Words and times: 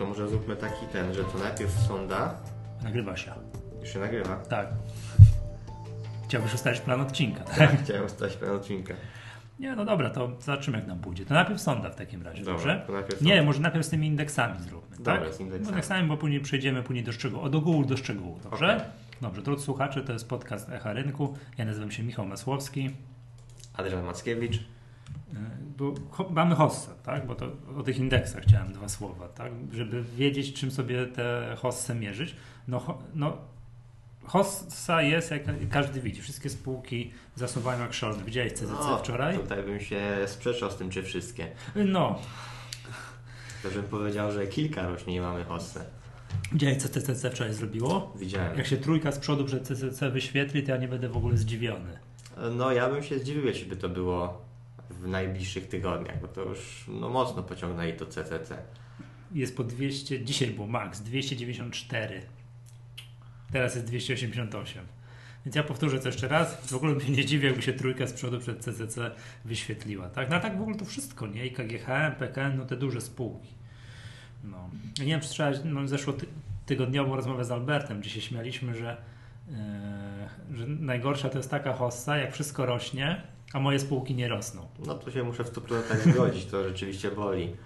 To 0.00 0.06
może 0.06 0.28
zróbmy 0.28 0.56
taki 0.56 0.86
ten, 0.86 1.14
że 1.14 1.24
to 1.24 1.38
najpierw 1.38 1.72
sonda, 1.72 2.34
Nagrywa 2.82 3.16
się. 3.16 3.32
już 3.80 3.92
się 3.92 3.98
nagrywa. 3.98 4.36
Tak. 4.36 4.68
Chciałbyś 6.28 6.54
ustalić 6.54 6.80
plan 6.80 7.00
odcinka, 7.00 7.44
tak? 7.44 7.56
Tak, 7.58 7.82
chciałem 7.84 8.08
stać 8.08 8.36
plan 8.36 8.50
odcinka. 8.56 8.94
Nie, 9.58 9.76
no 9.76 9.84
dobra, 9.84 10.10
to 10.10 10.30
zobaczymy 10.40 10.78
jak 10.78 10.86
nam 10.86 10.98
pójdzie. 10.98 11.26
To 11.26 11.34
najpierw 11.34 11.60
sonda 11.60 11.90
w 11.90 11.96
takim 11.96 12.22
razie, 12.22 12.44
Dobra, 12.44 12.76
dobrze? 12.86 13.16
Nie, 13.20 13.42
może 13.42 13.60
najpierw 13.60 13.86
z 13.86 13.88
tymi 13.88 14.06
indeksami 14.06 14.60
zróbmy, 14.60 14.96
Dobra, 14.96 15.18
tak? 15.18 15.34
z 15.34 15.40
indeksami. 15.40 15.68
Indeksami, 15.68 16.08
bo 16.08 16.16
później 16.16 16.40
przejdziemy 16.40 16.82
później 16.82 17.04
do 17.04 17.12
szczegółów, 17.12 17.44
od 17.44 17.54
ogółu 17.54 17.84
do 17.84 17.96
szczegółów, 17.96 18.42
dobrze? 18.42 18.76
Okej. 18.76 18.88
Dobrze, 19.20 19.42
drodzy 19.42 19.64
słuchacze, 19.64 20.02
to 20.02 20.12
jest 20.12 20.28
podcast 20.28 20.68
Echa 20.68 20.92
Rynku. 20.92 21.36
Ja 21.58 21.64
nazywam 21.64 21.90
się 21.90 22.02
Michał 22.02 22.26
Masłowski. 22.26 22.90
Adrian 23.76 24.04
Mackiewicz. 24.04 24.60
Yy, 25.32 25.38
Bo 25.78 25.94
mamy 26.30 26.54
hossa, 26.54 26.90
tak? 27.02 27.26
Bo 27.26 27.34
to 27.34 27.46
o 27.76 27.82
tych 27.82 27.98
indeksach 27.98 28.42
chciałem 28.42 28.72
dwa 28.72 28.88
słowa, 28.88 29.28
tak? 29.28 29.52
Żeby 29.72 30.02
wiedzieć, 30.02 30.52
czym 30.52 30.70
sobie 30.70 31.06
te 31.06 31.56
hosse 31.58 31.94
mierzyć. 31.94 32.36
No, 32.68 32.98
no 33.14 33.36
hossa 34.24 35.02
jest, 35.02 35.30
jak 35.30 35.42
każdy 35.70 36.00
widzi, 36.00 36.22
wszystkie 36.22 36.50
spółki 36.50 37.10
zasuwają 37.36 37.80
jak 37.80 37.94
szalone. 37.94 38.24
Widziałeś 38.24 38.52
CZC 38.52 38.70
No, 38.70 38.98
wczoraj? 38.98 39.38
Tutaj 39.38 39.62
bym 39.62 39.80
się 39.80 40.00
sprzeczał 40.26 40.70
z 40.70 40.76
tym, 40.76 40.90
czy 40.90 41.02
wszystkie. 41.02 41.48
No, 41.76 42.18
To 43.62 43.70
bym 43.70 43.82
powiedział, 43.82 44.32
że 44.32 44.46
kilka 44.46 44.88
rośnie 44.88 45.16
i 45.16 45.20
mamy 45.20 45.44
hossę. 45.44 45.84
widziałeś 46.52 46.76
co 46.76 46.88
CCC 46.88 47.30
wczoraj 47.30 47.54
zrobiło? 47.54 48.12
Widziałem. 48.18 48.58
Jak 48.58 48.66
się 48.66 48.76
trójka 48.76 49.12
z 49.12 49.18
przodu 49.18 49.44
przed 49.44 49.66
CCC 49.68 50.10
wyświetli, 50.10 50.62
to 50.62 50.70
ja 50.70 50.76
nie 50.76 50.88
będę 50.88 51.08
w 51.08 51.16
ogóle 51.16 51.36
zdziwiony. 51.36 51.98
No 52.56 52.72
ja 52.72 52.88
bym 52.90 53.02
się 53.02 53.18
zdziwił, 53.18 53.46
jeśli 53.46 53.66
by 53.66 53.76
to 53.76 53.88
było 53.88 54.42
w 54.90 55.08
najbliższych 55.08 55.68
tygodniach, 55.68 56.20
bo 56.20 56.28
to 56.28 56.42
już 56.42 56.84
no, 56.88 57.08
mocno 57.08 57.42
pociągnęli 57.42 57.92
to 57.92 58.06
CCC. 58.06 58.58
Jest 59.32 59.56
po 59.56 59.64
200, 59.64 60.24
dzisiaj 60.24 60.50
było 60.50 60.66
max 60.66 61.00
294. 61.00 62.22
Teraz 63.52 63.74
jest 63.74 63.86
288. 63.86 64.84
Więc 65.46 65.56
ja 65.56 65.62
powtórzę 65.62 65.98
to 65.98 66.08
jeszcze 66.08 66.28
raz. 66.28 66.66
W 66.66 66.74
ogóle 66.74 67.00
się 67.00 67.12
nie 67.12 67.24
dziwił, 67.24 67.46
jakby 67.46 67.62
się 67.62 67.72
trójka 67.72 68.06
z 68.06 68.12
przodu 68.12 68.40
przed 68.40 68.64
CCC 68.64 69.10
wyświetliła. 69.44 70.08
Tak? 70.08 70.30
No 70.30 70.40
tak 70.40 70.58
w 70.58 70.62
ogóle 70.62 70.76
to 70.76 70.84
wszystko, 70.84 71.26
nie? 71.26 71.46
I 71.46 71.50
KGHM, 71.50 72.12
PKN, 72.18 72.56
no 72.56 72.64
te 72.64 72.76
duże 72.76 73.00
spółki. 73.00 73.48
No. 74.44 74.70
Nie 74.98 75.06
wiem, 75.06 75.20
czy 75.20 75.26
słyszałeś, 75.26 75.58
no 75.64 75.88
zeszło 75.88 76.12
ty 76.12 76.26
tygodniową 76.66 77.16
rozmowę 77.16 77.44
z 77.44 77.50
Albertem, 77.50 78.00
gdzie 78.00 78.10
się 78.10 78.20
śmialiśmy, 78.20 78.74
że, 78.74 78.96
yy, 80.50 80.56
że 80.56 80.66
najgorsza 80.66 81.28
to 81.28 81.38
jest 81.38 81.50
taka 81.50 81.72
hossa, 81.72 82.16
jak 82.16 82.32
wszystko 82.32 82.66
rośnie, 82.66 83.22
a 83.52 83.60
moje 83.60 83.78
spółki 83.78 84.14
nie 84.14 84.28
rosną. 84.28 84.68
No 84.86 84.94
tu 84.94 85.10
się 85.10 85.22
muszę 85.22 85.44
w 85.44 85.52
100% 85.52 86.12
zgodzić, 86.12 86.46
to 86.46 86.68
rzeczywiście 86.68 87.10
boli. 87.10 87.56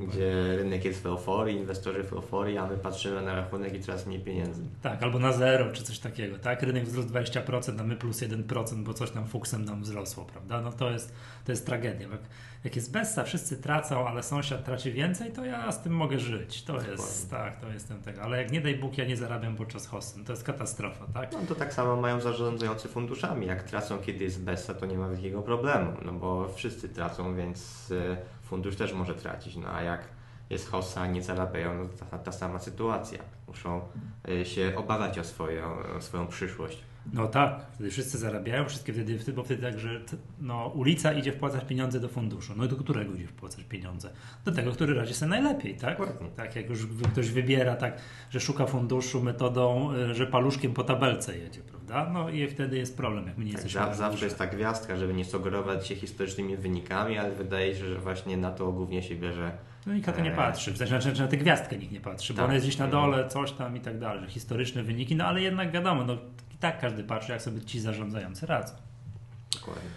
Gdzie 0.00 0.56
rynek 0.56 0.84
jest 0.84 1.02
w 1.02 1.06
euforii, 1.06 1.56
inwestorzy 1.56 2.04
w 2.04 2.12
euforii, 2.12 2.58
a 2.58 2.66
my 2.66 2.76
patrzymy 2.76 3.22
na 3.22 3.34
rachunek 3.34 3.74
i 3.74 3.80
coraz 3.80 4.06
mniej 4.06 4.20
pieniędzy. 4.20 4.62
Tak, 4.82 5.02
albo 5.02 5.18
na 5.18 5.32
zero, 5.32 5.72
czy 5.72 5.82
coś 5.82 5.98
takiego, 5.98 6.38
tak? 6.38 6.62
Rynek 6.62 6.84
wzrósł 6.84 7.08
20%, 7.08 7.80
a 7.80 7.84
my 7.84 7.96
plus 7.96 8.20
1%, 8.20 8.82
bo 8.82 8.94
coś 8.94 9.10
tam 9.10 9.26
fuksem 9.26 9.64
nam 9.64 9.82
wzrosło, 9.82 10.24
prawda? 10.24 10.60
No 10.60 10.72
to 10.72 10.90
jest, 10.90 11.14
to 11.44 11.52
jest 11.52 11.66
tragedia. 11.66 12.08
Jak, 12.08 12.20
jak 12.64 12.76
jest 12.76 12.92
bessa, 12.92 13.24
wszyscy 13.24 13.56
tracą, 13.56 14.08
ale 14.08 14.22
sąsiad 14.22 14.64
traci 14.64 14.92
więcej, 14.92 15.32
to 15.32 15.44
ja 15.44 15.72
z 15.72 15.82
tym 15.82 15.92
mogę 15.92 16.18
żyć. 16.18 16.62
To 16.62 16.80
jest, 16.90 17.30
tak, 17.30 17.60
to 17.60 17.68
jestem 17.68 18.02
tego. 18.02 18.22
Ale 18.22 18.42
jak 18.42 18.52
nie 18.52 18.60
daj 18.60 18.74
Bóg, 18.74 18.98
ja 18.98 19.04
nie 19.04 19.16
zarabiam 19.16 19.56
podczas 19.56 19.86
hossy, 19.86 20.24
to 20.24 20.32
jest 20.32 20.44
katastrofa, 20.44 21.06
tak? 21.14 21.32
No 21.32 21.38
to 21.48 21.54
tak 21.54 21.74
samo 21.74 21.96
mają 21.96 22.20
zarządzający 22.20 22.88
funduszami. 22.88 23.46
Jak 23.46 23.62
tracą, 23.62 23.98
kiedy 23.98 24.24
jest 24.24 24.42
bessa, 24.42 24.74
to 24.74 24.86
nie 24.86 24.98
ma 24.98 25.08
wielkiego 25.08 25.42
problemu, 25.42 25.92
no 26.04 26.12
bo 26.12 26.48
wszyscy 26.48 26.88
tracą, 26.88 27.36
więc 27.36 27.90
y, 27.90 28.16
fundusz 28.46 28.76
też 28.76 28.92
może 28.92 29.14
tracić. 29.14 29.56
No 29.56 29.68
a 29.68 29.82
jak 29.82 30.08
jest 30.50 30.70
hossa, 30.70 31.06
nie 31.06 31.22
zarabiają, 31.22 31.74
no 31.74 31.88
ta, 32.10 32.18
ta 32.18 32.32
sama 32.32 32.58
sytuacja. 32.58 33.18
Muszą 33.48 33.80
y, 34.28 34.44
się 34.44 34.72
obawiać 34.76 35.18
o, 35.18 35.24
swoją 35.24 35.78
o 35.96 36.00
swoją 36.00 36.26
przyszłość. 36.26 36.84
No 37.12 37.26
tak, 37.28 37.66
wtedy 37.74 37.90
wszyscy 37.90 38.18
zarabiają, 38.18 38.64
wszystkie 38.68 38.92
wtedy, 38.92 39.32
bo 39.32 39.42
wtedy 39.44 39.62
tak, 39.62 39.78
że 39.80 40.00
t- 40.00 40.16
no, 40.40 40.66
ulica 40.74 41.12
idzie 41.12 41.32
wpłacać 41.32 41.64
pieniądze 41.64 42.00
do 42.00 42.08
funduszu. 42.08 42.52
No 42.56 42.64
i 42.64 42.68
do 42.68 42.76
którego 42.76 43.14
idzie 43.14 43.26
wpłacać 43.26 43.64
pieniądze? 43.64 44.10
Do 44.44 44.52
tego, 44.52 44.72
który 44.72 44.94
radzi 44.94 45.14
sobie 45.14 45.30
najlepiej, 45.30 45.74
tak? 45.74 45.98
Tak, 46.36 46.56
jak 46.56 46.68
już 46.70 46.86
ktoś 47.12 47.30
wybiera 47.30 47.76
tak, 47.76 47.98
że 48.30 48.40
szuka 48.40 48.66
funduszu 48.66 49.22
metodą, 49.22 49.92
y, 49.94 50.14
że 50.14 50.26
paluszkiem 50.26 50.72
po 50.74 50.84
tabelce 50.84 51.38
jedzie, 51.38 51.60
prawda? 51.60 52.10
No 52.12 52.28
i 52.30 52.48
wtedy 52.48 52.76
jest 52.78 52.96
problem, 52.96 53.26
jak 53.26 53.38
my 53.38 53.44
nie 53.44 53.52
Tak, 53.52 53.64
jesteśmy 53.64 53.94
zawsze 53.94 54.24
jest 54.24 54.38
ta 54.38 54.46
gwiazdka, 54.46 54.96
żeby 54.96 55.14
nie 55.14 55.24
sugerować 55.24 55.86
się 55.86 55.94
historycznymi 55.96 56.56
wynikami, 56.56 57.18
ale 57.18 57.30
wydaje 57.30 57.74
się, 57.74 57.86
że 57.86 57.98
właśnie 57.98 58.36
na 58.36 58.50
to 58.50 58.72
głównie 58.72 59.02
się 59.02 59.14
bierze. 59.16 59.52
No 59.86 59.94
nikt 59.94 60.06
na 60.06 60.12
to 60.12 60.20
nie 60.20 60.30
Eee. 60.30 60.36
patrzy, 60.36 60.72
w 60.72 60.76
sensie, 60.78 61.00
znaczy, 61.00 61.22
na 61.22 61.28
tę 61.28 61.36
gwiazdkę 61.36 61.76
nikt 61.78 61.92
nie 61.92 62.00
patrzy, 62.00 62.32
bo 62.32 62.36
Tak. 62.36 62.44
ona 62.44 62.54
jest 62.54 62.66
gdzieś 62.66 62.78
na 62.78 62.86
dole, 62.88 63.28
coś 63.28 63.52
tam 63.52 63.76
i 63.76 63.80
tak 63.80 63.98
dalej, 63.98 64.20
że 64.22 64.28
historyczne 64.30 64.82
wyniki, 64.82 65.16
no 65.16 65.24
ale 65.24 65.40
jednak 65.42 65.70
wiadomo, 65.72 66.04
no 66.04 66.16
i 66.56 66.58
tak 66.58 66.80
każdy 66.80 67.04
patrzy, 67.04 67.32
jak 67.32 67.42
sobie 67.42 67.60
ci 67.60 67.80
zarządzający 67.80 68.46
radzą. 68.46 68.74
Dokładnie. 69.54 69.90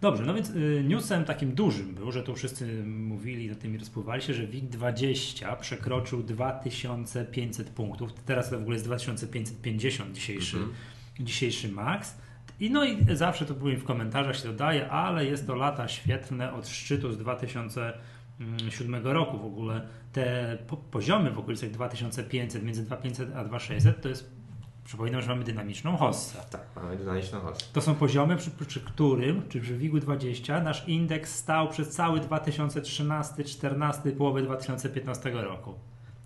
Dobrze, 0.00 0.22
no 0.24 0.34
więc 0.34 0.50
y, 0.50 0.84
newsem 0.88 1.24
takim 1.24 1.52
dużym 1.54 1.94
był, 1.94 2.12
że 2.12 2.22
tu 2.22 2.34
wszyscy 2.34 2.84
mówili, 2.84 3.48
na 3.48 3.54
tym 3.54 3.76
rozpływali 3.76 4.22
się, 4.22 4.34
że 4.34 4.46
WIG20 4.48 5.56
przekroczył 5.60 6.22
2500 6.22 7.70
punktów. 7.70 8.12
Teraz 8.12 8.50
to 8.50 8.58
w 8.58 8.62
ogóle 8.62 8.74
jest 8.74 8.86
2550 8.86 10.12
dzisiejszy, 10.14 10.56
Mhm. 10.56 10.74
dzisiejszy 11.20 11.68
max. 11.68 12.14
I 12.60 12.70
no 12.70 12.84
i 12.84 13.16
zawsze 13.16 13.46
to 13.46 13.54
było 13.54 13.70
w 13.76 13.84
komentarzach 13.84 14.36
się 14.36 14.48
dodaje, 14.48 14.90
ale 14.90 15.26
jest 15.26 15.46
to 15.46 15.54
lata 15.54 15.88
świetlne 15.88 16.52
od 16.52 16.68
szczytu 16.68 17.12
z 17.12 17.18
2007 17.18 19.06
roku 19.06 19.38
w 19.38 19.44
ogóle. 19.44 19.88
Te 20.12 20.58
po, 20.66 20.76
poziomy 20.76 21.30
w 21.30 21.38
okolicach 21.38 21.70
2500, 21.70 22.62
między 22.62 22.82
2500 22.82 23.36
a 23.36 23.44
2600 23.44 24.02
to 24.02 24.08
jest, 24.08 24.30
przypominam, 24.84 25.22
że 25.22 25.28
mamy 25.28 25.44
dynamiczną 25.44 25.96
hossę. 25.96 26.38
Tak, 26.50 26.66
mamy 26.76 26.96
dynamiczną 26.96 27.40
hossę. 27.40 27.60
To 27.72 27.80
są 27.80 27.94
poziomy, 27.94 28.36
przy, 28.36 28.50
przy 28.50 28.80
którym, 28.80 29.48
czy 29.48 29.60
przy 29.60 29.78
WIG-u 29.78 30.00
20, 30.00 30.60
nasz 30.60 30.88
indeks 30.88 31.34
stał 31.34 31.68
przez 31.68 31.88
cały 31.88 32.20
2013, 32.20 33.44
14, 33.44 34.12
połowę 34.12 34.42
2015 34.42 35.30
roku. 35.30 35.74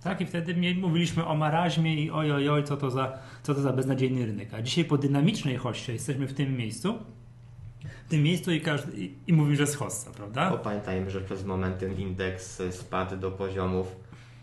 Tak, 0.02 0.20
i 0.20 0.26
wtedy 0.26 0.74
mówiliśmy 0.74 1.26
o 1.26 1.34
maraźmie 1.34 1.94
i 1.94 2.10
oj, 2.10 2.32
oj, 2.32 2.48
oj, 2.48 2.64
co 2.64 2.76
to 2.76 2.90
za, 2.90 3.18
co 3.42 3.54
to 3.54 3.60
za 3.60 3.72
beznadziejny 3.72 4.26
rynek. 4.26 4.54
A 4.54 4.62
dzisiaj 4.62 4.84
po 4.84 4.98
dynamicznej 4.98 5.56
hoście 5.56 5.92
jesteśmy 5.92 6.26
w 6.26 6.34
tym 6.34 6.56
miejscu, 6.56 6.98
w 8.06 8.08
tym 8.08 8.22
miejscu 8.22 8.52
i, 8.52 8.60
każdy, 8.60 8.96
i, 8.96 9.14
i 9.26 9.32
mówimy, 9.32 9.56
że 9.56 9.62
jest 9.62 9.76
hossa, 9.76 10.10
prawda? 10.10 10.50
Bo 10.50 10.58
pamiętajmy, 10.58 11.10
że 11.10 11.20
przez 11.20 11.44
moment 11.44 11.78
ten 11.78 12.00
indeks 12.00 12.62
spadł 12.70 13.16
do 13.16 13.30
poziomów, 13.30 13.96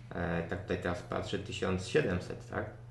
e, 0.10 0.44
tak 0.44 0.62
tutaj 0.62 0.82
teraz 0.82 1.02
patrzę, 1.02 1.40
1700, 1.40 2.50
tak? 2.50 2.83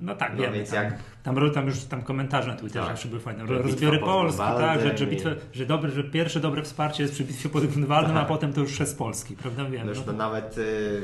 No 0.00 0.14
tak, 0.16 0.32
No 0.36 0.42
wiem. 0.42 0.52
więc 0.52 0.70
tam, 0.70 0.84
jak- 0.84 0.98
tam, 1.22 1.34
tam 1.50 1.66
już 1.66 1.84
tam 1.84 2.02
komentarze 2.02 2.48
na 2.50 2.56
Twitterze 2.56 2.86
Tak. 2.86 3.06
były 3.08 3.20
fajne. 3.20 3.46
Rozbiory 3.46 3.98
Polski, 3.98 4.38
tak, 4.42 4.80
że, 4.80 4.98
że, 4.98 5.06
bitwę, 5.06 5.36
że, 5.52 5.66
dobre, 5.66 5.90
że 5.90 6.04
pierwsze 6.04 6.40
dobre 6.40 6.62
wsparcie 6.62 7.02
jest 7.02 7.14
przy 7.14 7.24
bitwie 7.24 7.48
pod 7.48 7.66
Grunwaldem, 7.66 8.16
a 8.16 8.20
Tak. 8.20 8.28
potem 8.28 8.52
to 8.52 8.60
już 8.60 8.74
szef 8.74 8.88
z 8.88 8.94
Polski, 8.94 9.36
prawda? 9.36 9.64
Wiem. 9.64 9.82
No 9.86 9.88
już 9.88 9.98
no. 9.98 10.04
to 10.04 10.12
nawet 10.12 10.58
y, 10.58 11.02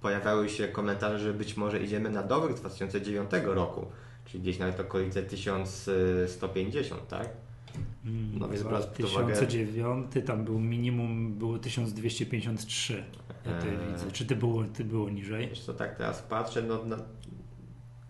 pojawiały 0.00 0.48
się 0.48 0.68
komentarze, 0.68 1.18
że 1.18 1.32
być 1.32 1.56
może 1.56 1.82
idziemy 1.82 2.10
na 2.10 2.22
z 2.56 2.60
2009 2.60 3.30
roku, 3.44 3.86
czyli 4.24 4.42
gdzieś 4.42 4.58
nawet 4.58 4.80
okolice 4.80 5.22
1150, 5.22 7.08
tak? 7.08 7.28
Mm, 8.06 8.38
No 8.38 8.48
więc 8.48 8.62
biorąc 8.62 8.86
pod 8.86 8.96
uwagę- 9.06 9.26
2009 9.26 10.06
tam 10.26 10.44
był 10.44 10.60
minimum 10.60 11.34
było 11.38 11.58
1253. 11.58 13.04
Ja 13.46 13.52
Eee. 13.52 13.92
widzę. 13.92 14.10
Czy 14.12 14.26
to 14.26 14.36
było, 14.36 14.64
ty 14.64 14.84
było 14.84 15.10
niżej? 15.10 15.48
Wiesz 15.48 15.60
co, 15.60 15.74
tak 15.74 15.96
teraz 15.96 16.22
patrzę, 16.22 16.62
no, 16.62 16.80
no, 16.86 16.96
no 16.96 17.02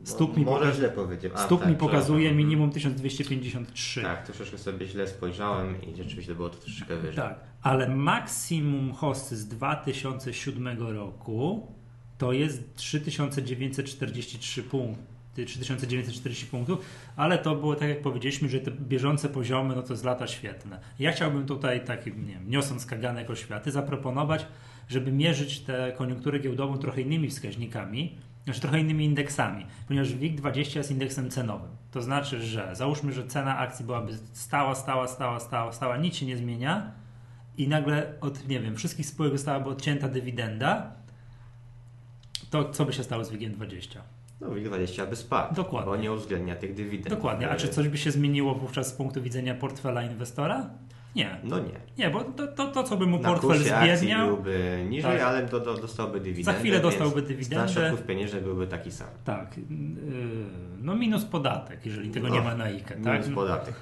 Stóp 0.05 0.37
mi 0.37 0.44
może 0.44 0.65
poka- 0.66 0.75
źle 0.77 0.88
powiedziałem. 0.88 1.37
A, 1.37 1.41
Stóp 1.44 1.61
tak, 1.61 1.69
mi 1.69 1.77
pokazuje 1.77 2.19
przepraszam. 2.21 2.37
minimum 2.37 2.71
1253. 2.71 4.03
Tak, 4.03 4.27
troszeczkę 4.27 4.59
sobie 4.59 4.87
źle 4.87 5.06
spojrzałem 5.09 5.83
i 5.83 5.97
rzeczywiście 5.97 6.34
było 6.34 6.49
to 6.49 6.56
troszeczkę 6.56 6.97
wyżej. 6.97 7.16
Tak, 7.16 7.41
ale 7.62 7.88
maksimum 7.88 8.93
hossy 8.93 9.37
z 9.37 9.49
2007 9.49 10.79
roku 10.79 11.67
to 12.19 12.32
jest 12.32 12.75
3943 12.76 14.62
punkty, 14.62 15.44
3940 15.44 16.47
punktów, 16.47 16.85
ale 17.17 17.38
to 17.38 17.55
było 17.56 17.75
tak 17.76 17.88
jak 17.88 18.02
powiedzieliśmy, 18.02 18.49
że 18.49 18.61
te 18.61 18.70
bieżące 18.70 19.29
poziomy 19.29 19.76
no 19.76 19.82
to 19.82 19.93
jest 19.93 20.05
lata 20.05 20.26
świetne. 20.26 20.81
Ja 20.99 21.12
chciałbym 21.12 21.47
tutaj 21.47 21.85
tak, 21.85 22.06
nie 22.06 22.12
wiem, 22.12 22.50
niosąc 22.50 22.87
kaganek 22.87 23.31
oświaty, 23.31 23.70
zaproponować, 23.70 24.47
żeby 24.88 25.12
mierzyć 25.12 25.61
tę 25.61 25.93
koniunkturę 25.97 26.38
giełdową 26.38 26.79
trochę 26.79 27.00
innymi 27.00 27.29
wskaźnikami, 27.29 28.19
znaczy 28.44 28.60
trochę 28.60 28.81
innymi 28.81 29.04
indeksami, 29.04 29.66
ponieważ 29.88 30.08
WIG20 30.08 30.76
jest 30.76 30.90
indeksem 30.90 31.31
cenowym. 31.31 31.70
To 31.90 32.02
znaczy, 32.02 32.42
że 32.42 32.76
załóżmy, 32.76 33.12
że 33.12 33.26
cena 33.26 33.58
akcji 33.58 33.84
byłaby 33.84 34.12
stała, 34.32 34.75
stała, 34.75 35.08
stała, 35.08 35.40
stała, 35.40 35.72
stała, 35.72 35.96
nic 35.96 36.14
się 36.14 36.26
nie 36.26 36.37
zmienia 36.37 36.92
i 37.58 37.69
nagle 37.69 38.12
od, 38.20 38.48
nie 38.48 38.60
wiem, 38.60 38.76
wszystkich 38.76 39.06
spółek 39.06 39.32
zostałaby 39.32 39.70
odcięta 39.70 40.08
dywidenda, 40.08 40.92
to 42.50 42.70
co 42.70 42.84
by 42.84 42.92
się 42.92 43.04
stało 43.04 43.25
z 43.25 43.32
WIG20? 43.32 43.98
No 44.40 44.48
WIG20 44.48 45.08
by 45.08 45.16
spadł, 45.16 45.54
Dokładnie. 45.54 45.90
bo 45.90 45.96
nie 45.96 46.12
uwzględnia 46.12 46.56
tych 46.56 46.75
dywidend. 46.75 47.08
Dokładnie. 47.08 47.50
A 47.50 47.56
czy 47.56 47.69
coś 47.69 47.88
by 47.88 47.98
się 47.98 48.10
zmieniło 48.10 48.54
wówczas 48.54 48.88
z 48.88 48.92
punktu 48.92 49.22
widzenia 49.22 49.54
portfela 49.54 50.02
inwestora? 50.02 50.70
Nie. 51.17 51.41
No 51.45 51.59
nie. 51.59 51.81
Nie, 51.99 52.11
bo 52.11 52.25
to, 52.25 52.47
to, 52.47 52.67
to 52.67 52.83
co 52.83 52.97
by 52.97 53.07
mu 53.07 53.19
Na 53.19 53.29
portfel 53.29 53.59
zbiedniał, 53.59 54.27
byłby 54.27 54.87
niżej, 54.91 55.12
Tak. 55.19 55.23
ale 55.23 55.47
do, 55.47 55.61
do, 55.61 55.75
dostałby 55.75 56.21
dywidendę. 56.21 56.53
Za 56.53 56.59
chwilę 56.59 56.81
dostałby 56.81 57.23
dywidendę. 57.23 57.69
Stan 57.69 57.69
środków 57.69 58.07
pieniężnych 58.07 58.43
byłby 58.43 58.67
taki 58.67 58.93
sam. 58.93 59.09
tak, 59.25 59.59
yy, 59.59 59.65
no 60.83 60.97
minus 60.97 61.25
podatek, 61.25 61.87
jeżeli 61.87 62.11
tego 62.11 62.29
No, 62.29 62.35
nie 62.35 62.41
ma 62.41 62.55
na 62.55 62.65
IKE, 62.65 62.95
tak? 63.05 63.23
Minus 63.23 63.35
podatek. 63.35 63.75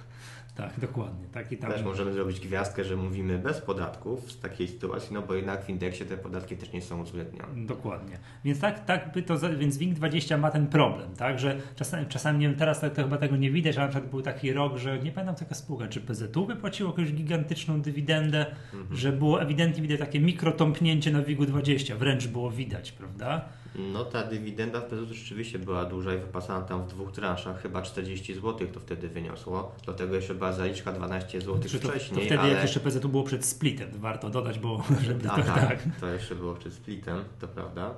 Tak, 0.58 0.80
dokładnie. 0.80 1.26
Tak, 1.32 1.52
i 1.52 1.56
tam, 1.56 1.70
Też 1.72 1.82
możemy 1.82 2.12
zrobić 2.12 2.40
gwiazdkę, 2.40 2.84
że 2.84 2.96
mówimy 2.96 3.38
bez 3.38 3.60
podatków 3.60 4.32
z 4.32 4.40
takiej 4.40 4.68
sytuacji, 4.68 5.14
no 5.14 5.22
bo 5.22 5.34
jednak 5.34 5.64
w 5.64 5.70
indeksie 5.70 6.04
te 6.04 6.16
podatki 6.16 6.56
też 6.56 6.72
nie 6.72 6.82
są 6.82 7.00
uwzględnione. 7.00 7.66
Dokładnie. 7.66 8.18
Więc 8.44 8.60
tak, 8.60 8.84
tak 8.84 9.12
by 9.12 9.22
to, 9.22 9.34
więc 9.58 9.78
WIG20 9.78 10.38
ma 10.38 10.50
ten 10.50 10.66
problem, 10.66 11.14
tak, 11.16 11.38
że 11.38 11.56
czasami, 11.76 12.06
czasami 12.06 12.38
nie 12.38 12.48
wiem, 12.48 12.56
teraz 12.56 12.80
to, 12.80 12.90
to 12.90 13.02
chyba 13.02 13.16
tego 13.16 13.36
nie 13.36 13.50
widać, 13.50 13.76
ale 13.76 13.86
na 13.86 13.90
przykład 13.92 14.10
był 14.10 14.22
taki 14.22 14.52
rok, 14.52 14.76
że 14.76 14.98
nie 14.98 15.12
pamiętam 15.12 15.34
taka 15.36 15.54
spółka, 15.54 15.88
czy 15.88 16.00
PZU 16.00 16.46
wypłaciło 16.46 16.90
jakąś 16.90 17.12
gigantyczną 17.12 17.80
dywidendę, 17.82 18.46
Mhm. 18.74 18.96
że 18.96 19.12
było 19.12 19.42
ewidentnie 19.42 19.82
widać 19.82 20.00
takie 20.00 20.20
mikrotąpnięcie 20.20 21.10
na 21.10 21.22
WIG20, 21.22 21.96
wręcz 21.96 22.26
było 22.26 22.50
widać, 22.50 22.92
prawda? 22.92 23.48
No 23.74 24.04
ta 24.04 24.22
dywidenda 24.22 24.80
w 24.80 24.84
PZU 24.84 25.14
rzeczywiście 25.14 25.58
była 25.58 25.84
duża 25.84 26.14
i 26.14 26.18
wypłacana 26.18 26.64
tam 26.64 26.82
w 26.84 26.88
dwóch 26.88 27.12
transzach, 27.12 27.62
chyba 27.62 27.82
40 27.82 28.34
zł 28.34 28.68
to 28.72 28.80
wtedy 28.80 29.08
wyniosło. 29.08 29.74
Do 29.86 29.94
tego 29.94 30.14
jeszcze 30.14 30.34
była 30.34 30.52
zaliczka 30.52 30.92
12 30.92 31.40
zł 31.40 31.60
Czy 31.68 31.80
to, 31.80 31.86
to 31.86 31.92
wcześniej, 31.92 32.26
wtedy 32.26 32.40
ale... 32.40 32.52
jak 32.52 32.62
jeszcze 32.62 32.80
PZU 32.80 33.08
było 33.08 33.24
przed 33.24 33.44
splitem, 33.44 33.90
warto 33.92 34.30
dodać, 34.30 34.58
bo 34.58 34.82
żeby 35.06 35.30
A, 35.30 35.36
to, 35.36 35.42
tak, 35.42 35.68
tak. 35.68 35.78
to 36.00 36.06
jeszcze 36.06 36.34
było 36.34 36.54
przed 36.54 36.74
splitem, 36.74 37.24
to 37.40 37.48
prawda. 37.48 37.94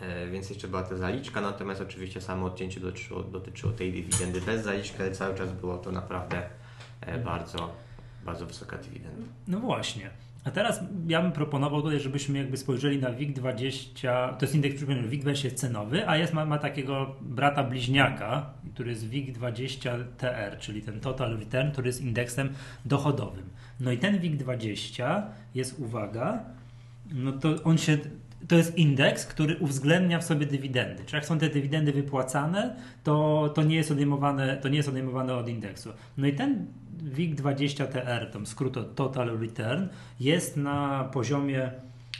E, 0.00 0.26
więc 0.26 0.50
jeszcze 0.50 0.68
była 0.68 0.82
ta 0.82 0.96
zaliczka, 0.96 1.40
natomiast 1.40 1.80
oczywiście 1.80 2.20
samo 2.20 2.46
odcięcie 2.46 2.80
dotyczyło, 2.80 3.22
dotyczyło 3.22 3.72
tej 3.72 3.92
dywidendy 3.92 4.40
bez 4.40 4.64
zaliczki, 4.64 4.96
ale 5.00 5.12
cały 5.12 5.34
czas 5.34 5.52
było 5.52 5.78
to 5.78 5.92
naprawdę 5.92 6.48
e, 7.00 7.18
bardzo, 7.18 7.74
bardzo 8.24 8.46
wysoka 8.46 8.78
dywidenda. 8.78 9.26
No 9.48 9.60
właśnie. 9.60 10.10
A 10.44 10.50
teraz 10.50 10.80
ja 11.08 11.22
bym 11.22 11.32
proponował 11.32 11.82
tutaj, 11.82 12.00
żebyśmy 12.00 12.38
jakby 12.38 12.56
spojrzeli 12.56 12.98
na 12.98 13.10
WIG20, 13.10 14.08
to 14.36 14.44
jest 14.44 14.54
indeks, 14.54 14.76
przypomnę, 14.76 15.08
WIG20 15.08 15.44
jest 15.44 15.56
cenowy, 15.56 16.08
a 16.08 16.16
jest, 16.16 16.32
ma, 16.32 16.44
ma 16.44 16.58
takiego 16.58 17.16
brata 17.20 17.64
bliźniaka, 17.64 18.50
który 18.74 18.90
jest 18.90 19.10
WIG20 19.10 20.04
TR, 20.18 20.58
czyli 20.58 20.82
ten 20.82 21.00
Total 21.00 21.38
Return, 21.38 21.70
który 21.70 21.86
jest 21.86 22.00
indeksem 22.00 22.54
dochodowym. 22.84 23.44
No 23.80 23.92
i 23.92 23.98
ten 23.98 24.18
WIG20 24.18 25.22
jest, 25.54 25.78
uwaga, 25.78 26.44
no 27.12 27.32
to 27.32 27.62
on 27.64 27.78
się, 27.78 27.98
to 28.48 28.56
jest 28.56 28.78
indeks, 28.78 29.26
który 29.26 29.56
uwzględnia 29.56 30.18
w 30.18 30.24
sobie 30.24 30.46
dywidendy. 30.46 31.04
Czyli 31.04 31.14
jak 31.14 31.26
są 31.26 31.38
te 31.38 31.48
dywidendy 31.48 31.92
wypłacane, 31.92 32.76
to, 33.04 33.48
to, 33.54 33.62
nie, 33.62 33.76
jest 33.76 33.90
odejmowane, 33.90 34.56
to 34.56 34.68
nie 34.68 34.76
jest 34.76 34.88
odejmowane 34.88 35.34
od 35.34 35.48
indeksu. 35.48 35.90
No 36.16 36.26
i 36.26 36.32
ten 36.32 36.66
WIG20TR, 37.14 38.30
tam 38.30 38.46
skrót 38.46 38.94
Total 38.94 39.38
Return, 39.38 39.86
jest 40.20 40.56
na 40.56 41.04
poziomie 41.12 41.70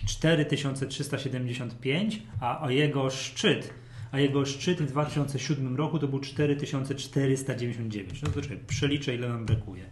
4375, 0.07 2.23
a, 2.41 2.67
a 2.67 2.71
jego 2.71 3.11
szczyt 3.11 3.75
a 4.13 4.21
jego 4.21 4.47
szczyt 4.47 4.83
w 4.83 4.87
2007 4.87 5.77
roku 5.77 5.99
to 5.99 6.09
był 6.09 6.21
4499. 6.21 8.23
No 8.23 8.31
to 8.31 8.43
czekaj, 8.43 8.59
przeliczę 8.67 9.15
ile 9.15 9.29
nam 9.29 9.47
brakuje. 9.47 9.85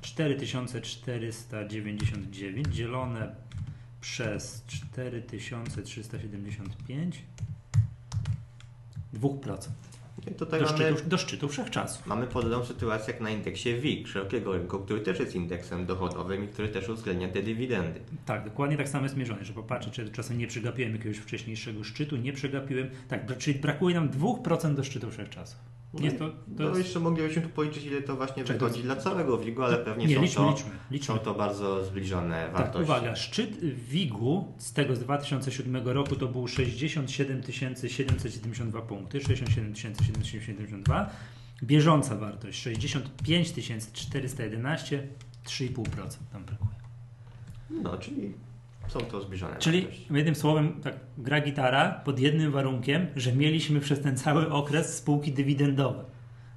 4499 0.00 2.68
dzielone 2.68 3.34
przez 4.00 4.64
4375 4.66 7.22
2%. 9.14 9.68
I 10.30 10.34
tutaj 10.34 10.60
Do 10.60 10.66
mamy, 10.66 10.78
szczytu, 10.78 11.08
do 11.08 11.18
szczytu 11.18 11.48
wszechczasów. 11.48 12.06
mamy 12.06 12.26
podobną 12.26 12.64
sytuację 12.64 13.12
jak 13.12 13.22
na 13.22 13.30
indeksie 13.30 13.80
WIG, 13.80 14.08
szerokiego 14.08 14.52
rynku, 14.52 14.78
który 14.78 15.00
też 15.00 15.20
jest 15.20 15.34
indeksem 15.34 15.86
dochodowym 15.86 16.44
i 16.44 16.48
który 16.48 16.68
też 16.68 16.88
uwzględnia 16.88 17.28
te 17.28 17.42
dywidendy. 17.42 18.00
Tak, 18.26 18.44
dokładnie 18.44 18.76
tak 18.76 18.88
samo 18.88 19.04
jest 19.04 19.16
mierzone, 19.16 19.44
że 19.44 19.52
popatrzę, 19.52 19.90
czy 19.90 20.10
czasem 20.10 20.38
nie 20.38 20.46
przegapiłem 20.46 20.92
jakiegoś 20.92 21.18
wcześniejszego 21.18 21.84
szczytu, 21.84 22.16
nie 22.16 22.32
przegapiłem. 22.32 22.90
Tak, 23.08 23.38
czyli 23.38 23.58
brakuje 23.58 23.94
nam 23.94 24.10
2% 24.10 24.74
do 24.74 24.84
szczytu 24.84 25.10
wszechczasów. 25.10 25.58
Nie, 25.94 26.12
to, 26.12 26.28
to 26.28 26.34
No 26.70 26.78
jeszcze 26.78 27.00
moglibyśmy 27.00 27.42
tu 27.42 27.48
policzyć, 27.48 27.84
ile 27.84 28.02
to 28.02 28.16
właśnie 28.16 28.44
Czekaj, 28.44 28.58
wychodzi 28.60 28.82
dla 28.82 28.96
całego 28.96 29.38
WIG-u, 29.38 29.62
ale 29.62 29.76
pewnie 29.78 30.06
Nie, 30.06 30.14
są, 30.14 30.22
liczmy, 30.22 30.36
to, 30.44 30.50
liczmy, 30.50 30.70
liczmy. 30.90 31.14
są 31.14 31.20
to 31.20 31.34
bardzo 31.34 31.84
zbliżone 31.84 32.42
Tak, 32.44 32.52
wartości. 32.52 32.82
uwaga, 32.82 33.16
szczyt 33.16 33.64
WIG-u 33.74 34.54
z 34.58 34.72
tego 34.72 34.96
z 34.96 34.98
2007 34.98 35.88
roku 35.88 36.16
to 36.16 36.26
był 36.26 36.48
67 36.48 37.42
772 37.88 38.82
punkty, 38.82 39.20
67 39.20 39.76
772. 39.76 41.10
Bieżąca 41.62 42.16
wartość 42.16 42.58
65 42.62 43.52
411, 43.92 45.06
3,5% 45.46 45.84
tam 46.32 46.44
brakuje. 46.44 46.70
No, 47.70 47.98
czyli 47.98 48.32
są 48.90 49.00
to 49.00 49.20
zbliżone 49.20 49.56
Czyli 49.58 49.86
jednym 50.10 50.34
słowem, 50.34 50.80
tak, 50.82 50.94
gra 51.18 51.40
gitara 51.40 52.00
pod 52.04 52.20
jednym 52.20 52.52
warunkiem, 52.52 53.06
że 53.16 53.32
mieliśmy 53.32 53.80
przez 53.80 54.00
ten 54.00 54.16
cały 54.16 54.52
okres 54.52 54.96
spółki 54.96 55.32
dywidendowe. 55.32 56.04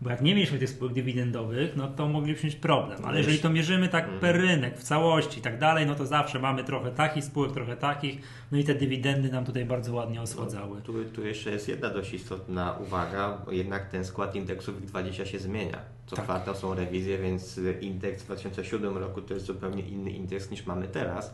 Bo 0.02 0.10
jak 0.10 0.22
nie 0.22 0.36
mieliśmy 0.36 0.60
tych 0.60 0.70
spółek 0.70 0.94
dywidendowych, 0.94 1.76
no 1.76 1.88
to 1.88 2.08
moglibyśmy 2.08 2.48
mieć 2.48 2.56
problem. 2.56 3.06
Ale 3.06 3.18
jeżeli 3.18 3.40
to 3.40 3.50
mierzymy 3.50 3.88
tak 3.90 4.04
Mhm. 4.04 4.20
per 4.22 4.36
rynek, 4.42 4.78
w 4.80 4.84
całości 4.84 5.40
i 5.40 5.42
tak 5.42 5.60
dalej, 5.60 5.86
no 5.86 5.96
to 5.96 6.06
zawsze 6.06 6.40
mamy 6.40 6.64
trochę 6.64 6.92
takich 6.92 7.24
spółek, 7.24 7.52
trochę 7.52 7.78
takich. 7.78 8.22
No 8.52 8.58
i 8.58 8.64
te 8.64 8.76
dywidendy 8.76 9.32
nam 9.32 9.46
tutaj 9.46 9.66
bardzo 9.66 9.94
ładnie 9.94 10.22
osładzały. 10.22 10.82
Tu, 10.82 11.04
tu 11.06 11.26
jeszcze 11.26 11.52
jest 11.52 11.68
jedna 11.68 11.90
dość 11.90 12.14
istotna 12.14 12.72
uwaga, 12.82 13.38
bo 13.46 13.52
jednak 13.52 13.90
ten 13.90 14.06
skład 14.06 14.36
indeksów 14.36 14.82
WIG20 14.86 15.26
się 15.26 15.40
zmienia. 15.40 15.78
Co 16.06 16.16
Tak. 16.16 16.26
kwartał 16.26 16.56
są 16.56 16.74
rewizje, 16.76 17.18
więc 17.18 17.60
indeks 17.82 18.22
w 18.24 18.26
2007 18.26 18.98
roku 18.98 19.22
to 19.22 19.34
jest 19.34 19.46
zupełnie 19.46 19.84
inny 19.84 20.12
indeks 20.12 20.52
niż 20.52 20.66
mamy 20.66 20.88
teraz. 20.88 21.34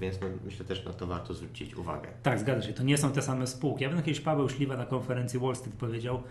Więc 0.00 0.20
no, 0.20 0.26
myślę 0.44 0.64
też 0.64 0.84
na 0.84 0.92
to 0.92 1.06
warto 1.06 1.34
zwrócić 1.34 1.74
uwagę. 1.76 2.08
Tak, 2.22 2.38
zgadza 2.38 2.62
się. 2.62 2.72
To 2.72 2.82
nie 2.82 2.98
są 2.98 3.12
te 3.12 3.22
same 3.22 3.46
spółki. 3.46 3.84
Ja 3.84 3.90
bym 3.90 4.02
kiedyś 4.02 4.20
Paweł 4.20 4.48
Śliwa 4.48 4.76
na 4.76 4.86
konferencji 4.86 5.38
Wall 5.38 5.56
Street 5.56 5.76
powiedział, 5.76 6.22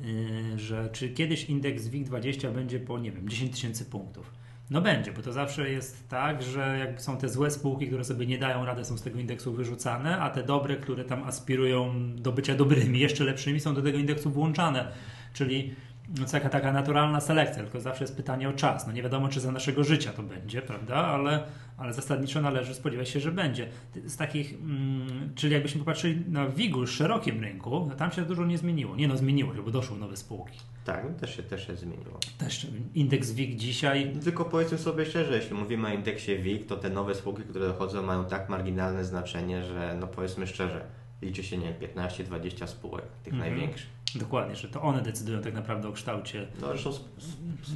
yy, 0.00 0.58
że 0.58 0.88
czy 0.92 1.08
kiedyś 1.08 1.44
indeks 1.44 1.84
WIG20 1.84 2.52
będzie 2.52 2.80
po, 2.80 2.98
nie 2.98 3.12
wiem, 3.12 3.28
10 3.28 3.52
tysięcy 3.52 3.84
punktów. 3.84 4.32
No 4.70 4.80
będzie, 4.80 5.12
bo 5.12 5.22
to 5.22 5.32
zawsze 5.32 5.70
jest 5.70 6.08
tak, 6.08 6.42
że 6.42 6.78
jak 6.78 7.02
są 7.02 7.16
te 7.16 7.28
złe 7.28 7.50
spółki, 7.50 7.86
które 7.86 8.04
sobie 8.04 8.26
nie 8.26 8.38
dają 8.38 8.64
rady, 8.64 8.84
są 8.84 8.98
z 8.98 9.02
tego 9.02 9.18
indeksu 9.18 9.52
wyrzucane, 9.52 10.18
a 10.18 10.30
te 10.30 10.42
dobre, 10.42 10.76
które 10.76 11.04
tam 11.04 11.22
aspirują 11.22 11.92
do 12.16 12.32
bycia 12.32 12.54
dobrymi, 12.54 12.98
jeszcze 13.00 13.24
lepszymi, 13.24 13.60
są 13.60 13.74
do 13.74 13.82
tego 13.82 13.98
indeksu 13.98 14.30
włączane. 14.30 14.92
Czyli 15.32 15.74
no, 16.18 16.26
taka, 16.26 16.48
taka 16.48 16.72
naturalna 16.72 17.20
selekcja, 17.20 17.62
tylko 17.62 17.80
zawsze 17.80 18.04
jest 18.04 18.16
pytanie 18.16 18.48
o 18.48 18.52
czas. 18.52 18.86
No 18.86 18.92
nie 18.92 19.02
wiadomo, 19.02 19.28
czy 19.28 19.40
za 19.40 19.52
naszego 19.52 19.84
życia 19.84 20.12
to 20.12 20.22
będzie, 20.22 20.62
prawda? 20.62 20.96
Ale, 20.96 21.42
ale 21.82 21.92
zasadniczo 21.92 22.40
należy 22.40 22.74
spodziewać 22.74 23.08
się, 23.08 23.20
że 23.20 23.32
będzie. 23.32 23.68
Z 24.06 24.16
takich, 24.16 24.54
mm, 24.54 25.32
czyli 25.34 25.52
jakbyśmy 25.52 25.78
popatrzyli 25.78 26.24
na 26.30 26.48
WIG-u, 26.48 26.86
szerokim 26.86 27.40
rynku, 27.40 27.86
no 27.88 27.94
tam 27.96 28.12
się 28.12 28.22
dużo 28.22 28.46
nie 28.46 28.58
zmieniło. 28.58 28.96
Nie 28.96 29.08
no, 29.08 29.16
zmieniło 29.16 29.54
się, 29.54 29.62
bo 29.62 29.70
doszły 29.70 29.98
nowe 29.98 30.16
spółki. 30.16 30.58
Tak, 30.84 31.04
no, 31.10 31.18
też 31.18 31.36
się, 31.36 31.42
też 31.42 31.66
się 31.66 31.76
zmieniło. 31.76 32.18
Też 32.38 32.66
indeks 32.94 33.30
WIG 33.30 33.56
dzisiaj 33.56 34.12
Tylko 34.24 34.44
powiedzmy 34.44 34.78
sobie 34.78 35.06
szczerze, 35.06 35.36
jeśli 35.36 35.54
mówimy 35.54 35.88
o 35.88 35.92
indeksie 35.92 36.36
WIG, 36.36 36.66
to 36.66 36.76
te 36.76 36.90
nowe 36.90 37.14
spółki, 37.14 37.42
które 37.42 37.68
dochodzą, 37.68 38.02
mają 38.02 38.24
tak 38.24 38.48
marginalne 38.48 39.04
znaczenie, 39.04 39.62
że 39.64 39.96
no 40.00 40.06
powiedzmy 40.06 40.46
szczerze, 40.46 40.84
liczy 41.22 41.42
się 41.42 41.58
nie 41.58 41.74
wiem, 41.80 41.90
15-20 42.08 42.66
spółek, 42.66 43.04
tych 43.24 43.34
Mhm. 43.34 43.52
największych. 43.52 44.01
Dokładnie, 44.18 44.56
że 44.56 44.68
to 44.68 44.82
one 44.82 45.02
decydują 45.02 45.40
tak 45.42 45.54
naprawdę 45.54 45.88
o 45.88 45.92
kształcie. 45.92 46.46
No 46.60 46.66
zresztą 46.68 46.90
sp- 46.90 47.08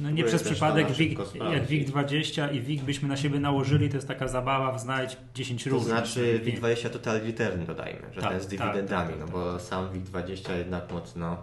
No 0.01 0.09
nie 0.09 0.23
przez 0.23 0.43
przypadek 0.43 0.87
to 0.87 0.93
WIG, 0.93 1.19
jak 1.19 1.27
sprawdzić. 1.27 1.89
WIG20 1.89 2.53
i 2.55 2.61
WIG 2.61 2.83
byśmy 2.83 3.07
na 3.09 3.17
siebie 3.17 3.39
nałożyli, 3.39 3.89
to 3.89 3.95
jest 3.97 4.07
taka 4.07 4.27
zabawa 4.27 4.71
w 4.71 4.79
znajdź 4.81 5.17
10 5.35 5.63
To 5.63 5.69
różnych. 5.69 5.89
znaczy 5.89 6.41
WIG20 6.45 6.89
Total 6.89 7.21
Return 7.21 7.65
dodajmy, 7.65 8.01
że 8.15 8.21
Tak, 8.21 8.31
ten 8.31 8.41
z 8.41 8.47
tak, 8.47 8.49
dywidendami, 8.59 9.09
tak, 9.09 9.19
tak, 9.19 9.27
no 9.27 9.27
bo 9.33 9.59
sam 9.59 9.89
WIG20 9.89 10.57
jednak 10.57 10.91
mocno, 10.91 11.37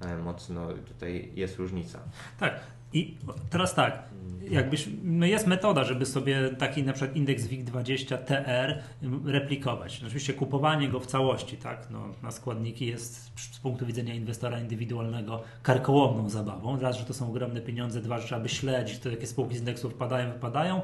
e, 0.00 0.18
mocno 0.18 0.68
tutaj 0.72 1.32
jest 1.34 1.58
różnica. 1.58 1.98
Tak. 2.40 2.60
I 2.92 3.16
teraz 3.50 3.74
tak, 3.74 4.02
jakbyś, 4.50 4.88
no 5.04 5.26
jest 5.26 5.46
metoda, 5.46 5.84
żeby 5.84 6.06
sobie 6.06 6.50
taki 6.58 6.82
na 6.82 6.92
przykład 6.92 7.16
indeks 7.16 7.44
WIG20 7.44 8.18
TR 8.18 8.82
replikować. 9.24 10.00
No 10.00 10.06
Oczywiście 10.06 10.34
kupowanie 10.34 10.88
go 10.88 11.00
w 11.00 11.06
całości, 11.06 11.56
tak, 11.56 11.90
no, 11.90 12.08
na 12.22 12.30
składniki 12.30 12.86
jest 12.86 13.40
z 13.54 13.58
punktu 13.58 13.86
widzenia 13.86 14.14
inwestora 14.14 14.60
indywidualnego 14.60 15.42
karkołomną 15.62 16.28
zabawą. 16.28 16.80
Raz, 16.80 16.96
że 16.96 17.04
to 17.04 17.14
są 17.14 17.28
ogromne 17.28 17.60
pieniądze, 17.60 18.00
dwa, 18.00 18.18
że 18.18 18.26
trzeba 18.26 18.40
by 18.40 18.48
śledzić, 18.48 18.98
to 18.98 19.10
jakie 19.10 19.26
spółki 19.26 19.56
z 19.56 19.58
indeksu 19.58 19.90
wpadają, 19.90 20.32
wypadają. 20.32 20.82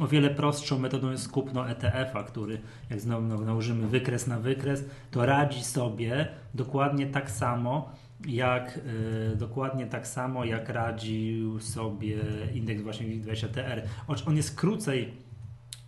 O 0.00 0.06
wiele 0.06 0.30
prostszą 0.30 0.78
metodą 0.78 1.10
jest 1.10 1.32
kupno 1.32 1.70
ETF-a, 1.70 2.22
który 2.22 2.60
jak 2.90 3.00
znowu 3.00 3.26
no, 3.26 3.40
nałożymy 3.40 3.88
wykres 3.88 4.26
na 4.26 4.38
wykres, 4.38 4.84
to 5.10 5.26
radzi 5.26 5.64
sobie 5.64 6.28
dokładnie 6.54 7.06
tak 7.06 7.30
samo, 7.30 7.92
jak 8.26 8.80
y, 9.32 9.36
dokładnie 9.36 9.86
tak 9.86 10.06
samo 10.06 10.44
jak 10.44 10.68
radził 10.68 11.60
sobie 11.60 12.16
indeks 12.54 12.82
właśnie 12.82 13.06
WIG20 13.06 13.48
TR. 13.48 13.82
On 14.26 14.36
jest 14.36 14.56
krócej, 14.56 15.12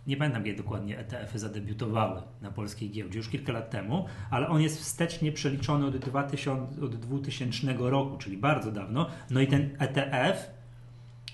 nie 0.07 0.17
pamiętam 0.17 0.43
kiedy 0.43 0.57
dokładnie 0.57 0.97
ETF-y 0.97 1.39
zadebiutowały 1.39 2.21
na 2.41 2.51
polskiej 2.51 2.91
giełdzie, 2.91 3.17
już 3.17 3.29
kilka 3.29 3.53
lat 3.53 3.69
temu, 3.69 4.05
ale 4.29 4.47
on 4.47 4.61
jest 4.61 4.79
wstecznie 4.79 5.31
przeliczony 5.31 5.85
od, 5.85 5.97
2000, 5.97 6.81
od 6.81 6.95
2000 6.95 7.73
roku, 7.77 8.17
czyli 8.17 8.37
bardzo 8.37 8.71
dawno. 8.71 9.09
No 9.29 9.41
i 9.41 9.47
ten 9.47 9.69
ETF 9.79 10.49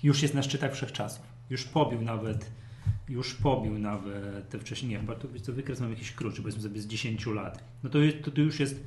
już 0.02 0.22
jest 0.22 0.34
na 0.34 0.42
szczytach 0.42 0.74
wszechczasów. 0.74 1.26
Już 1.50 1.64
pobił 1.64 2.02
nawet, 2.02 2.50
już 3.08 3.34
pobił 3.34 3.78
nawet 3.78 4.48
te 4.48 4.58
wcześniej, 4.58 4.90
nie, 4.90 4.98
chyba 4.98 5.14
to, 5.14 5.28
to 5.46 5.52
wykres 5.52 5.80
mam 5.80 5.90
jakiś 5.90 6.12
krótszy, 6.12 6.42
powiedzmy 6.42 6.62
sobie 6.62 6.80
z 6.80 6.86
10 6.86 7.26
lat. 7.26 7.64
No 7.82 7.90
to, 7.90 7.98
to, 8.24 8.30
to 8.30 8.40
już 8.40 8.60
jest 8.60 8.84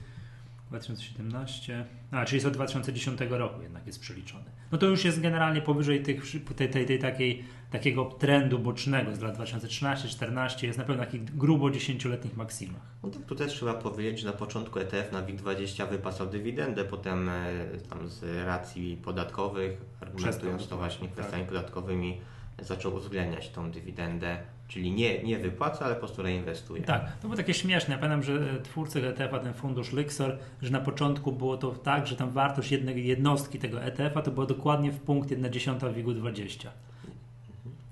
2017, 0.72 1.86
a 2.12 2.26
czyli 2.26 2.36
jest 2.36 2.48
od 2.48 2.54
2010 2.54 3.20
roku 3.30 3.62
jednak 3.62 3.88
jest 3.88 4.00
przeliczony. 4.00 4.44
No 4.72 4.78
to 4.78 4.86
już 4.86 5.06
jest 5.06 5.22
generalnie 5.22 5.62
powyżej 5.62 6.04
tych, 6.04 6.24
tej, 6.56 6.70
tej, 6.70 6.86
tej 6.86 7.00
takiej, 7.00 7.44
takiego 7.72 8.06
trendu 8.06 8.60
bocznego 8.60 9.16
z 9.16 9.20
lat 9.20 9.38
2013-2014, 9.38 10.66
jest 10.66 10.80
na 10.80 10.86
pewno 10.86 11.04
takich 11.04 11.38
grubo 11.38 11.68
10-letnich 11.68 12.38
maksimach. 12.38 12.82
No 13.04 13.10
tak, 13.10 13.26
tu 13.26 13.36
też 13.36 13.54
trzeba 13.54 13.74
powiedzieć, 13.74 14.20
że 14.20 14.28
na 14.28 14.34
początku 14.34 14.80
ETF 14.80 15.12
na 15.12 15.24
WIG20 15.24 15.90
wypłacał 15.90 16.28
dywidendę, 16.28 16.86
potem 16.86 17.30
e, 17.30 17.54
tam 17.90 18.10
z 18.10 18.46
racji 18.46 18.98
podatkowych, 19.04 19.82
argumentując 20.02 20.68
to 20.68 20.78
właśnie 20.78 21.08
tak. 21.08 21.18
kwestiami 21.18 21.44
tak. 21.44 21.50
podatkowymi, 21.54 22.22
zaczął 22.60 22.96
uwzględniać 22.96 23.50
tą 23.50 23.72
dywidendę 23.72 24.38
Czyli 24.72 24.92
nie, 24.92 25.24
nie 25.24 25.40
wypłaca, 25.40 25.86
ale 25.86 25.94
po 25.94 26.00
prostu 26.00 26.22
reinwestuje. 26.22 26.84
Tak, 26.84 27.18
to 27.18 27.22
było 27.22 27.36
takie 27.36 27.54
śmieszne. 27.54 27.94
Ja 27.94 28.00
pamiętam, 28.00 28.24
że 28.24 28.62
twórcy 28.64 29.08
ETF-a, 29.08 29.40
ten 29.40 29.54
fundusz 29.54 29.94
Lyxor, 29.94 30.38
że 30.62 30.72
na 30.72 30.80
początku 30.80 31.32
było 31.32 31.58
to 31.58 31.72
tak, 31.72 32.08
że 32.08 32.16
tam 32.16 32.32
wartość 32.32 32.72
jednej 32.72 33.08
jednostki 33.08 33.60
tego 33.60 33.84
ETF-a 33.84 34.22
to 34.22 34.32
było 34.32 34.46
dokładnie 34.46 34.92
w 34.92 35.00
punkt 35.00 35.32
1 35.32 35.54
dziesiąta 35.54 35.90
WIG-20. 35.90 36.68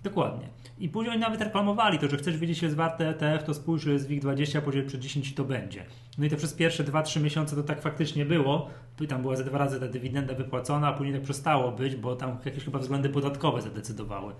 Dokładnie. 0.03 0.47
I 0.79 0.89
później 0.89 1.11
oni 1.11 1.21
nawet 1.21 1.41
reklamowali 1.41 1.99
to, 1.99 2.09
że 2.09 2.17
chcesz 2.17 2.37
wiedzieć, 2.37 2.59
ile 2.59 2.67
jest 2.67 2.77
warte 2.77 3.09
ETF, 3.09 3.43
to 3.43 3.53
spójrz, 3.53 3.85
ile 3.85 3.93
jest 3.93 4.09
WIG20, 4.09 4.61
podziel 4.61 4.85
przez 4.85 4.99
10 4.99 5.29
i 5.29 5.33
to 5.33 5.43
będzie. 5.43 5.85
No 6.17 6.25
i 6.25 6.29
to 6.29 6.37
przez 6.37 6.53
pierwsze 6.53 6.83
2-3 6.83 7.21
miesiące 7.21 7.55
to 7.55 7.63
tak 7.63 7.81
faktycznie 7.81 8.25
było. 8.25 8.69
Tam 9.09 9.21
była 9.21 9.35
ze 9.35 9.43
dwa 9.43 9.57
razy 9.57 9.79
ta 9.79 9.87
dywidenda 9.87 10.33
wypłacona, 10.33 10.87
a 10.87 10.93
później 10.93 11.15
tak 11.15 11.23
przestało 11.23 11.71
być, 11.71 11.95
bo 11.95 12.15
tam 12.15 12.37
jakieś 12.45 12.63
chyba 12.63 12.79
względy 12.79 13.09
podatkowe 13.09 13.61
zadecydowały 13.61 14.33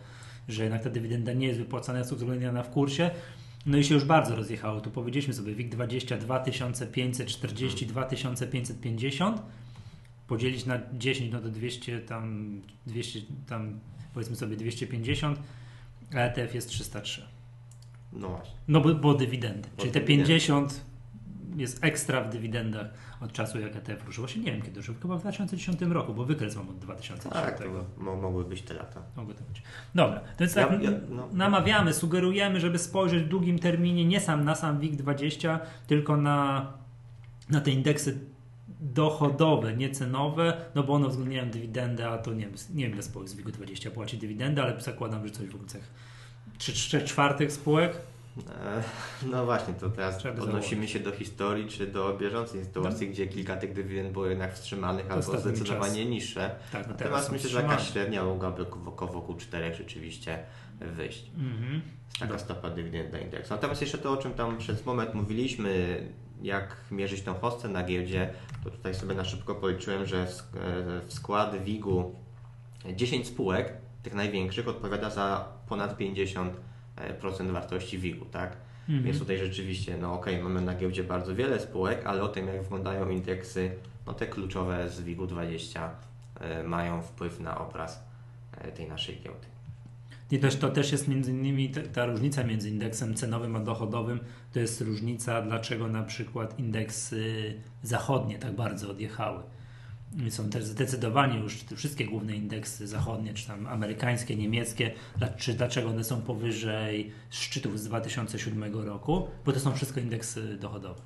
że 0.50 0.64
jednak 0.64 0.84
ta 0.84 0.90
dywidenda 0.90 1.34
nie 1.34 1.48
jest 1.48 1.60
wypłacana, 1.60 2.00
jest 2.00 2.12
uwzględniona 2.12 2.64
w 2.64 2.70
kursie. 2.70 3.12
No 3.66 3.78
i 3.78 3.84
się 3.84 3.94
już 3.94 4.06
bardzo 4.06 4.36
rozjechało. 4.36 4.82
Tu 4.82 4.92
powiedzieliśmy 4.92 5.34
sobie 5.34 5.56
WIG 5.56 5.70
20 5.70 6.18
2540, 6.18 7.86
2550 7.86 9.42
podzielić 10.28 10.66
na 10.66 10.80
10, 10.94 11.34
no 11.34 11.40
to 11.40 11.50
200 11.50 12.00
tam, 12.00 12.62
200 12.88 13.20
tam 13.48 13.80
powiedzmy 14.14 14.36
sobie 14.36 14.58
250, 14.58 15.40
a 16.14 16.18
ETF 16.18 16.56
jest 16.56 16.70
303. 16.70 17.28
No 18.14 18.30
właśnie. 18.30 18.56
No 18.68 18.82
bo, 18.82 18.96
bo 18.96 19.14
dywidendy. 19.14 19.70
Bo 19.78 19.82
Czyli 19.82 19.94
te 19.94 20.02
50 20.02 20.86
jest 21.56 21.84
ekstra 21.84 22.22
w 22.22 22.30
dywidendach 22.30 22.88
od 23.22 23.32
czasu, 23.32 23.60
jak 23.60 23.76
ETF 23.76 24.06
ruszył. 24.06 24.22
Właśnie 24.22 24.42
nie 24.42 24.52
wiem 24.52 24.62
kiedy 24.62 24.80
ruszył, 24.80 24.96
chyba 25.02 25.18
w 25.18 25.22
2010 25.22 25.82
roku, 25.82 26.14
bo 26.14 26.26
wykres 26.26 26.56
mam 26.56 26.70
od 26.70 26.80
2010. 26.80 27.34
Tak, 27.34 27.60
to 27.60 27.66
mogły 28.16 28.46
być 28.46 28.62
te 28.62 28.74
lata. 28.74 29.02
Mogły 29.16 29.34
to 29.34 29.44
być. 29.44 29.64
Dobra, 29.96 30.20
to 30.20 30.40
więc 30.40 30.54
tak 30.54 30.84
ja, 30.84 30.92
no. 31.10 31.28
namawiamy, 31.34 31.94
sugerujemy, 31.94 32.60
żeby 32.60 32.80
spojrzeć 32.80 33.24
w 33.24 33.28
długim 33.28 33.60
terminie 33.60 34.06
nie 34.06 34.20
sam 34.20 34.44
na 34.44 34.56
sam 34.56 34.80
WIG20, 34.80 35.60
tylko 35.88 36.18
na, 36.18 36.68
na 37.50 37.62
te 37.62 37.72
indeksy 37.72 38.20
dochodowe, 38.80 39.74
nie 39.74 39.90
cenowe, 39.90 40.58
no 40.76 40.84
bo 40.84 40.94
one 40.94 41.08
uwzględniają 41.08 41.50
dywidendę, 41.50 42.10
a 42.10 42.18
to 42.18 42.34
nie 42.34 42.46
wiem, 42.46 42.56
nie 42.74 42.84
wiem 42.84 42.94
ile 42.94 43.04
spółek 43.04 43.30
z 43.30 43.36
WIG20 43.36 43.92
płaci 43.92 44.18
dywidendę, 44.18 44.64
ale 44.64 44.82
zakładam, 44.82 45.28
że 45.28 45.34
coś 45.34 45.48
w 45.48 45.56
okolicach 45.56 45.82
3 46.58 47.02
czwartych 47.02 47.52
spółek 47.52 47.98
no 49.32 49.46
właśnie, 49.46 49.74
to 49.74 49.90
teraz 49.90 50.18
Trzeba 50.18 50.44
odnosimy 50.44 50.88
się 50.88 51.00
do 51.00 51.12
historii, 51.12 51.68
czy 51.68 51.88
do 51.88 52.18
bieżącej 52.18 52.66
sytuacji, 52.66 53.08
no. 53.08 53.14
gdzie 53.14 53.28
kilka 53.28 53.58
tych 53.58 53.74
dywidend 53.74 54.12
było 54.12 54.26
jednak 54.26 54.54
wstrzymanych 54.54 55.12
albo 55.12 55.38
zdecydowanie 55.38 56.02
czas. 56.02 56.10
niższe. 56.10 56.56
Tak, 56.72 56.88
no 56.88 56.94
Natomiast 56.94 57.32
myślę, 57.32 57.50
że 57.50 57.62
jakaś 57.62 57.92
średnia 57.92 58.24
mogłaby 58.24 58.66
wokół 59.00 59.36
4 59.36 59.76
rzeczywiście 59.76 60.40
wyjść. 60.80 61.32
Mhm. 61.38 61.82
Taka 62.20 62.40
stopa 62.40 62.70
dywidenda 62.70 63.20
indeksu. 63.20 63.54
Natomiast 63.54 63.82
jeszcze 63.82 63.98
to, 63.98 64.12
o 64.12 64.18
czym 64.18 64.34
tam 64.34 64.58
przez 64.58 64.86
moment 64.86 65.14
mówiliśmy, 65.14 66.04
jak 66.42 66.78
mierzyć 66.92 67.22
tą 67.22 67.34
hostę 67.34 67.68
na 67.68 67.84
giełdzie, 67.84 68.34
to 68.64 68.70
tutaj 68.70 68.96
sobie 68.96 69.16
na 69.16 69.26
szybko 69.26 69.56
policzyłem, 69.56 70.06
że 70.06 70.28
w 71.08 71.14
skład 71.14 71.64
WIG-u 71.64 72.16
10 72.96 73.28
spółek, 73.28 73.74
tych 74.04 74.14
największych, 74.14 74.68
odpowiada 74.68 75.10
za 75.10 75.48
ponad 75.68 75.98
50 75.98 76.54
E, 76.54 76.69
procent 77.20 77.52
wartości 77.52 77.98
WIG-u, 77.98 78.26
tak? 78.26 78.58
Mhm. 78.90 79.04
Więc 79.04 79.20
tutaj 79.20 79.38
rzeczywiście, 79.38 79.98
no 79.98 80.14
okej, 80.14 80.34
okay, 80.34 80.44
mamy 80.44 80.62
na 80.62 80.76
giełdzie 80.76 81.04
bardzo 81.04 81.36
wiele 81.36 81.60
spółek, 81.60 82.06
ale 82.06 82.24
o 82.24 82.28
tym 82.28 82.48
jak 82.48 82.64
wyglądają 82.64 83.10
indeksy, 83.10 83.72
no 84.06 84.14
te 84.14 84.28
kluczowe 84.28 84.90
z 84.90 85.02
WIG-u 85.02 85.28
20 85.28 85.92
e, 86.40 86.64
mają 86.64 87.02
wpływ 87.02 87.40
na 87.40 87.58
obraz 87.58 88.04
e, 88.58 88.72
tej 88.72 88.88
naszej 88.88 89.22
giełdy. 89.24 89.48
I 90.32 90.40
też, 90.40 90.56
to 90.56 90.70
też 90.70 90.92
jest 90.92 91.08
między 91.08 91.32
innymi 91.32 91.70
ta, 91.70 91.82
ta 91.82 92.06
różnica 92.06 92.44
między 92.44 92.70
indeksem 92.70 93.16
cenowym 93.16 93.56
a 93.56 93.60
dochodowym, 93.60 94.20
to 94.54 94.60
jest 94.60 94.82
różnica, 94.82 95.42
dlaczego 95.42 95.88
na 95.88 96.04
przykład 96.04 96.60
indeksy 96.60 97.54
zachodnie 97.84 98.40
tak 98.40 98.56
bardzo 98.56 98.90
odjechały 98.90 99.44
są 100.30 100.50
też 100.50 100.64
zdecydowanie 100.64 101.40
już 101.40 101.64
te 101.64 101.76
wszystkie 101.76 102.06
główne 102.06 102.36
indeksy 102.36 102.88
zachodnie, 102.88 103.34
czy 103.34 103.48
tam 103.48 103.68
amerykańskie, 103.68 104.36
niemieckie, 104.36 104.92
czy 105.38 105.54
dlaczego 105.54 105.90
one 105.90 106.04
są 106.04 106.22
powyżej 106.22 107.12
szczytów 107.30 107.80
z 107.80 107.84
2007 107.84 108.74
roku, 108.86 109.28
bo 109.46 109.52
to 109.52 109.60
są 109.60 109.74
wszystko 109.74 110.00
indeksy 110.00 110.58
dochodowe. 110.58 111.02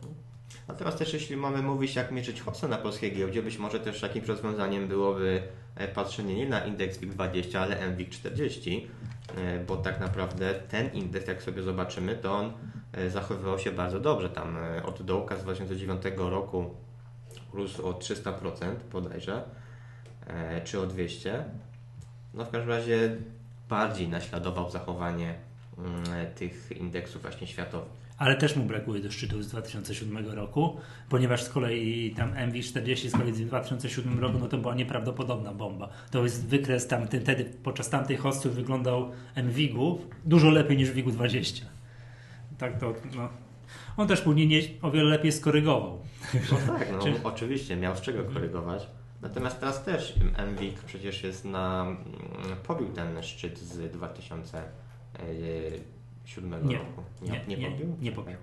Natomiast 0.68 0.98
też 0.98 1.14
jeśli 1.14 1.38
mamy 1.38 1.62
mówić 1.62 1.96
jak 1.96 2.12
mierzyć 2.12 2.42
hossę 2.42 2.68
na 2.68 2.78
polskiej 2.78 3.16
giełdzie, 3.16 3.44
być 3.44 3.58
może 3.58 3.80
też 3.80 4.02
jakimś 4.02 4.28
rozwiązaniem 4.28 4.88
byłoby 4.88 5.44
e, 5.76 5.88
patrzenie 5.88 6.36
nie 6.36 6.50
na 6.50 6.66
indeks 6.66 7.00
WIG20, 7.00 7.58
ale 7.58 7.96
MWIG40, 7.96 8.82
e, 9.38 9.60
bo 9.66 9.78
tak 9.78 10.00
naprawdę 10.00 10.54
ten 10.54 10.94
indeks, 10.94 11.28
jak 11.28 11.44
sobie 11.44 11.64
zobaczymy, 11.64 12.16
to 12.16 12.34
on 12.34 12.54
e, 12.94 13.10
zachowywał 13.10 13.60
się 13.60 13.72
bardzo 13.72 14.00
dobrze. 14.00 14.30
Tam 14.30 14.58
od 14.86 15.02
dołka 15.02 15.38
z 15.38 15.44
2009 15.44 16.02
roku 16.18 16.76
rósł 17.54 17.88
o 17.88 17.94
300% 17.94 18.76
bodajże, 18.92 19.44
e, 20.28 20.62
czy 20.62 20.80
o 20.80 20.86
200. 20.86 21.44
No 22.34 22.46
w 22.46 22.50
każdym 22.50 22.70
razie 22.70 23.18
bardziej 23.70 24.08
naśladował 24.08 24.72
zachowanie 24.72 25.36
mm, 25.78 26.34
tych 26.36 26.72
indeksów 26.72 27.22
właśnie 27.22 27.48
światowych. 27.48 28.04
Ale 28.18 28.36
też 28.36 28.56
mu 28.56 28.66
brakuje 28.66 29.02
do 29.02 29.12
szczytu 29.12 29.44
z 29.44 29.48
2007 29.48 30.28
roku, 30.28 30.78
ponieważ 31.10 31.44
z 31.44 31.50
kolei 31.50 32.14
tam 32.16 32.34
MV40 32.34 33.10
z 33.10 33.12
kolei 33.12 33.32
w 33.32 33.48
2007 33.48 34.20
roku, 34.20 34.40
no 34.40 34.48
to 34.48 34.58
była 34.58 34.76
nieprawdopodobna 34.76 35.54
bomba. 35.54 35.90
To 36.12 36.24
jest 36.24 36.48
wykres 36.48 36.88
tam, 36.88 37.08
wtedy 37.08 37.46
podczas 37.64 37.90
tamtej 37.90 38.18
hosty 38.18 38.50
wyglądał 38.50 39.12
MVIG-ów 39.36 40.02
dużo 40.26 40.50
lepiej 40.50 40.78
niż 40.78 40.92
WIG-u 40.92 41.12
20. 41.12 41.66
Tak 42.58 42.80
to, 42.80 42.94
no, 43.16 43.30
on 43.98 44.08
też 44.08 44.22
później 44.22 44.48
nie, 44.48 44.62
o 44.82 44.92
wiele 44.92 45.10
lepiej 45.10 45.32
skorygował. 45.32 46.00
No 46.52 46.58
tak, 46.78 46.92
no, 46.92 47.00
Czy... 47.00 47.14
oczywiście, 47.24 47.76
miał 47.76 47.96
z 47.96 48.02
czego 48.02 48.20
mhm. 48.20 48.36
korygować. 48.36 48.88
Natomiast 49.22 49.60
teraz 49.60 49.84
też 49.84 50.16
MWIG 50.54 50.80
przecież 50.80 51.24
jest 51.24 51.46
na. 51.46 51.82
Mm, 51.82 51.98
pobił 52.64 52.88
ten 52.88 53.24
szczyt 53.24 53.60
z 53.60 53.92
2007 53.92 56.68
nie, 56.68 56.78
roku. 56.78 57.04
Nie, 57.22 57.30
nie, 57.30 57.42
nie, 57.48 57.58
nie 57.58 57.72
pobił? 57.72 57.96
Nie 58.02 58.12
pobił. 58.12 58.36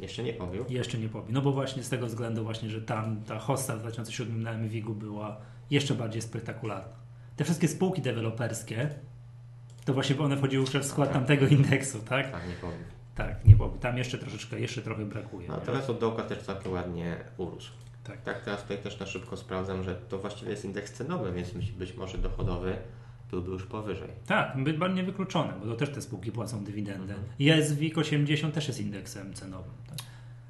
Jeszcze 0.00 0.22
nie 0.22 0.32
pobił? 0.32 0.64
Jeszcze 0.68 0.98
nie 0.98 1.08
pobił. 1.08 1.32
No 1.32 1.42
bo 1.42 1.52
właśnie 1.52 1.82
z 1.82 1.88
tego 1.88 2.06
względu 2.06 2.44
właśnie, 2.44 2.70
że 2.70 2.82
tam 2.82 3.22
ta 3.22 3.38
hosta 3.38 3.76
w 3.76 3.80
2007 3.80 4.42
na 4.42 4.52
MWIG-u 4.52 4.94
była 4.94 5.36
jeszcze 5.70 5.94
bardziej 5.94 6.22
spektakularna. 6.22 6.92
Te 7.36 7.44
wszystkie 7.44 7.68
spółki 7.68 8.02
deweloperskie, 8.02 8.90
to 9.84 9.94
właśnie 9.94 10.18
one 10.18 10.36
wchodziły 10.36 10.66
w 10.66 10.84
skład 10.84 11.08
tak. 11.08 11.18
tamtego 11.18 11.46
indeksu, 11.46 11.98
tak? 11.98 12.32
Tak, 12.32 12.48
nie 12.48 12.54
pobił. 12.54 12.76
Tak, 13.14 13.44
nie 13.44 13.56
bo 13.56 13.68
tam 13.68 13.98
jeszcze 13.98 14.18
troszeczkę, 14.18 14.60
jeszcze 14.60 14.82
trochę 14.82 15.04
brakuje. 15.04 15.48
No, 15.48 15.56
teraz 15.56 15.90
od 15.90 15.98
dołka 15.98 16.22
też 16.22 16.38
całkiem 16.38 16.72
ładnie 16.72 17.16
urósł. 17.36 17.72
Tak. 18.04 18.22
tak, 18.22 18.44
teraz 18.44 18.62
tutaj 18.62 18.78
też 18.78 19.00
na 19.00 19.06
szybko 19.06 19.36
sprawdzam, 19.36 19.82
że 19.82 19.94
to 19.94 20.18
właściwie 20.18 20.50
jest 20.50 20.64
indeks 20.64 20.92
cenowy, 20.92 21.32
więc 21.32 21.50
być 21.50 21.94
może 21.94 22.18
dochodowy 22.18 22.76
byłby 23.30 23.50
już 23.50 23.66
powyżej. 23.66 24.08
Tak, 24.26 24.56
nie 24.94 25.02
wykluczone, 25.02 25.52
bo 25.60 25.66
to 25.66 25.74
też 25.74 25.90
te 25.90 26.02
spółki 26.02 26.32
płacą 26.32 26.64
dywidendę. 26.64 27.14
Mhm. 27.14 27.60
ISWIK 27.60 27.98
80 27.98 28.54
też 28.54 28.68
jest 28.68 28.80
indeksem 28.80 29.34
cenowym. 29.34 29.72
Tak? 29.88 29.98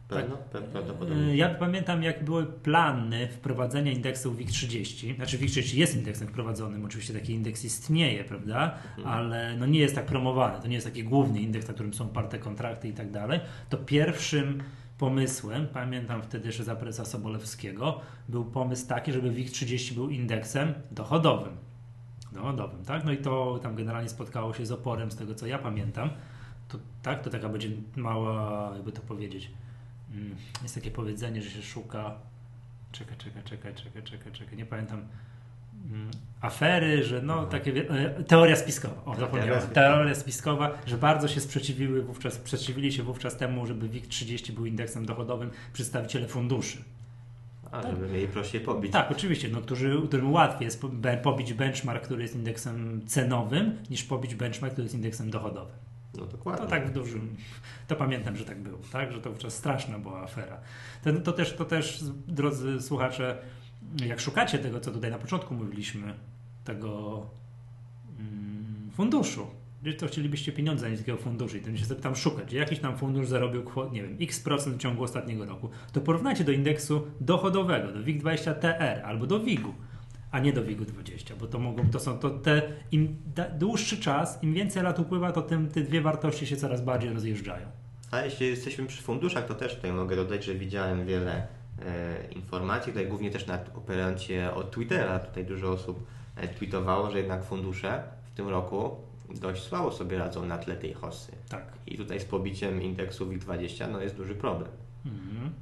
Pewno, 0.09 0.37
tak. 0.53 0.63
prawdopodobnie. 0.63 1.37
Ja 1.37 1.55
pamiętam, 1.55 2.03
jak 2.03 2.25
były 2.25 2.47
plany 2.47 3.29
wprowadzenia 3.29 3.93
indeksu 3.93 4.33
WIG30. 4.33 5.17
Znaczy 5.17 5.39
WIG30 5.39 5.77
jest 5.77 5.97
indeksem 5.97 6.29
wprowadzonym, 6.29 6.85
oczywiście 6.85 7.15
taki 7.15 7.33
indeks 7.33 7.65
istnieje, 7.65 8.25
prawda? 8.25 8.75
Mhm. 8.99 9.09
Ale 9.09 9.57
no 9.57 9.67
nie 9.67 9.79
jest 9.79 9.95
tak 9.95 10.07
promowany. 10.07 10.63
To 10.63 10.69
nie 10.69 10.75
jest 10.75 10.87
taki 10.87 11.05
główny 11.05 11.41
indeks, 11.41 11.69
na 11.69 11.75
którym 11.75 11.95
są 11.95 12.09
parte 12.09 12.39
kontrakty 12.39 12.89
i 12.89 12.93
tak 12.93 13.11
dalej. 13.11 13.41
To 13.69 13.77
pierwszym 13.77 14.63
pomysłem, 14.99 15.67
pamiętam 15.67 16.23
wtedy 16.23 16.47
jeszcze 16.47 16.65
za 16.65 16.77
prezesa 16.77 17.05
Sobolewskiego, 17.05 18.01
był 18.29 18.45
pomysł 18.45 18.89
taki, 18.89 19.13
żeby 19.13 19.31
WIG30 19.31 19.95
był 19.95 20.11
indeksem 20.11 20.75
dochodowym. 20.91 21.57
Dochodowym, 22.33 22.85
tak? 22.85 23.05
No 23.05 23.13
i 23.13 23.17
to 23.17 23.59
tam 23.63 23.75
generalnie 23.75 24.09
spotkało 24.09 24.55
się 24.55 24.67
z 24.67 24.73
oporem, 24.73 25.11
z 25.11 25.17
tego 25.17 25.35
co 25.35 25.47
ja 25.47 25.59
pamiętam. 25.59 26.11
To, 26.69 26.79
tak, 27.03 27.23
to 27.23 27.31
taka 27.31 27.49
będzie 27.49 27.69
mała, 27.97 28.73
jakby 28.75 28.93
to 28.93 29.03
powiedzieć, 29.03 29.51
jest 30.63 30.75
takie 30.75 30.91
powiedzenie, 30.91 31.43
że 31.43 31.51
się 31.51 31.63
szuka. 31.63 32.15
Czekaj, 32.93 33.17
czekaj, 33.17 33.43
czekaj, 33.45 33.75
czekaj, 33.75 34.03
czekaj, 34.03 34.33
czekaj. 34.33 34.57
Nie 34.59 34.67
pamiętam. 34.67 35.03
mm, 35.91 36.11
afery, 36.41 37.05
że 37.05 37.23
no 37.23 37.47
takie 37.47 37.73
wie- 37.73 37.91
e, 37.91 38.25
teoria 38.25 38.57
spiskowa. 38.57 39.05
O, 39.05 39.17
zapomniałem. 39.17 39.63
Teoria 39.69 40.15
spiskowa. 40.15 40.71
Że 40.87 40.99
bardzo 40.99 41.29
się 41.29 41.41
sprzeciwiły 41.41 42.03
wówczas, 42.03 42.35
sprzeciwili 42.35 42.93
się 42.93 43.03
wówczas 43.03 43.37
temu, 43.37 43.67
żeby 43.67 43.89
WIG30 43.89 44.53
był 44.53 44.67
indeksem 44.67 45.07
dochodowym 45.07 45.51
przedstawiciele 45.73 46.29
funduszy. 46.29 46.79
A, 47.73 47.83
żeby 47.91 48.09
mieli 48.09 48.29
prościej 48.29 48.61
pobić. 48.61 48.93
Tak, 48.93 49.11
oczywiście, 49.11 49.49
no, 49.49 49.61
którzy, 49.61 50.03
którym 50.09 50.33
łatwiej 50.33 50.65
jest 50.65 50.83
pobić 51.23 51.55
benchmark, 51.55 52.05
który 52.05 52.23
jest 52.23 52.35
indeksem 52.35 53.07
cenowym, 53.07 53.79
niż 53.91 54.05
pobić 54.05 54.35
benchmark, 54.35 54.73
który 54.73 54.85
jest 54.85 54.95
indeksem 54.95 55.31
dochodowym. 55.31 55.75
No 56.17 56.27
dokładnie. 56.27 56.65
To 56.65 56.71
tak 56.71 56.89
w 56.89 56.93
dużym. 56.93 57.37
To 57.89 57.97
pamiętam, 57.97 58.37
że 58.37 58.45
tak 58.45 58.59
było, 58.59 58.79
tak? 58.93 59.13
Że 59.13 59.21
to 59.21 59.31
wówczas 59.31 59.55
straszna 59.55 59.99
była 59.99 60.23
afera. 60.23 60.61
To, 61.05 61.13
to, 61.13 61.33
też, 61.33 61.57
to 61.57 61.65
też, 61.65 62.05
drodzy 62.27 62.83
słuchacze, 62.83 63.39
jak 64.07 64.21
szukacie 64.21 64.59
tego, 64.59 64.81
co 64.81 64.91
tutaj 64.91 65.11
na 65.11 65.19
początku 65.19 65.55
mówiliśmy, 65.55 66.15
tego 66.65 67.23
mm, 68.19 68.91
funduszu, 68.95 69.47
to 69.99 70.07
chcielibyście 70.07 70.53
pieniądze 70.53 70.91
na 70.91 70.97
takiego 70.97 71.19
funduszu 71.19 71.57
i 71.57 71.61
to 71.61 71.77
się 71.77 71.85
sobie 71.85 72.01
tam 72.01 72.17
szukać, 72.17 72.53
jakiś 72.53 72.79
tam 72.79 72.99
fundusz 72.99 73.29
zarobił, 73.29 73.63
nie 73.93 74.03
wiem, 74.03 74.17
x 74.21 74.41
procent 74.41 74.77
w 74.77 74.79
ciągu 74.79 75.03
ostatniego 75.03 75.45
roku, 75.45 75.71
to 75.93 76.01
porównajcie 76.01 76.45
do 76.45 76.53
indeksu 76.53 77.07
dochodowego, 77.21 77.93
do 77.93 78.01
WIG20 78.01 78.55
TR 78.55 79.03
albo 79.05 79.27
do 79.27 79.41
WIG-u, 79.41 79.75
a 80.35 80.39
nie 80.39 80.53
do 80.53 80.65
WIG-u 80.65 80.85
20, 80.85 81.37
bo 81.37 81.47
to 81.47 81.59
mogą, 81.59 81.91
to 81.91 82.01
są 82.01 82.19
to 82.19 82.31
te, 82.31 82.63
im 82.93 83.17
da, 83.35 83.49
dłuższy 83.49 84.01
czas, 84.01 84.43
im 84.43 84.55
więcej 84.55 84.83
lat 84.83 84.99
upływa, 84.99 85.33
to 85.33 85.43
tym 85.43 85.69
te 85.69 85.81
dwie 85.81 86.01
wartości 86.01 86.47
się 86.47 86.57
coraz 86.57 86.81
bardziej 86.81 87.13
rozjeżdżają. 87.13 87.67
A 88.11 88.21
jeśli 88.21 88.47
jesteśmy 88.47 88.87
przy 88.87 89.03
funduszach, 89.03 89.47
to 89.47 89.55
też 89.55 89.75
tutaj 89.75 89.93
mogę 89.93 90.17
dodać, 90.17 90.45
że 90.45 90.55
widziałem 90.55 91.07
wiele 91.07 91.47
e, 91.87 92.33
informacji, 92.33 92.93
tutaj 92.93 93.09
głównie 93.09 93.31
też 93.31 93.47
na 93.47 93.59
opierając 93.75 94.23
się 94.23 94.51
od 94.55 94.71
Twittera, 94.71 95.19
tutaj 95.19 95.45
dużo 95.45 95.71
osób 95.71 96.07
e, 96.37 96.49
tweetowało, 96.49 97.11
że 97.11 97.19
jednak 97.19 97.45
fundusze 97.45 98.03
w 98.33 98.37
tym 98.37 98.49
roku 98.49 98.97
dość 99.35 99.63
słabo 99.63 99.93
sobie 99.93 100.19
radzą 100.19 100.47
na 100.47 100.59
tle 100.59 100.77
tej 100.77 100.95
hossy. 100.95 101.33
Tak. 101.49 101.65
I 101.87 101.97
tutaj 101.97 102.21
z 102.21 102.25
pobiciem 102.25 102.83
indeksu 102.83 103.27
WIG20 103.27 103.93
no 103.93 104.01
jest 104.01 104.17
duży 104.17 104.35
problem. 104.35 104.71
Mhm. 105.07 105.53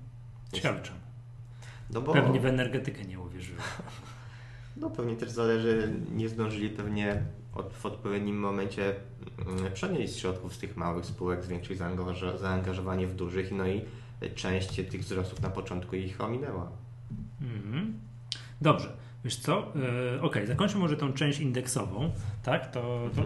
Ciekawe. 0.53 0.81
No 1.91 2.01
bo 2.01 2.13
Pewnie 2.13 2.41
w 2.41 2.47
energetykę 2.47 3.05
nie 3.05 3.21
uwierzyły. 3.21 3.59
no 4.77 4.91
pewnie 4.91 5.17
też 5.17 5.31
zależy, 5.31 5.95
nie 6.15 6.29
zdążyli 6.29 6.71
pewnie 6.71 7.23
od, 7.55 7.73
w 7.73 7.87
odpowiednim 7.87 8.39
momencie 8.39 8.95
mm, 9.47 9.73
przenieść 9.73 10.17
środków 10.17 10.55
z 10.55 10.59
tych 10.59 10.77
małych 10.77 11.07
spółek, 11.07 11.45
zwiększyć 11.45 11.79
zaangażo- 11.79 12.39
zaangażowanie 12.39 13.07
w 13.07 13.15
dużych, 13.15 13.53
no 13.53 13.67
i 13.67 13.81
część 14.35 14.75
tych 14.75 15.01
wzrostów 15.01 15.41
na 15.41 15.51
początku 15.51 15.97
ich 15.97 16.21
ominęła. 16.21 16.69
Mhm. 17.41 17.95
Dobrze. 18.61 18.93
Wiesz 19.25 19.37
co? 19.37 19.73
Yy, 20.15 20.23
Okej, 20.23 20.47
zakończmy 20.47 20.81
może 20.81 20.97
tą 20.97 21.13
część 21.13 21.41
indeksową. 21.41 22.11
Tak? 22.43 22.71
To, 22.73 23.11
to 23.17 23.23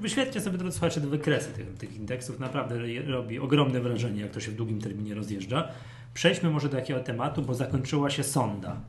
wyświetlcie 0.00 0.40
sobie, 0.40 0.58
drodzy 0.58 0.78
słuchacze, 0.78 1.00
te 1.00 1.06
wykresy 1.06 1.52
tych, 1.52 1.74
tych 1.74 1.96
indeksów. 1.96 2.38
Naprawdę 2.38 2.78
robi 3.06 3.38
ogromne 3.38 3.80
wrażenie, 3.80 4.22
jak 4.22 4.30
to 4.30 4.40
się 4.40 4.50
w 4.50 4.54
długim 4.54 4.80
terminie 4.80 5.14
rozjeżdża. 5.14 5.68
Przejdźmy 6.14 6.50
może 6.50 6.68
do 6.68 6.76
takiego 6.76 7.00
tematu, 7.00 7.42
bo 7.42 7.54
zakończyła 7.54 8.10
się 8.10 8.24
sonda. 8.24 8.80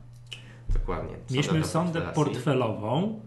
Dokładnie. 0.68 1.16
Mieliśmy 1.30 1.64
sondę 1.64 2.00
portfelową, 2.00 3.20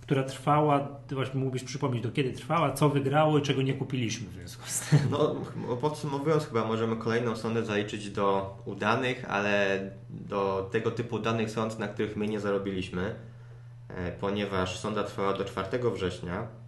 która 0.00 0.22
trwała, 0.22 0.80
ty 1.06 1.14
właśnie 1.14 1.40
mógłbyś 1.40 1.64
przypomnieć, 1.64 2.02
do 2.02 2.12
kiedy 2.12 2.32
trwała, 2.32 2.72
co 2.72 2.88
wygrało 2.88 3.38
i 3.38 3.42
czego 3.42 3.62
nie 3.62 3.74
kupiliśmy 3.74 4.28
w 4.28 4.32
związku 4.32 4.62
z 4.66 4.80
tym. 4.80 4.98
No, 5.10 5.36
podsumowując, 5.80 6.46
chyba 6.46 6.64
możemy 6.64 6.96
kolejną 6.96 7.36
sondę 7.36 7.64
zaliczyć 7.64 8.10
do 8.10 8.56
udanych, 8.64 9.24
ale 9.28 9.80
do 10.10 10.68
tego 10.72 10.90
typu 10.90 11.18
danych 11.18 11.50
sąd, 11.50 11.78
na 11.78 11.88
których 11.88 12.16
my 12.16 12.28
nie 12.28 12.40
zarobiliśmy, 12.40 13.14
e, 13.88 14.12
ponieważ 14.12 14.78
sonda 14.78 15.04
trwała 15.04 15.32
do 15.32 15.44
4 15.44 15.90
września 15.90 16.61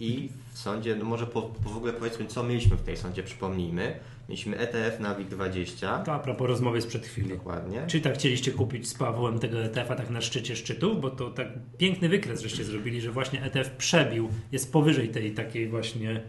i 0.00 0.28
w 0.52 0.58
sądzie, 0.58 0.96
no 0.96 1.04
może 1.04 1.26
po, 1.26 1.42
po 1.42 1.70
w 1.70 1.76
ogóle 1.76 1.92
powiedzmy, 1.92 2.26
co 2.26 2.42
mieliśmy 2.44 2.76
w 2.76 2.82
tej 2.82 2.96
sądzie, 2.96 3.22
przypomnijmy. 3.22 3.94
Mieliśmy 4.28 4.58
ETF 4.58 5.00
na 5.00 5.14
WIG20, 5.14 6.02
To 6.02 6.14
a 6.14 6.18
propos 6.18 6.48
rozmowy 6.48 6.82
sprzed 6.82 7.06
chwili. 7.06 7.28
dokładnie. 7.28 7.84
Czy 7.86 8.00
tak 8.00 8.14
chcieliście 8.14 8.52
kupić 8.52 8.88
z 8.88 8.94
Pawłem 8.94 9.38
tego 9.38 9.62
ETF-a 9.62 9.96
tak 9.96 10.10
na 10.10 10.20
szczycie 10.20 10.56
szczytów? 10.56 11.00
Bo 11.00 11.10
to 11.10 11.30
tak 11.30 11.48
piękny 11.78 12.08
wykres 12.08 12.40
żeście 12.40 12.64
zrobili, 12.64 13.00
że 13.00 13.10
właśnie 13.12 13.42
ETF 13.42 13.70
przebił, 13.70 14.28
jest 14.52 14.72
powyżej 14.72 15.08
tej 15.08 15.32
takiej 15.32 15.68
właśnie, 15.68 16.20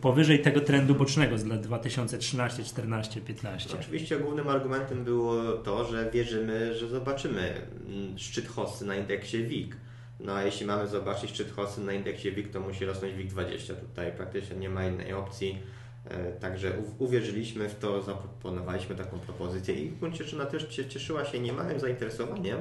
powyżej 0.00 0.42
tego 0.42 0.60
trendu 0.60 0.94
bocznego 0.94 1.38
z 1.38 1.44
lat 1.44 1.60
2013, 1.60 2.64
14, 2.64 3.20
15. 3.20 3.70
Oczywiście 3.80 4.18
głównym 4.18 4.48
argumentem 4.48 5.04
było 5.04 5.52
to, 5.52 5.84
że 5.84 6.10
wierzymy, 6.10 6.74
że 6.74 6.88
zobaczymy 6.88 7.54
mm, 7.88 8.18
szczyt 8.18 8.48
hossy 8.48 8.84
na 8.86 8.96
indeksie 8.96 9.44
WIG. 9.44 9.76
No 10.20 10.32
a 10.34 10.42
jeśli 10.42 10.66
mamy 10.66 10.86
zobaczyć 10.86 11.30
szczyt 11.30 11.52
hossy 11.52 11.80
na 11.80 11.92
indeksie 11.92 12.32
WIG, 12.32 12.50
to 12.52 12.60
musi 12.60 12.84
rosnąć 12.84 13.14
WIG20. 13.14 13.74
Tutaj 13.74 14.12
praktycznie 14.12 14.56
nie 14.56 14.68
ma 14.68 14.84
innej 14.86 15.12
opcji. 15.12 15.62
E, 16.10 16.32
Także 16.32 16.72
uwierzyliśmy 16.98 17.68
w 17.68 17.78
to, 17.78 18.02
zaproponowaliśmy 18.02 18.94
taką 18.96 19.18
propozycję 19.18 19.74
i 19.74 19.90
w 19.90 19.98
gruncie 19.98 20.24
rzeczy 20.24 20.36
ona 20.36 20.46
też 20.46 20.66
cie- 20.68 20.88
cieszyła 20.88 21.24
się 21.24 21.40
niemałym 21.40 21.80
zainteresowaniem, 21.80 22.58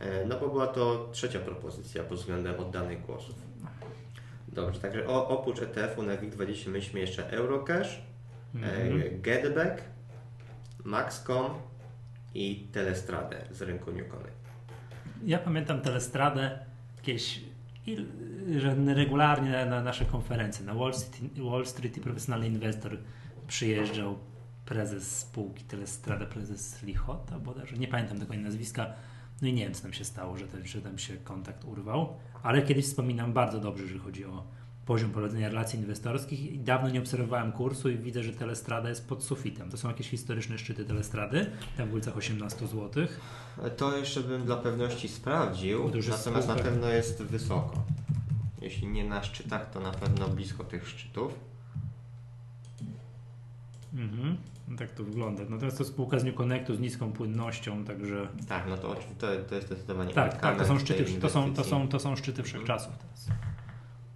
e, 0.00 0.24
no 0.26 0.40
bo 0.40 0.48
była 0.48 0.66
to 0.66 1.08
trzecia 1.12 1.38
propozycja 1.38 2.02
pod 2.04 2.18
względem 2.18 2.60
oddanych 2.60 3.06
głosów. 3.06 3.34
Dobrze, 4.48 4.80
także 4.80 5.06
o, 5.08 5.28
oprócz 5.28 5.62
ETF-u 5.62 6.02
na 6.02 6.16
WIG20 6.16 6.68
mieliśmy 6.68 7.00
jeszcze 7.00 7.30
Eurocash, 7.30 8.02
Mhm. 8.54 9.02
e, 9.02 9.10
Getback, 9.10 9.82
Maxcom 10.84 11.50
i 12.34 12.68
Telestradę 12.72 13.36
z 13.50 13.62
rynku 13.62 13.90
Newcony. 13.92 14.28
Ja 15.24 15.38
pamiętam 15.38 15.80
Telestradę 15.80 16.58
jakieś, 17.08 17.40
że 18.58 18.94
regularnie 18.94 19.50
na, 19.50 19.66
na 19.66 19.82
nasze 19.82 20.04
konferencje, 20.04 20.66
na 20.66 20.74
Wall 20.74 20.94
Street, 20.94 21.38
Wall 21.38 21.66
Street 21.66 21.96
i 21.96 22.00
profesjonalny 22.00 22.46
inwestor 22.46 22.98
przyjeżdżał 23.46 24.18
prezes 24.64 25.18
spółki 25.18 25.64
Telestrada, 25.64 26.26
prezes 26.26 26.82
Lichota 26.82 27.38
bodajże, 27.38 27.76
nie 27.76 27.88
pamiętam 27.88 28.18
tego 28.20 28.34
nazwiska, 28.34 28.86
no 29.42 29.48
i 29.48 29.52
nie 29.52 29.64
wiem 29.64 29.74
co 29.74 29.82
tam 29.82 29.92
się 29.92 30.04
stało, 30.04 30.36
że, 30.36 30.46
że 30.64 30.82
tam 30.82 30.98
się 30.98 31.16
kontakt 31.16 31.64
urwał, 31.64 32.16
ale 32.42 32.62
kiedyś 32.62 32.84
wspominam 32.84 33.32
bardzo 33.32 33.60
dobrze, 33.60 33.82
jeżeli 33.82 34.00
chodzi 34.00 34.24
o 34.24 34.44
poziom 34.86 35.10
prowadzenia 35.10 35.48
relacji 35.48 35.78
inwestorskich 35.78 36.52
i 36.52 36.58
dawno 36.58 36.88
nie 36.88 37.00
obserwowałem 37.00 37.52
kursu 37.52 37.90
i 37.90 37.98
widzę, 37.98 38.22
że 38.22 38.32
Telestrada 38.32 38.88
jest 38.88 39.08
pod 39.08 39.24
sufitem. 39.24 39.70
To 39.70 39.76
są 39.76 39.88
jakieś 39.88 40.08
historyczne 40.08 40.58
szczyty 40.58 40.84
Telestrady, 40.84 41.50
tam 41.76 41.86
w 41.86 41.88
okolicach 41.88 42.16
18 42.16 42.66
zł. 42.66 43.06
To 43.76 43.98
jeszcze 43.98 44.20
bym 44.20 44.44
dla 44.44 44.56
pewności 44.56 45.08
sprawdził, 45.08 45.90
natomiast 46.10 46.48
na 46.48 46.54
pewno 46.54 46.88
jest 46.88 47.22
wysoko. 47.22 47.84
Jeśli 48.62 48.86
nie 48.86 49.04
na 49.04 49.22
szczytach, 49.22 49.70
to 49.70 49.80
na 49.80 49.90
pewno 49.90 50.28
blisko 50.28 50.64
tych 50.64 50.88
szczytów. 50.88 51.34
Mhm. 53.94 54.36
No 54.68 54.78
tak 54.78 54.90
to 54.90 55.04
wygląda. 55.04 55.42
Natomiast 55.48 55.78
to 55.78 55.84
spółka 55.84 56.18
z 56.18 56.24
New 56.24 56.34
Connectu 56.34 56.74
z 56.74 56.80
niską 56.80 57.12
płynnością, 57.12 57.84
także 57.84 58.28
Tak, 58.48 58.64
no 58.68 58.76
to, 58.76 58.96
to, 59.18 59.26
to 59.48 59.54
jest 59.54 59.66
zdecydowanie 59.66 60.14
tak, 60.14 60.40
tak, 60.40 60.58
to 60.58 60.64
są 60.64 60.78
szczyty, 60.78 61.04
to 61.04 61.30
są, 61.30 61.54
to 61.54 61.64
są, 61.64 61.88
to 61.88 61.98
są 61.98 62.16
szczyty 62.16 62.42
wszechczasów 62.42 62.92
teraz. 62.98 63.43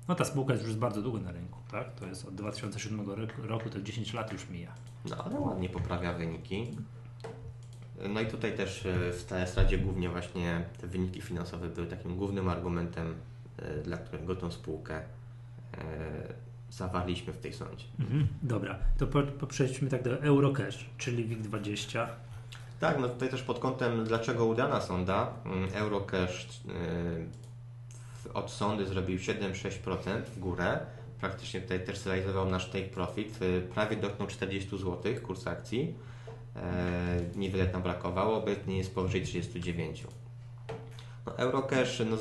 No 0.09 0.15
ta 0.15 0.25
spółka 0.25 0.53
jest 0.53 0.67
już 0.67 0.77
bardzo 0.77 1.03
długo 1.03 1.19
na 1.19 1.33
rynku, 1.33 1.59
tak? 1.71 1.95
To 1.95 2.07
jest 2.07 2.25
od 2.25 2.35
2007 2.35 3.01
roku, 3.39 3.71
to 3.71 3.81
10 3.81 4.15
lat 4.15 4.33
już 4.33 4.49
mija. 4.49 4.73
No 5.11 5.17
ale 5.25 5.41
ładnie 5.41 5.69
poprawia 5.69 6.13
wyniki. 6.13 6.67
No 8.09 8.21
i 8.21 8.27
tutaj 8.27 8.57
też 8.57 8.87
e, 8.87 9.13
w 9.13 9.25
Telestradzie 9.25 9.79
głównie 9.79 10.09
właśnie 10.09 10.65
te 10.81 10.87
wyniki 10.87 11.23
finansowe 11.23 11.69
były 11.69 11.87
takim 11.87 12.17
głównym 12.17 12.49
argumentem, 12.49 13.15
e, 13.57 13.83
dla 13.83 13.97
którego 13.97 14.37
tą 14.37 14.51
spółkę 14.51 14.97
e, 14.97 15.05
zawarliśmy 16.71 17.33
w 17.33 17.39
tej 17.39 17.53
sądzie. 17.53 17.85
Mhm. 18.01 18.27
Dobra, 18.43 18.79
to 18.99 19.07
po, 19.07 19.23
po 19.23 19.47
przejdźmy 19.47 19.91
tak 19.91 20.03
do 20.03 20.23
Eurocash, 20.23 20.91
czyli 20.99 21.37
WIG20. 21.37 22.07
Tak, 22.81 22.99
no 23.01 23.09
tutaj 23.09 23.29
też 23.29 23.43
pod 23.43 23.59
kątem 23.59 24.05
dlaczego 24.05 24.47
udana 24.47 24.81
sonda, 24.81 25.33
mm, 25.45 25.69
Eurocash 25.75 26.49
od 28.35 28.51
sondy 28.51 28.87
zrobił 28.87 29.19
7-6% 29.19 30.23
w 30.23 30.39
górę. 30.39 30.81
Praktycznie 31.21 31.61
tutaj 31.61 31.85
też 31.85 31.99
zrealizował 31.99 32.49
nasz 32.51 32.67
take 32.71 32.85
profit. 32.89 33.43
y, 33.43 33.63
Prawie 33.75 33.97
dotknął 33.97 34.29
40 34.29 34.71
zł 34.79 34.97
kurs 35.27 35.47
akcji. 35.47 35.95
E, 36.57 37.21
Niewiele 37.37 37.67
tam 37.67 37.83
brakowało, 37.83 38.37
obecnie 38.37 38.79
jest 38.79 38.95
powyżej 38.95 39.23
39. 39.23 40.05
No, 41.27 41.39
Eurocash, 41.39 42.03
no, 42.11 42.17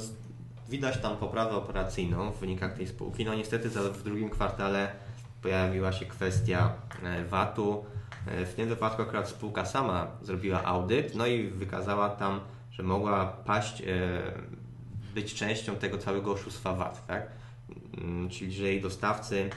widać 0.70 0.98
tam 0.98 1.18
poprawę 1.18 1.52
operacyjną 1.56 2.32
w 2.32 2.40
wynikach 2.40 2.74
tej 2.78 2.88
spółki. 2.88 3.26
No 3.26 3.34
niestety 3.36 3.70
w 3.70 4.04
drugim 4.04 4.30
kwartale 4.30 4.92
pojawiła 5.42 5.92
się 5.92 6.06
kwestia 6.06 6.74
e, 7.04 7.26
VAT-u. 7.26 7.86
E, 8.28 8.46
W 8.46 8.54
tym 8.54 8.70
wypadku 8.70 9.02
akurat 9.02 9.30
spółka 9.30 9.66
sama 9.66 10.08
zrobiła 10.22 10.64
audyt, 10.64 11.16
no 11.16 11.26
i 11.28 11.48
wykazała 11.48 12.10
tam, 12.10 12.40
że 12.72 12.84
mogła 12.84 13.26
paść, 13.26 13.84
być 15.16 15.34
częścią 15.34 15.76
tego 15.76 15.98
całego 15.98 16.32
oszustwa 16.32 16.74
VAT, 16.74 17.08
tak? 17.08 17.28
Mm, 17.98 18.30
Czyli, 18.30 18.54
że 18.54 18.64
jej 18.64 18.82
dostawcy 18.82 19.50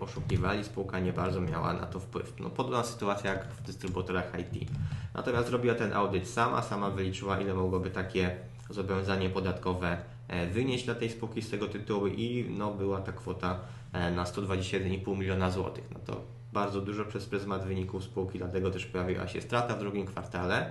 oszukiwali, 0.00 0.64
spółka 0.64 0.98
nie 0.98 1.12
bardzo 1.12 1.40
miała 1.40 1.72
na 1.72 1.86
to 1.86 2.00
wpływ. 2.00 2.34
No, 2.40 2.50
podobna 2.50 2.84
sytuacja 2.84 3.32
jak 3.32 3.52
w 3.52 3.62
dystrybutorach 3.62 4.32
IT. 4.38 4.70
Natomiast 5.14 5.48
zrobiła 5.48 5.74
ten 5.74 5.92
audyt 5.92 6.28
sama, 6.28 6.62
sama 6.62 6.90
wyliczyła 6.90 7.40
ile 7.40 7.54
mogłoby 7.54 7.90
takie 7.90 8.36
zobowiązanie 8.70 9.30
podatkowe 9.30 9.98
e, 10.28 10.46
wynieść 10.46 10.84
dla 10.84 10.94
tej 10.94 11.10
spółki 11.10 11.42
z 11.42 11.50
tego 11.50 11.66
tytułu 11.66 12.06
i 12.06 12.46
no, 12.58 12.70
była 12.70 13.00
ta 13.00 13.12
kwota 13.12 13.60
e, 13.92 14.10
na 14.10 14.24
121,5 14.24 15.18
miliona 15.18 15.50
złotych. 15.50 15.84
No 15.94 16.00
to 16.06 16.20
bardzo 16.52 16.80
dużo 16.80 17.04
przez 17.04 17.26
pryzmat 17.26 17.64
wyników 17.64 18.04
spółki, 18.04 18.38
dlatego 18.38 18.70
też 18.70 18.86
pojawiła 18.86 19.28
się 19.28 19.40
strata 19.40 19.74
w 19.74 19.78
drugim 19.78 20.06
kwartale. 20.06 20.70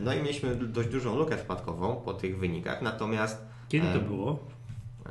No 0.00 0.14
i 0.14 0.16
mieliśmy 0.16 0.56
dość 0.56 0.88
dużą 0.88 1.18
lukę 1.18 1.38
spadkową 1.38 1.96
po 1.96 2.14
tych 2.14 2.38
wynikach, 2.38 2.82
natomiast 2.82 3.42
Kiedy 3.68 3.86
to 3.92 4.00
było? 4.00 4.38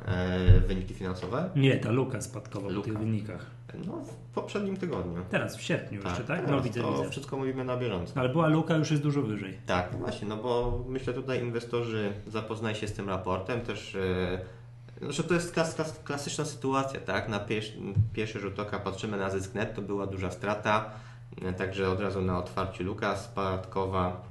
e, 0.06 0.60
wyniki 0.60 0.94
finansowe 0.94 1.50
Nie, 1.56 1.76
ta 1.76 1.90
luka 1.90 2.20
spadkowa 2.20 2.66
po 2.66 2.72
Luka. 2.72 2.88
tych 2.88 2.98
wynikach. 2.98 3.46
no, 3.86 3.92
w 3.92 4.14
poprzednim 4.34 4.76
tygodniu. 4.76 5.22
Teraz, 5.30 5.56
w 5.56 5.62
sierpniu 5.62 6.00
jeszcze, 6.04 6.24
tak? 6.24 6.48
No 6.50 6.60
widzę, 6.60 6.80
to 6.80 6.92
widzę. 6.92 7.10
wszystko 7.10 7.36
mówimy 7.36 7.64
na 7.64 7.76
bieżąco. 7.76 8.20
Ale 8.20 8.28
była 8.28 8.46
luka 8.48 8.76
już 8.76 8.90
jest 8.90 9.02
dużo 9.02 9.22
wyżej. 9.22 9.58
Tak, 9.66 9.88
no 9.92 9.98
właśnie, 9.98 10.28
no 10.28 10.36
bo 10.36 10.80
myślę 10.88 11.12
tutaj 11.14 11.40
inwestorzy 11.42 12.12
zapoznaj 12.26 12.74
się 12.74 12.88
z 12.88 12.92
tym 12.92 13.08
raportem, 13.08 13.60
też 13.60 13.94
e, 13.94 14.40
znaczy 15.02 15.24
to 15.24 15.34
jest 15.34 15.52
klas, 15.54 15.74
klas, 15.74 16.00
klasyczna 16.04 16.44
sytuacja, 16.44 17.00
tak? 17.00 17.28
Na 17.28 17.38
pierwszy, 17.40 17.72
pierwszy 18.12 18.40
rzut 18.40 18.58
oka 18.60 18.78
patrzymy 18.78 19.16
na 19.16 19.30
zysk 19.30 19.54
net, 19.54 19.74
to 19.74 19.82
była 19.82 20.06
duża 20.06 20.30
strata, 20.30 20.90
e, 21.42 21.52
także 21.52 21.90
od 21.90 22.00
razu 22.00 22.22
na 22.22 22.38
otwarciu 22.38 22.84
luka 22.84 23.16
spadkowa 23.16 24.29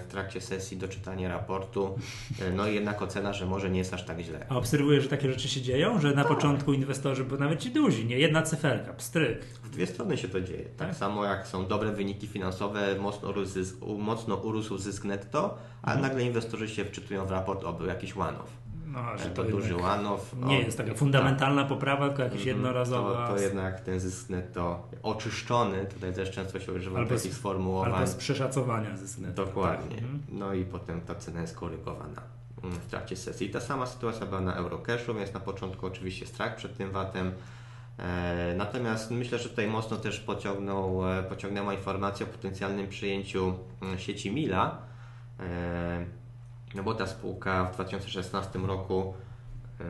w 0.00 0.06
trakcie 0.10 0.40
sesji 0.40 0.76
doczytanie 0.76 1.28
raportu, 1.28 1.98
e, 2.42 2.50
no 2.52 2.68
i 2.68 2.74
jednak 2.74 3.02
ocena, 3.02 3.32
że 3.32 3.46
może 3.46 3.70
nie 3.70 3.78
jest 3.78 3.94
aż 3.94 4.04
tak 4.04 4.20
źle. 4.20 4.46
A 4.48 4.56
obserwujesz, 4.56 5.02
że 5.02 5.08
takie 5.10 5.30
rzeczy 5.32 5.48
się 5.48 5.60
dzieją? 5.62 6.00
Że 6.00 6.14
na 6.14 6.24
początku 6.24 6.72
inwestorzy, 6.72 7.24
bo 7.24 7.36
nawet 7.36 7.60
ci 7.60 7.70
duzi, 7.70 8.06
nie? 8.06 8.18
Jedna 8.18 8.42
cyferka, 8.42 8.92
pstryk. 8.92 9.44
W 9.44 9.70
dwie 9.70 9.86
strony 9.86 10.16
się 10.18 10.28
to 10.28 10.40
dzieje. 10.40 10.64
Tak, 10.64 10.88
Tak? 10.88 10.96
samo 10.96 11.24
jak 11.24 11.46
są 11.46 11.66
dobre 11.66 11.92
wyniki 11.92 12.26
finansowe, 12.26 12.94
mocno 13.00 13.28
urósł 13.28 13.58
mocno 13.98 14.34
urósł 14.36 14.78
zysk 14.78 15.04
netto, 15.04 15.58
a 15.82 15.86
Mhm. 15.92 16.02
nagle 16.08 16.22
inwestorzy 16.24 16.68
się 16.68 16.84
wczytują 16.84 17.26
w 17.26 17.30
raport, 17.30 17.64
o 17.64 17.72
był 17.72 17.86
jakiś 17.86 18.16
one-off. 18.16 18.50
No, 18.96 19.18
że 19.18 19.24
To, 19.30 19.44
to 19.44 19.50
duży 19.50 19.76
one-off. 19.76 20.34
nie 20.46 20.60
jest 20.60 20.76
taka 20.76 20.88
tak. 20.90 20.98
fundamentalna 20.98 21.64
poprawa, 21.64 22.08
tylko 22.08 22.22
jakieś 22.22 22.38
Mhm. 22.40 22.56
jednorazowa. 22.56 23.26
To, 23.28 23.34
to 23.34 23.40
jednak 23.40 23.80
ten 23.80 24.00
zysk 24.00 24.30
netto 24.30 24.88
oczyszczony, 25.02 25.86
tutaj 25.86 26.12
też 26.14 26.30
często 26.30 26.60
się 26.60 26.72
używa 26.72 26.98
Albo 26.98 27.18
z- 27.18 27.22
takich 27.22 27.36
sformułowań. 27.38 27.92
Albo 27.92 28.06
z 28.06 28.14
przeszacowania 28.14 28.96
zysk 28.96 29.18
netto. 29.18 29.44
Dokładnie. 29.46 29.96
Tak. 29.96 30.04
No 30.28 30.54
i 30.54 30.64
potem 30.64 31.00
ta 31.00 31.14
cena 31.14 31.40
jest 31.40 31.56
korygowana 31.56 32.22
mm, 32.64 32.76
w 32.76 32.86
trakcie 32.86 33.16
sesji. 33.16 33.50
Ta 33.50 33.60
sama 33.60 33.86
sytuacja 33.86 34.26
była 34.26 34.40
na 34.40 34.54
Eurocashu, 34.54 35.14
więc 35.14 35.34
na 35.34 35.40
początku 35.40 35.86
oczywiście 35.86 36.26
strach 36.26 36.56
przed 36.56 36.76
tym 36.76 36.90
VAT-em. 36.90 37.32
E, 37.98 38.54
Natomiast 38.56 39.10
myślę, 39.10 39.38
że 39.38 39.48
tutaj 39.48 39.66
mocno 39.68 39.96
też 39.96 40.20
pociągnął, 40.20 41.10
e, 41.18 41.22
pociągnęła 41.22 41.74
informacja 41.74 42.26
o 42.26 42.28
potencjalnym 42.28 42.88
przyjęciu 42.88 43.54
mm, 43.82 43.98
sieci 43.98 44.30
Mila. 44.34 44.78
E, 46.76 46.78
No 46.78 46.82
bo 46.82 46.94
ta 46.94 47.06
spółka 47.06 47.64
w 47.64 47.74
2016 47.74 48.58
roku 48.58 49.14
e, 49.80 49.84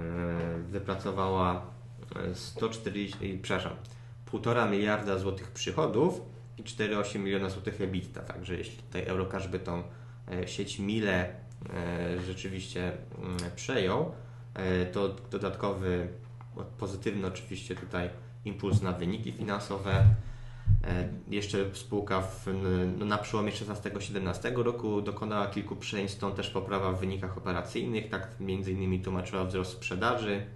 wypracowała 0.58 1.66
e, 2.16 2.34
140, 2.34 3.38
przepraszam, 3.42 3.72
1,5 4.32 4.70
miliarda 4.70 5.18
złotych 5.18 5.50
przychodów 5.50 6.20
i 6.58 6.62
4,8 6.62 7.18
miliona 7.18 7.50
złotych 7.50 7.80
EBITDA. 7.80 8.20
Także 8.20 8.54
jeśli 8.54 8.76
tutaj 8.76 9.04
Eurocash 9.04 9.48
by 9.48 9.58
tą 9.58 9.82
e, 10.32 10.48
sieć 10.48 10.78
Mile 10.78 11.28
e, 11.74 12.22
rzeczywiście 12.26 12.92
mm, 13.18 13.36
przejął, 13.56 14.12
e, 14.54 14.86
to 14.86 15.08
dodatkowy, 15.08 16.08
pozytywny 16.78 17.26
oczywiście 17.26 17.76
tutaj 17.76 18.10
impuls 18.44 18.82
na 18.82 18.92
wyniki 18.92 19.32
finansowe. 19.32 20.04
E, 20.84 21.08
Jeszcze 21.28 21.74
spółka 21.74 22.20
w, 22.20 22.46
no, 22.98 23.04
na 23.04 23.18
przełomie 23.18 23.52
16-17 23.52 24.62
roku 24.62 25.02
dokonała 25.02 25.46
kilku 25.46 25.76
przejęć, 25.76 26.10
stąd 26.10 26.36
też 26.36 26.50
poprawa 26.50 26.92
w 26.92 27.00
wynikach 27.00 27.38
operacyjnych. 27.38 28.08
Tak 28.08 28.28
innymi 28.40 29.00
tłumaczyła 29.00 29.44
wzrost 29.44 29.72
sprzedaży 29.72 30.46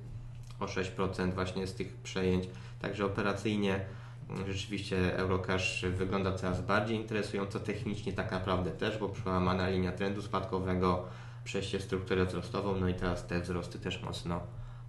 o 0.61 0.67
6% 0.67 1.35
właśnie 1.35 1.67
z 1.67 1.75
tych 1.75 1.97
przejęć. 1.97 2.49
Także 2.81 3.05
operacyjnie 3.05 3.85
mm, 4.31 4.53
rzeczywiście 4.53 5.17
Eurocash 5.17 5.85
wygląda 5.85 6.33
coraz 6.33 6.61
bardziej 6.61 6.97
interesująco, 6.97 7.61
technicznie 7.61 8.13
tak 8.13 8.31
naprawdę 8.33 8.71
też, 8.71 8.99
bo 8.99 9.09
przełamana 9.09 9.69
linia 9.69 9.93
trendu 9.93 10.23
spadkowego, 10.23 11.05
przejście 11.45 11.79
w 11.79 11.83
strukturę 11.83 12.27
wzrostową, 12.27 12.77
no 12.81 12.89
i 12.89 12.95
teraz 12.95 13.27
te 13.27 13.41
wzrosty 13.41 13.79
też 13.79 14.03
mocno, 14.03 14.41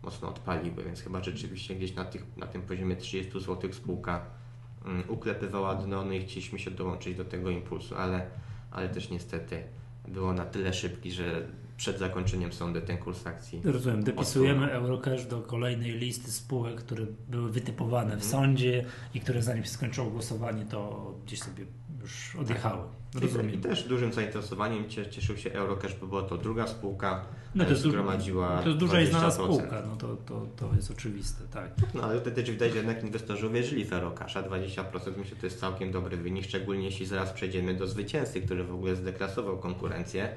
mocno 0.04 0.30
odpaliły, 0.30 0.84
więc 0.84 1.02
chyba 1.02 1.24
rzeczywiście 1.24 1.76
gdzieś 1.76 1.96
na, 1.96 2.06
tych, 2.06 2.38
na 2.38 2.48
tym 2.48 2.62
poziomie 2.62 2.96
30 2.96 3.32
zł 3.40 3.74
spółka 3.74 4.26
uklepywała 5.08 5.76
dno, 5.76 6.06
no 6.06 6.12
i 6.12 6.22
chcieliśmy 6.22 6.60
się 6.60 6.72
dołączyć 6.72 7.18
do 7.18 7.26
tego 7.26 7.50
impulsu, 7.50 7.96
ale, 7.96 8.28
ale 8.72 8.90
też 8.90 9.10
niestety 9.10 9.64
było 10.08 10.34
na 10.34 10.46
tyle 10.46 10.74
szybki, 10.74 11.12
że 11.12 11.48
przed 11.78 12.00
zakończeniem 12.00 12.54
sądu 12.54 12.82
ten 12.82 12.98
kurs 12.98 13.28
akcji 13.28 13.62
Rozumiem, 13.64 14.04
dopisujemy 14.04 14.72
Eurocash 14.72 15.26
do 15.26 15.42
kolejnej 15.42 15.92
listy 15.92 16.32
spółek, 16.32 16.76
które 16.76 17.06
były 17.30 17.52
wytypowane 17.52 18.18
w 18.18 18.26
sądzie 18.26 18.86
i 19.14 19.20
które 19.20 19.42
zanim 19.42 19.64
się 19.64 19.70
skończyło 19.70 20.10
głosowanie, 20.10 20.66
to 20.66 21.12
gdzieś 21.26 21.40
sobie 21.40 21.66
już 22.02 22.36
odjechały. 22.36 22.82
I 23.16 23.20
Rozumiem. 23.20 23.62
też 23.62 23.84
dużym 23.88 24.14
zainteresowaniem 24.14 24.90
cie- 24.90 25.10
cieszył 25.10 25.38
się 25.38 25.52
Eurocash, 25.54 25.96
bo 25.96 26.08
była 26.08 26.22
to 26.24 26.38
druga 26.38 26.68
spółka, 26.68 27.26
No 27.56 27.64
to 27.64 27.70
jest, 27.70 27.84
du- 27.84 27.90
zgromadziła 27.90 28.62
to 28.62 28.68
jest 28.68 28.80
duża 28.80 29.02
i 29.02 29.06
znana 29.08 29.28
20%. 29.30 29.32
spółka, 29.44 29.82
no 29.88 29.96
to, 29.96 30.16
to, 30.16 30.48
to 30.56 30.70
jest 30.76 30.92
oczywiste, 30.92 31.44
tak. 31.54 31.72
No 31.94 32.04
ale 32.04 32.22
wtedy 32.22 32.36
też 32.42 32.52
widać, 32.52 32.72
że 32.72 32.78
jednak 32.78 33.04
inwestorzy 33.04 33.48
uwierzyli 33.48 33.86
w 33.86 33.94
Eurocasha. 33.94 34.44
20% 34.44 35.18
myślę, 35.18 35.38
to 35.40 35.46
jest 35.46 35.60
całkiem 35.60 35.92
dobry 35.92 36.18
wynik, 36.18 36.46
szczególnie 36.46 36.86
jeśli 36.86 37.06
zaraz 37.06 37.32
przejdziemy 37.32 37.74
do 37.74 37.88
zwycięzcy, 37.88 38.42
który 38.42 38.64
w 38.64 38.74
ogóle 38.74 38.96
zdeklasował 38.96 39.58
konkurencję. 39.58 40.30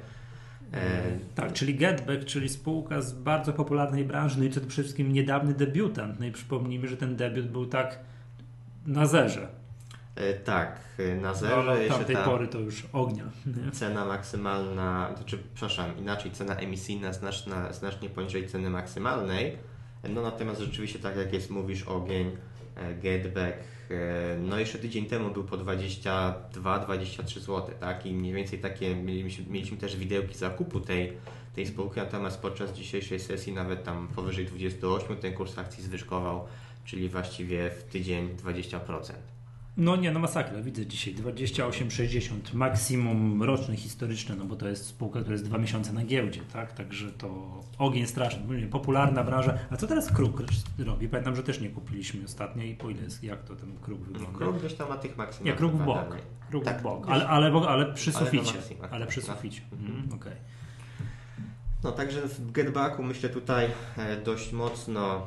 E, 0.73 1.03
Tak, 1.35 1.53
czyli 1.53 1.75
Getback, 1.75 2.25
czyli 2.25 2.49
spółka 2.49 3.03
z 3.03 3.13
bardzo 3.13 3.53
popularnej 3.53 4.05
branży, 4.05 4.39
no 4.39 4.45
i 4.45 4.51
przede 4.51 4.67
wszystkim 4.67 5.13
niedawny 5.13 5.55
debiutant. 5.55 6.21
No 6.21 6.27
i 6.27 6.33
przypomnijmy, 6.33 6.89
że 6.89 6.97
ten 6.97 7.17
debiut 7.17 7.47
był 7.47 7.67
tak 7.67 7.99
na 8.87 9.07
zerze. 9.07 9.49
E, 10.17 10.35
tak, 10.35 10.81
e, 10.99 11.15
na 11.15 11.29
No, 11.29 11.35
zero 11.35 11.57
ale 11.57 11.83
od 11.83 11.89
tamtej 11.89 12.17
ta 12.17 12.25
pory 12.25 12.49
to 12.49 12.59
już 12.59 12.87
ognia. 12.93 13.25
Nie? 13.47 13.73
cena 13.73 14.05
maksymalna, 14.05 15.15
znaczy, 15.17 15.39
przepraszam, 15.55 15.99
inaczej 15.99 16.31
cena 16.31 16.57
emisyjna 16.57 17.13
znaczna, 17.13 17.73
znacznie 17.73 18.11
poniżej 18.11 18.49
ceny 18.49 18.71
maksymalnej. 18.71 19.57
No 20.09 20.23
natomiast 20.23 20.61
rzeczywiście, 20.61 20.99
tak 20.99 21.17
jak 21.17 21.33
jest, 21.33 21.51
mówisz, 21.51 21.83
ogień, 21.83 22.37
e, 22.77 22.95
getback, 22.95 23.59
e, 23.91 24.37
no 24.39 24.59
jeszcze 24.59 24.79
tydzień 24.79 25.07
temu 25.07 25.31
był 25.31 25.45
po 25.45 25.57
22-23 25.57 27.41
zł, 27.41 27.75
tak? 27.81 28.07
I 28.07 28.15
mniej 28.15 28.33
więcej 28.33 28.59
takie 28.59 28.97
mieliśmy, 28.97 29.45
mieliśmy 29.51 29.77
też 29.77 29.97
widełki 29.97 30.35
zakupu 30.35 30.81
tej, 30.81 31.13
tej 31.55 31.67
spółki, 31.67 32.01
natomiast 32.01 32.41
podczas 32.41 32.73
dzisiejszej 32.73 33.21
sesji 33.21 33.53
nawet 33.53 33.85
tam 33.85 34.09
powyżej 34.09 34.47
28 34.47 35.17
ten 35.17 35.35
kurs 35.35 35.59
akcji 35.59 35.83
zwyżkował, 35.83 36.47
czyli 36.85 37.09
właściwie 37.09 37.71
w 37.71 37.83
tydzień 37.83 38.37
20%. 38.37 39.34
No 39.77 39.97
nie, 39.97 40.13
no 40.13 40.21
masakra, 40.21 40.63
widzę 40.63 40.87
dzisiaj 40.87 41.15
28,60 41.15 42.55
maksimum 42.55 43.43
roczny 43.43 43.77
historyczny, 43.77 44.37
no 44.37 44.45
bo 44.45 44.57
to 44.57 44.69
jest 44.69 44.87
spółka, 44.87 45.21
która 45.21 45.33
jest 45.33 45.45
dwa 45.45 45.59
miesiące 45.59 45.93
na 45.93 46.05
giełdzie, 46.05 46.41
tak? 46.53 46.73
Także 46.73 47.13
to 47.13 47.61
ogień 47.79 48.07
straszny, 48.07 48.67
popularna 48.67 49.25
branża. 49.25 49.59
A 49.71 49.77
co 49.77 49.87
teraz 49.87 50.13
Kruk 50.13 50.43
robi? 50.79 51.09
Pamiętam, 51.09 51.37
że 51.37 51.43
też 51.43 51.61
nie 51.61 51.69
kupiliśmy 51.69 52.25
ostatnio 52.25 52.63
i 52.63 52.75
po 52.75 52.91
ile 52.91 53.03
jest, 53.03 53.25
jak 53.25 53.45
to 53.45 53.57
ten 53.57 53.77
Kruk 53.83 54.01
wygląda? 54.01 54.39
Kruk 54.39 54.59
gdzieś 54.59 54.75
tam 54.75 54.89
na 54.89 54.97
tych 54.97 55.17
maksymalnych. 55.17 55.55
Nie, 55.55 55.59
kruk 55.59 55.73
w 55.73 55.85
bok. 55.85 56.17
Kruk 56.51 56.65
Tak, 56.65 56.81
w 56.81 56.83
bok, 56.83 57.07
ale, 57.09 57.29
ale, 57.29 57.53
ale 57.69 57.93
przy 57.93 58.13
suficie. 58.13 58.55
Ale 58.91 59.07
przy 59.07 59.23
tak. 59.23 59.37
suficie. 59.37 59.63
Mhm. 59.73 59.91
Mhm, 59.91 60.21
okej. 60.21 60.33
No 61.85 61.93
także 61.93 62.29
w 62.29 62.53
Getbacku 62.53 63.03
myślę 63.03 63.29
tutaj 63.29 63.67
e, 63.97 64.17
dość 64.17 64.53
mocno 64.53 65.27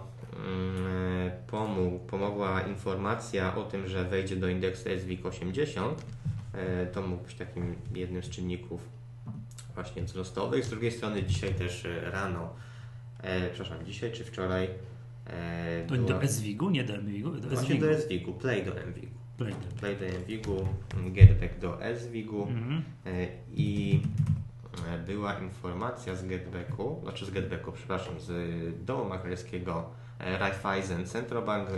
pomógł, 1.48 2.00
pomogła 2.00 2.62
informacja 2.62 3.56
o 3.56 3.64
tym, 3.64 3.88
że 3.88 4.04
wejdzie 4.04 4.36
do 4.36 4.48
indeksu 4.50 4.90
SWIG 5.00 5.26
80. 5.26 6.06
E, 6.54 6.86
To 6.86 7.02
mógł 7.02 7.24
być 7.24 7.36
takim 7.36 7.76
jednym 7.96 8.24
z 8.24 8.30
czynników 8.30 8.90
właśnie 9.76 10.04
wzrostowych. 10.04 10.66
Z 10.66 10.70
drugiej 10.70 10.92
strony 10.92 11.24
dzisiaj 11.24 11.54
też 11.54 11.86
e, 11.86 12.12
rano, 12.12 12.50
e, 13.22 13.50
przepraszam, 13.50 13.86
dzisiaj 13.86 14.12
czy 14.12 14.24
wczoraj 14.26 14.70
e, 15.28 15.86
To 15.88 15.96
była- 15.96 16.20
do 16.20 16.28
SWIG-u, 16.28 16.70
nie 16.70 16.84
do 16.84 16.94
MWIG-u? 16.98 17.30
Do 17.32 17.50
Właśnie 17.50 17.68
SWIG-u. 17.68 17.86
do 17.86 17.98
SWIG-u, 18.00 18.34
Play 18.34 18.66
do 18.66 18.72
MWIG-u. 18.72 19.18
Play. 19.38 19.54
Play 19.80 19.96
do 19.96 20.06
MWIG-u, 20.06 20.68
Getback 21.12 21.60
do 21.60 21.78
SWIG-u. 21.96 22.44
Mhm. 22.48 22.84
E, 23.06 23.28
i 23.54 24.02
e, 24.94 24.98
była 24.98 25.34
informacja 25.40 26.16
z 26.16 26.26
Getbacku, 26.28 27.00
znaczy 27.04 27.26
z 27.26 27.32
Getbacku, 27.32 27.72
przepraszam, 27.72 28.20
z 28.20 28.86
domu 28.86 29.10
maklerskiego 29.10 29.90
Raiffeisen 30.20 31.06
Centrobank 31.06 31.70
e, 31.70 31.74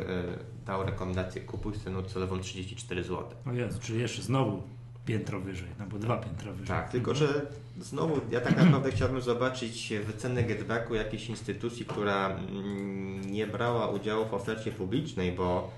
dał 0.66 0.84
rekomendację 0.84 1.42
kupuj 1.42 1.76
z 1.76 1.84
ceną 1.84 2.04
celową 2.04 2.40
34 2.40 3.04
zł. 3.04 3.26
O 3.46 3.54
Jezu, 3.54 3.80
czyli 3.82 4.00
jeszcze 4.00 4.22
znowu 4.22 4.64
piętro 5.06 5.40
wyżej, 5.40 5.68
no 5.80 5.86
bo 5.86 6.00
dwa 6.00 6.18
piętra 6.18 6.52
wyżej. 6.52 6.68
Tak, 6.68 6.90
tylko 6.90 7.16
że 7.16 7.46
znowu 7.80 8.22
ja 8.32 8.42
tak 8.42 8.58
naprawdę 8.64 8.92
chciałbym 8.92 9.22
zobaczyć 9.22 9.94
wycenę 10.06 10.44
Getbacku 10.44 10.96
jakiejś 10.96 11.30
instytucji, 11.30 11.86
która 11.86 12.30
mm, 12.30 13.32
nie 13.32 13.48
brała 13.48 13.88
udziału 13.88 14.26
w 14.26 14.34
ofercie 14.34 14.72
publicznej, 14.72 15.32
bo 15.32 15.72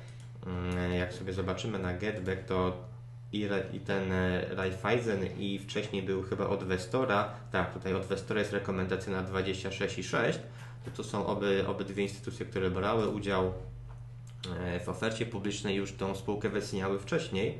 mm, 0.48 0.94
jak 0.94 1.14
sobie 1.14 1.34
zobaczymy 1.34 1.80
na 1.80 1.94
Getback, 1.94 2.44
to 2.44 2.92
i, 3.34 3.48
i 3.74 3.80
ten 3.80 4.12
e, 4.12 4.56
Raiffeisen 4.56 5.20
i 5.38 5.60
wcześniej 5.60 6.04
był 6.04 6.24
chyba 6.24 6.48
od 6.48 6.64
Westora. 6.64 7.30
Tak, 7.52 7.74
tutaj 7.74 7.94
od 7.94 8.06
Westora 8.06 8.40
jest 8.40 8.54
rekomendacja 8.54 9.12
na 9.12 9.24
26 9.24 9.98
i 9.98 10.04
6. 10.04 10.40
To, 10.96 11.04
są 11.04 11.26
oby, 11.26 11.68
obydwie 11.68 12.04
instytucje, 12.04 12.46
które 12.46 12.72
brały 12.72 13.10
udział 13.10 13.54
e, 14.60 14.80
w 14.80 14.90
ofercie 14.90 15.26
publicznej, 15.26 15.76
już 15.76 15.94
tą 15.94 16.16
spółkę 16.16 16.50
wyceniały 16.50 17.00
wcześniej. 17.00 17.58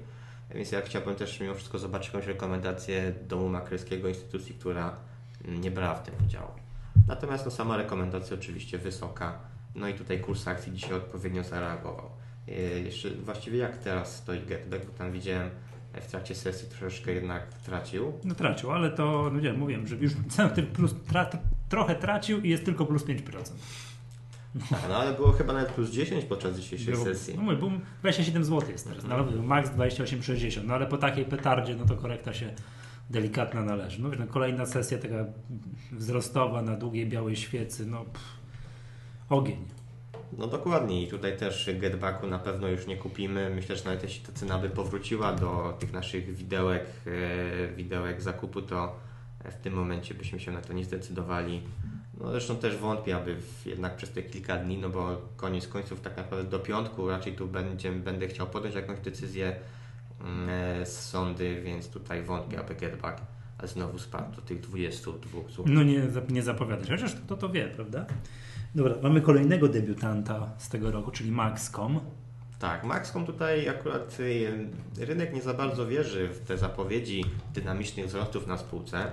Więc 0.56 0.72
ja 0.72 0.82
chciałbym 0.82 1.16
też 1.16 1.40
mimo 1.40 1.56
wszystko 1.56 1.80
zobaczyć 1.80 2.14
jakąś 2.14 2.28
rekomendację 2.28 3.14
domu 3.28 3.50
makryjskiego, 3.50 4.08
instytucji, 4.08 4.56
która 4.56 4.96
nie 5.48 5.72
brała 5.72 5.96
w 5.96 6.04
tym 6.04 6.16
udziału. 6.26 6.52
Natomiast 7.08 7.46
no, 7.46 7.52
sama 7.52 7.78
rekomendacja 7.78 8.38
oczywiście 8.38 8.78
wysoka. 8.78 9.40
No 9.76 9.88
i 9.88 9.94
tutaj 9.94 10.20
kurs 10.20 10.48
akcji 10.48 10.74
dzisiaj 10.74 10.94
odpowiednio 10.94 11.44
zareagował. 11.44 12.10
E, 12.48 12.52
jeszcze 12.80 13.10
właściwie 13.10 13.58
jak 13.58 13.78
teraz 13.78 14.16
stoi 14.16 14.40
Getback, 14.40 14.86
bo 14.86 14.92
tam 14.92 15.12
widziałem 15.12 15.50
w 15.94 16.08
trakcie 16.08 16.36
sesji 16.36 16.70
troszeczkę 16.70 17.12
jednak 17.12 17.54
tracił. 17.54 18.14
No 18.24 18.36
tracił, 18.36 18.72
ale 18.72 18.92
to, 18.92 19.30
no 19.34 19.40
nie, 19.40 19.54
mówiłem, 19.54 19.88
że 19.88 19.96
już 19.96 20.12
cały 20.30 20.50
plus, 20.50 20.96
tra, 21.08 21.30
trochę 21.72 21.96
tracił 21.96 22.42
i 22.42 22.50
jest 22.50 22.66
tylko 22.66 22.86
plus 22.86 23.06
5%. 23.06 23.22
Tak, 24.70 24.80
no 24.90 24.96
ale 24.96 25.14
było 25.14 25.32
chyba 25.32 25.54
nawet 25.54 25.72
plus 25.72 25.90
10 25.90 26.26
podczas 26.26 26.60
dzisiejszej 26.60 26.94
było, 26.94 27.06
sesji. 27.06 27.34
No 27.36 27.42
mówię, 27.42 27.58
boom, 27.58 27.82
27 28.00 28.46
zł 28.46 28.70
jest 28.70 28.88
teraz, 28.88 29.04
no, 29.04 29.42
max 29.44 29.70
28,60, 29.70 30.64
no 30.66 30.74
ale 30.74 30.88
po 30.88 30.98
takiej 30.98 31.26
petardzie, 31.26 31.76
no 31.76 31.86
to 31.86 31.96
korekta 31.96 32.34
się 32.34 32.54
delikatna 33.10 33.64
należy. 33.64 34.02
No, 34.02 34.10
no 34.20 34.28
kolejna 34.28 34.66
sesja 34.66 34.98
taka 34.98 35.26
wzrostowa 35.92 36.62
na 36.62 36.76
długiej 36.76 37.08
białej 37.08 37.36
świecy, 37.36 37.86
no 37.86 38.06
pff, 38.06 38.26
ogień. 39.30 39.68
No 40.38 40.48
dokładnie 40.48 41.04
i 41.04 41.08
tutaj 41.08 41.38
też 41.38 41.70
getbacku 41.80 42.28
na 42.28 42.40
pewno 42.40 42.68
już 42.68 42.88
nie 42.88 42.98
kupimy. 42.98 43.50
Myślę, 43.50 43.76
że 43.76 43.86
nawet 43.86 44.04
jeśli 44.04 44.26
ta 44.26 44.32
cena 44.32 44.58
by 44.58 44.70
powróciła 44.70 45.34
do 45.34 45.78
tych 45.80 45.94
naszych 45.94 46.36
widełek, 46.36 46.86
e, 47.08 47.68
widełek 47.76 48.22
zakupu, 48.22 48.62
to 48.62 48.96
w 49.50 49.56
tym 49.56 49.74
momencie 49.74 50.14
byśmy 50.14 50.40
się 50.40 50.52
na 50.52 50.62
to 50.62 50.74
nie 50.74 50.86
zdecydowali. 50.86 51.62
No 52.20 52.32
zresztą 52.32 52.56
też 52.56 52.78
wątpię, 52.78 53.16
aby 53.16 53.38
jednak 53.66 53.96
przez 53.96 54.12
te 54.12 54.24
kilka 54.24 54.58
dni, 54.58 54.78
no 54.78 54.90
bo 54.90 55.22
koniec 55.38 55.68
końców 55.68 56.02
tak 56.02 56.18
naprawdę 56.18 56.50
do 56.50 56.60
piątku 56.60 57.10
raczej 57.10 57.34
tu 57.34 57.48
będzie, 57.48 57.92
będę 57.92 58.28
chciał 58.28 58.48
podjąć 58.48 58.76
jakąś 58.76 59.00
decyzję 59.00 59.56
mm, 60.22 60.50
e, 60.50 60.86
z 60.86 61.00
sądy, 61.00 61.62
więc 61.62 61.90
tutaj 61.90 62.24
wątpię, 62.24 62.60
aby 62.60 62.76
getback 62.76 63.22
znowu 63.64 64.00
spadł 64.00 64.36
do 64.36 64.42
tych 64.42 64.60
22 64.60 65.42
zł. 65.50 65.66
No 65.68 65.84
nie, 65.84 66.08
nie 66.30 66.44
zapowiadać, 66.44 66.90
chociaż 66.90 67.16
kto 67.16 67.38
to 67.38 67.50
wie, 67.50 67.68
prawda? 67.68 68.06
Dobra, 68.76 68.96
mamy 69.04 69.22
kolejnego 69.22 69.68
debiutanta 69.68 70.50
z 70.58 70.70
tego 70.70 70.92
roku, 70.92 71.12
czyli 71.12 71.32
Maxcom. 71.32 72.00
Tak, 72.60 72.84
Maxcom 72.84 73.26
tutaj 73.26 73.70
akurat 73.70 74.20
y, 74.20 74.68
rynek 74.98 75.34
nie 75.34 75.42
za 75.42 75.54
bardzo 75.54 75.88
wierzy 75.88 76.28
w 76.28 76.40
te 76.40 76.58
zapowiedzi 76.58 77.26
dynamicznych 77.54 78.06
wzrostów 78.06 78.48
na 78.48 78.58
spółce. 78.58 79.12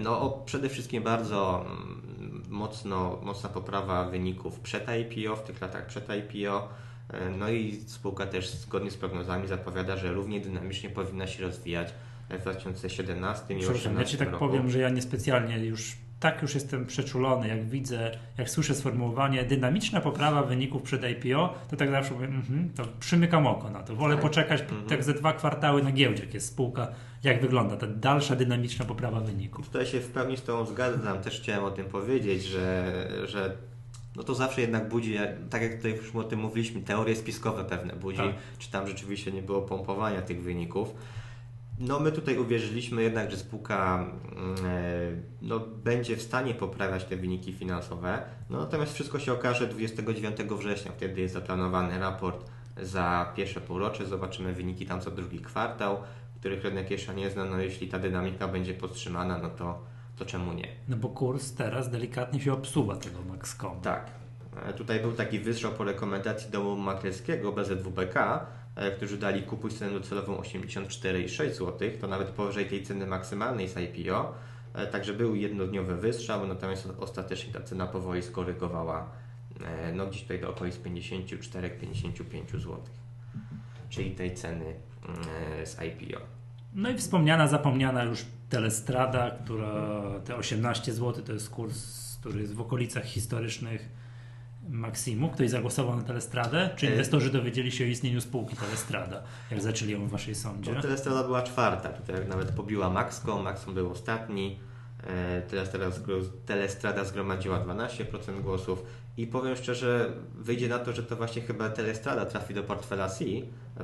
No, 0.00 0.42
przede 0.44 0.68
wszystkim 0.68 1.02
bardzo 1.02 1.64
mm, 1.66 2.42
mocno, 2.48 3.18
mocna 3.22 3.48
poprawa 3.48 4.04
wyników 4.10 4.60
przed 4.60 4.86
IPO, 4.88 5.36
w 5.36 5.42
tych 5.42 5.60
latach 5.60 5.86
przed 5.86 6.08
IPO. 6.10 6.68
E, 7.08 7.30
no 7.30 7.50
i 7.50 7.80
spółka 7.86 8.26
też 8.26 8.50
zgodnie 8.50 8.90
z 8.90 8.96
prognozami 8.96 9.48
zapowiada, 9.48 9.96
że 9.96 10.12
równie 10.12 10.40
dynamicznie 10.40 10.90
powinna 10.90 11.26
się 11.26 11.42
rozwijać 11.42 11.94
w 12.30 12.40
2017 12.40 13.54
i 13.54 13.60
2018 13.60 14.00
Ja 14.00 14.04
Ci 14.04 14.18
tak 14.18 14.30
roku. 14.30 14.46
powiem, 14.48 14.70
że 14.70 14.78
ja 14.78 14.90
niespecjalnie 14.90 15.58
już 15.58 15.96
tak 16.22 16.42
już 16.42 16.54
jestem 16.54 16.86
przeczulony, 16.86 17.48
jak 17.48 17.68
widzę, 17.68 18.18
jak 18.38 18.50
słyszę 18.50 18.74
sformułowanie 18.74 19.44
dynamiczna 19.44 20.00
poprawa 20.00 20.42
wyników 20.42 20.82
przed 20.82 21.02
IPO, 21.04 21.54
to 21.70 21.76
tak 21.76 21.90
zawsze 21.90 22.14
mówię, 22.14 22.26
mm 22.26 22.42
to 22.76 22.84
przymykam 23.00 23.46
oko 23.46 23.70
na 23.70 23.82
to. 23.82 23.96
Wolę 23.96 24.14
tak. 24.14 24.22
poczekać 24.22 24.60
mm 24.60 24.84
-hmm. 24.84 24.88
tak 24.88 25.04
ze 25.04 25.14
dwa 25.14 25.32
kwartały 25.32 25.82
na 25.82 25.92
giełdzie, 25.92 26.24
jak 26.24 26.34
jest 26.34 26.48
spółka, 26.48 26.88
jak 27.22 27.40
wygląda 27.40 27.76
ta 27.76 27.86
dalsza 27.86 28.36
dynamiczna 28.36 28.84
poprawa 28.84 29.20
wyników. 29.20 29.66
Tutaj 29.66 29.86
się 29.86 30.00
w 30.00 30.10
pełni 30.10 30.36
z 30.36 30.42
Tobą 30.42 30.66
zgadzam. 30.66 31.22
Też 31.22 31.40
chciałem 31.40 31.64
o 31.64 31.70
tym 31.70 31.86
powiedzieć, 31.86 32.44
że, 32.44 32.92
że 33.24 33.56
no 34.16 34.22
to 34.22 34.34
zawsze 34.34 34.60
jednak 34.60 34.88
budzi, 34.88 35.16
tak 35.50 35.62
jak 35.62 35.76
tutaj 35.76 35.96
już 35.96 36.16
o 36.16 36.24
tym 36.24 36.40
mówiliśmy, 36.40 36.80
teorie 36.80 37.16
spiskowe 37.16 37.64
pewne 37.64 37.96
budzi, 37.96 38.18
tak. 38.18 38.34
czy 38.58 38.70
tam 38.70 38.88
rzeczywiście 38.88 39.32
nie 39.32 39.42
było 39.42 39.62
pompowania 39.62 40.22
tych 40.22 40.42
wyników. 40.42 40.94
No 41.86 42.00
my 42.00 42.12
tutaj 42.12 42.38
uwierzyliśmy 42.38 43.02
jednak, 43.02 43.30
że 43.30 43.36
spółka 43.36 44.06
mm, 44.36 44.66
e, 44.66 44.78
no, 45.42 45.60
będzie 45.60 46.16
w 46.16 46.22
stanie 46.22 46.54
poprawiać 46.54 47.04
te 47.04 47.16
wyniki 47.16 47.52
finansowe, 47.52 48.22
no, 48.50 48.58
natomiast 48.58 48.94
wszystko 48.94 49.18
się 49.18 49.32
okaże 49.32 49.66
29 49.66 50.36
września, 50.36 50.92
wtedy 50.92 51.20
jest 51.20 51.34
zaplanowany 51.34 51.98
raport 51.98 52.50
za 52.82 53.32
pierwsze 53.36 53.60
półrocze, 53.60 54.06
zobaczymy 54.06 54.52
wyniki 54.52 54.86
tam 54.86 55.00
co 55.00 55.10
drugi 55.10 55.38
kwartał, 55.38 55.98
których 56.40 56.64
rynek 56.64 56.90
jeszcze 56.90 57.14
nie 57.14 57.30
zna, 57.30 57.44
no 57.44 57.58
jeśli 57.58 57.88
ta 57.88 57.98
dynamika 57.98 58.48
będzie 58.48 58.74
podtrzymana, 58.74 59.38
no 59.38 59.50
to, 59.50 59.82
to 60.16 60.24
czemu 60.24 60.52
nie? 60.52 60.68
No 60.88 60.96
bo 60.96 61.08
kurs 61.08 61.54
teraz 61.54 61.90
delikatnie 61.90 62.40
się 62.40 62.52
obsuwa 62.52 62.96
tego 62.96 63.22
Maxcom. 63.22 63.80
Tak. 63.80 64.10
E, 64.66 64.72
tutaj 64.72 65.00
był 65.00 65.12
taki 65.12 65.38
wystrzał 65.38 65.72
po 65.72 65.84
rekomendacji 65.84 66.50
domu 66.50 66.76
maklerskiego 66.76 67.52
BZWBK, 67.52 68.46
którzy 68.96 69.18
dali 69.18 69.42
kupuj 69.42 69.70
cenę 69.70 69.92
docelową 69.92 70.36
84,6 70.36 71.50
zł, 71.50 71.90
to 72.00 72.08
nawet 72.08 72.28
powyżej 72.28 72.66
tej 72.66 72.82
ceny 72.82 73.06
maksymalnej 73.06 73.68
z 73.68 73.76
IPO. 73.76 74.34
E, 74.74 74.86
także 74.86 75.12
był 75.12 75.34
jednodniowy 75.34 75.96
wystrzał, 75.96 76.46
natomiast 76.46 76.88
ostatecznie 76.98 77.52
ta 77.52 77.60
cena 77.60 77.86
powoli 77.86 78.22
skorygowała 78.22 79.10
e, 79.64 79.92
no 79.92 80.06
gdzieś 80.06 80.22
tutaj 80.22 80.40
do 80.40 80.50
okolic 80.50 80.76
54-55 80.76 82.50
zł, 82.52 82.78
czyli 83.88 84.10
tej 84.10 84.34
ceny 84.34 84.74
z 85.64 85.76
IPO. 85.82 86.20
No 86.74 86.90
i 86.90 86.98
wspomniana, 86.98 87.48
zapomniana 87.48 88.04
już 88.04 88.24
Telestrada, 88.48 89.30
która 89.30 90.02
te 90.24 90.36
18 90.36 90.92
zł 90.92 91.24
to 91.24 91.32
jest 91.32 91.50
kurs, 91.50 92.16
który 92.20 92.40
jest 92.40 92.54
w 92.54 92.60
okolicach 92.60 93.04
historycznych 93.04 93.88
Maximu, 94.68 95.28
ktoś 95.28 95.50
zagłosował 95.50 95.96
na 95.96 96.02
Telestradę? 96.02 96.70
Czy 96.76 96.86
e, 96.86 96.90
inwestorzy 96.90 97.30
dowiedzieli 97.30 97.72
się 97.72 97.84
o 97.84 97.86
istnieniu 97.86 98.20
spółki 98.20 98.56
Telestrada, 98.56 99.22
jak 99.50 99.62
zaczęli 99.62 99.92
ją 99.92 100.06
w 100.06 100.10
waszej 100.10 100.34
sądzie? 100.34 100.72
No, 100.72 100.82
Telestrada 100.82 101.22
była 101.22 101.42
czwarta, 101.42 101.88
tutaj 101.88 102.28
nawet 102.28 102.50
pobiła 102.50 102.90
Maxco, 102.90 103.42
Maxcom 103.42 103.74
był 103.74 103.90
ostatni. 103.90 104.60
E, 105.06 105.42
Telestrada, 105.42 105.86
Telestrada 106.46 107.04
zgromadziła 107.04 107.60
12% 107.60 108.40
głosów 108.40 108.82
i 109.16 109.26
powiem 109.26 109.56
szczerze, 109.56 110.12
wyjdzie 110.34 110.68
na 110.68 110.78
to, 110.78 110.92
że 110.92 111.02
to 111.02 111.16
właśnie 111.16 111.42
chyba 111.42 111.70
Telestrada 111.70 112.26
trafi 112.26 112.54
do 112.54 112.62
portfela 112.62 113.08
C, 113.08 113.24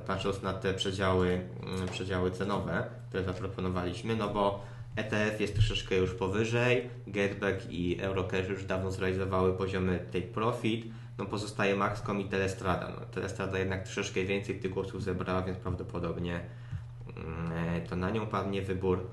patrząc 0.06 0.42
na 0.42 0.52
te 0.52 0.74
przedziały, 0.74 1.40
mm, 1.62 1.88
przedziały 1.88 2.30
cenowe, 2.30 2.86
które 3.08 3.24
zaproponowaliśmy, 3.24 4.16
no 4.16 4.28
bo 4.28 4.62
ETF 4.96 5.40
jest 5.40 5.54
troszeczkę 5.54 5.96
już 5.96 6.14
powyżej, 6.14 6.90
Getback 7.06 7.70
i 7.70 8.00
Eurocash 8.00 8.48
już 8.48 8.64
dawno 8.64 8.90
zrealizowały 8.90 9.54
poziomy 9.54 9.98
take 10.12 10.26
profit, 10.26 10.86
no 11.18 11.26
pozostaje 11.26 11.76
Maxcom 11.76 12.20
i 12.20 12.24
Telestrada. 12.24 12.92
No, 13.00 13.06
Telestrada 13.06 13.58
jednak 13.58 13.84
troszeczkę 13.84 14.24
więcej 14.24 14.60
tych 14.60 14.72
głosów 14.72 15.02
zebrała, 15.02 15.42
więc 15.42 15.58
prawdopodobnie 15.58 16.40
mm, 17.16 17.86
to 17.86 17.96
na 17.96 18.10
nią 18.10 18.26
padnie 18.26 18.62
wybór. 18.62 19.06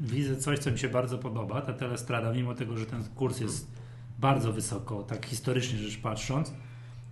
Widzę 0.00 0.36
coś, 0.36 0.58
co 0.58 0.70
mi 0.70 0.78
się 0.78 0.88
bardzo 0.88 1.18
podoba, 1.18 1.60
ta 1.60 1.72
Telestrada, 1.72 2.32
mimo 2.32 2.54
tego, 2.54 2.76
że 2.76 2.86
ten 2.86 3.04
kurs 3.04 3.40
jest 3.40 3.80
bardzo 4.18 4.52
wysoko, 4.52 5.02
tak 5.02 5.26
historycznie 5.26 5.78
rzecz 5.78 6.00
patrząc, 6.00 6.52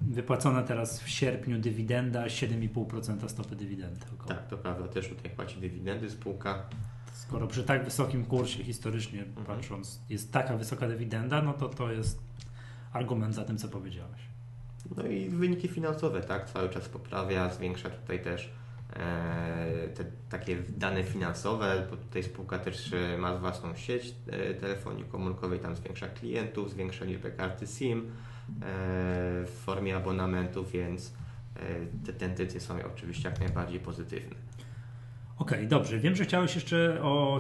wypłacona 0.01 0.63
teraz 0.63 1.03
w 1.03 1.09
sierpniu 1.09 1.59
dywidenda 1.59 2.27
7,5% 2.27 3.29
stopy 3.29 3.57
dywidendy. 3.57 4.07
Około. 4.15 4.29
Tak, 4.29 4.49
to 4.49 4.59
prawda, 4.59 4.89
też 4.89 5.09
tutaj 5.09 5.31
płaci 5.31 5.61
dywidendy 5.61 6.11
spółka 6.11 6.67
skoro 7.29 7.47
przy 7.47 7.65
tak 7.65 7.85
wysokim 7.85 8.25
kursie 8.25 8.65
historycznie 8.65 9.23
mhm. 9.23 9.47
patrząc 9.47 10.01
jest 10.11 10.33
taka 10.33 10.57
wysoka 10.57 10.89
dywidenda, 10.89 11.43
no 11.43 11.53
to 11.53 11.69
to 11.69 11.93
jest 11.93 12.21
argument 12.93 13.35
za 13.35 13.45
tym, 13.45 13.59
co 13.59 13.69
powiedziałeś. 13.69 14.21
No 14.97 15.07
i 15.07 15.29
wyniki 15.29 15.69
finansowe, 15.69 16.21
tak, 16.21 16.51
cały 16.51 16.69
czas 16.69 16.89
poprawia, 16.89 17.55
zwiększa 17.55 17.91
tutaj 17.91 18.23
też 18.23 18.53
e, 18.97 19.89
te 19.89 20.05
takie 20.31 20.57
dane 20.69 21.05
finansowe, 21.05 21.87
bo 21.91 21.97
tutaj 21.97 22.23
spółka 22.23 22.59
też 22.59 22.93
e, 22.93 23.19
ma 23.19 23.37
własną 23.37 23.77
sieć 23.77 24.15
e, 24.27 24.55
telefonii 24.55 25.05
komórkowej, 25.05 25.59
tam 25.59 25.77
zwiększa 25.77 26.09
klientów, 26.09 26.71
zwiększa 26.71 27.05
liczbę 27.05 27.31
karty 27.31 27.67
SIM 27.67 27.99
e, 28.01 28.05
w 29.45 29.53
formie 29.65 29.97
abonamentów, 29.97 30.73
więc 30.73 31.15
e, 31.57 31.61
te 32.07 32.13
tendencje 32.13 32.61
są 32.61 32.75
oczywiście 32.95 33.29
jak 33.29 33.41
najbardziej 33.41 33.81
pozytywne. 33.81 34.48
Okej, 35.39 35.59
okay, 35.59 35.69
dobrze. 35.69 35.99
Wiem, 35.99 36.17
że 36.17 36.25
chciałeś 36.25 36.55
jeszcze 36.55 36.99
o. 37.03 37.39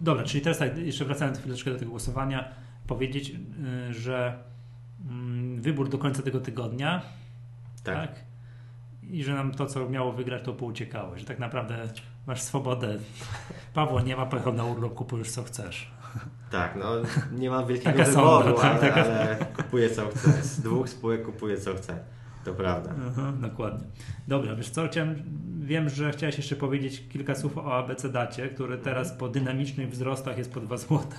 Dobra, 0.00 0.24
czyli 0.24 0.40
teraz 0.40 0.58
tak, 0.58 0.78
jeszcze 0.78 1.04
wracając 1.04 1.38
chwileczkę 1.38 1.70
do 1.70 1.78
tego 1.78 1.90
głosowania, 1.90 2.48
powiedzieć, 2.86 3.32
y, 3.90 3.94
że 3.94 4.38
mm, 5.10 5.62
wybór 5.62 5.88
do 5.88 5.98
końca 5.98 6.22
tego 6.22 6.40
tygodnia. 6.40 7.02
Tak. 7.84 7.96
tak. 7.96 8.24
I 9.02 9.24
że 9.24 9.34
nam 9.34 9.52
to, 9.52 9.66
co 9.66 9.88
miało 9.88 10.12
wygrać, 10.12 10.42
to 10.42 10.52
pouciekało. 10.52 11.18
Że 11.18 11.24
tak 11.24 11.38
naprawdę 11.38 11.88
masz 12.26 12.42
swobodę. 12.42 12.98
Pawło 13.74 14.00
nie 14.00 14.16
ma, 14.16 14.26
pojechał 14.26 14.52
na 14.52 14.64
urlop, 14.64 14.94
kupujesz 14.94 15.30
co 15.30 15.42
chcesz. 15.42 15.90
Tak, 16.50 16.76
no 16.76 16.92
nie 17.32 17.50
mam 17.50 17.66
wielkiego 17.68 18.04
wyboru, 18.04 18.58
sonda, 18.58 18.78
tak, 18.78 18.92
ale, 18.92 19.20
ale 19.20 19.46
kupuję 19.46 19.90
co 19.90 20.08
chcę. 20.08 20.42
Z 20.42 20.60
dwóch 20.60 20.88
spółek 20.88 21.24
kupuję 21.24 21.58
co 21.58 21.74
chcę. 21.74 21.98
To 22.44 22.54
prawda. 22.54 22.90
Aha, 23.08 23.32
dokładnie. 23.40 23.86
Dobra, 24.28 24.54
wiesz 24.54 24.70
co, 24.70 24.88
chciałem, 24.88 25.22
wiem, 25.60 25.88
że 25.88 26.12
chciałeś 26.12 26.36
jeszcze 26.36 26.56
powiedzieć 26.56 27.08
kilka 27.08 27.34
słów 27.34 27.58
o 27.58 27.76
ABC-dacie, 27.78 28.48
który 28.48 28.78
teraz 28.78 29.12
po 29.12 29.28
dynamicznych 29.28 29.90
wzrostach 29.90 30.38
jest 30.38 30.52
po 30.52 30.60
2 30.60 30.76
złote. 30.76 31.16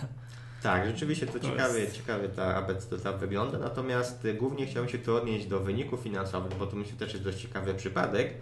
Tak, 0.63 0.87
rzeczywiście 0.87 1.27
to, 1.27 1.33
To 1.33 1.39
ciekawie, 1.39 1.79
jest- 1.79 1.97
ciekawie 1.97 2.29
ta 2.29 2.55
ABC 2.55 2.97
ta 2.99 3.11
wygląda, 3.13 3.57
natomiast 3.59 4.25
y, 4.25 4.33
głównie 4.33 4.65
chciałem 4.65 4.89
się 4.89 4.97
tu 4.99 5.15
odnieść 5.15 5.47
do 5.47 5.59
wyników 5.59 5.99
finansowych, 5.99 6.57
bo 6.59 6.67
to 6.67 6.75
myślę 6.75 6.93
też 6.97 7.11
jest 7.13 7.23
dość 7.23 7.41
ciekawy 7.41 7.73
przypadek. 7.73 8.33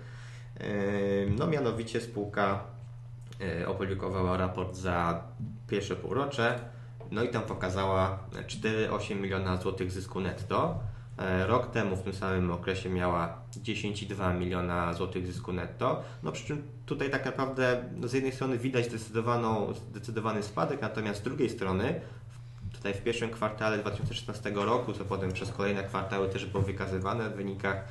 No 1.37 1.47
mianowicie 1.47 2.01
spółka 2.01 2.63
yy, 3.59 3.67
opublikowała 3.67 4.37
raport 4.37 4.75
za 4.75 5.23
pierwsze 5.67 5.95
półrocze, 5.95 6.59
no 7.11 7.23
i 7.23 7.29
tam 7.29 7.41
pokazała 7.43 8.19
4,8 8.47 9.15
miliona 9.21 9.57
złotych 9.57 9.91
zysku 9.91 10.19
netto. 10.21 10.79
E, 11.19 11.47
Rok 11.47 11.71
temu 11.71 11.95
w 11.95 12.01
tym 12.01 12.13
samym 12.13 12.51
okresie 12.51 12.89
miała 12.89 13.41
10,2 13.51 14.37
miliona 14.37 14.93
złotych 14.93 15.27
zysku 15.27 15.53
netto. 15.53 16.03
No 16.23 16.31
przy 16.31 16.45
czym 16.45 16.63
tutaj 16.85 17.09
tak 17.09 17.25
naprawdę 17.25 17.83
no 17.95 18.07
z 18.07 18.13
jednej 18.13 18.31
strony 18.31 18.57
widać 18.57 18.85
zdecydowaną, 18.85 19.73
zdecydowany 19.73 20.43
spadek, 20.43 20.81
natomiast 20.81 21.19
z 21.19 21.23
drugiej 21.23 21.49
strony 21.49 22.01
tutaj 22.73 22.93
w 22.93 23.03
pierwszym 23.03 23.29
kwartale 23.29 23.77
2016 23.77 24.51
roku, 24.55 24.93
co 24.93 25.05
potem 25.05 25.31
przez 25.31 25.51
kolejne 25.51 25.83
kwartały 25.83 26.29
też 26.29 26.45
było 26.45 26.63
wykazywane 26.63 27.29
w 27.29 27.35
wynikach, 27.35 27.85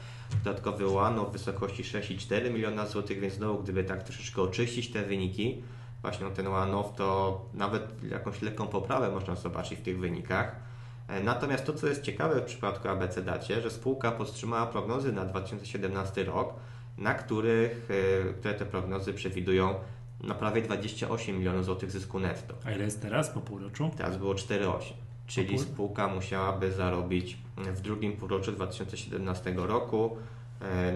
dodatkowy 0.44 0.86
łano 0.86 1.24
w 1.24 1.32
wysokości 1.32 1.82
6,4 1.82 2.52
miliona 2.52 2.86
złotych, 2.86 3.20
więc 3.20 3.34
znowu 3.34 3.62
gdyby 3.62 3.84
tak 3.84 4.02
troszeczkę 4.02 4.42
oczyścić 4.42 4.92
te 4.92 5.02
wyniki, 5.02 5.62
właśnie 6.02 6.26
ten 6.30 6.46
one-off, 6.46 6.96
to 6.96 7.40
nawet 7.54 8.02
jakąś 8.10 8.42
lekką 8.42 8.66
poprawę 8.66 9.10
można 9.10 9.34
zobaczyć 9.34 9.78
w 9.78 9.82
tych 9.82 9.98
wynikach. 9.98 10.67
E, 11.08 11.20
Natomiast 11.20 11.64
to, 11.64 11.72
co 11.72 11.86
jest 11.86 12.02
ciekawe 12.02 12.40
w 12.40 12.44
przypadku 12.44 12.88
ABC 12.88 13.22
Dacie, 13.22 13.60
że 13.60 13.70
spółka 13.70 14.12
podtrzymała 14.12 14.66
prognozy 14.66 15.12
na 15.12 15.24
2017 15.24 16.24
rok, 16.24 16.54
na 16.98 17.14
których, 17.14 17.88
e, 18.30 18.32
które 18.34 18.54
te 18.54 18.66
prognozy 18.66 19.14
przewidują 19.14 19.74
na 20.20 20.34
prawie 20.34 20.62
28 20.62 21.38
milionów 21.38 21.64
złotych 21.64 21.90
zysku 21.90 22.20
netto. 22.20 22.54
A 22.64 22.70
ile 22.72 22.84
jest 22.84 23.02
teraz 23.02 23.28
po 23.30 23.40
półroczu? 23.40 23.90
Teraz 23.96 24.16
było 24.16 24.34
4,8. 24.34 24.92
Czyli 25.26 25.48
pół- 25.56 25.58
spółka 25.64 26.08
musiałaby 26.08 26.72
zarobić 26.72 27.38
w 27.56 27.80
drugim 27.80 28.12
półroczu 28.16 28.52
2017 28.52 29.52
roku 29.56 30.16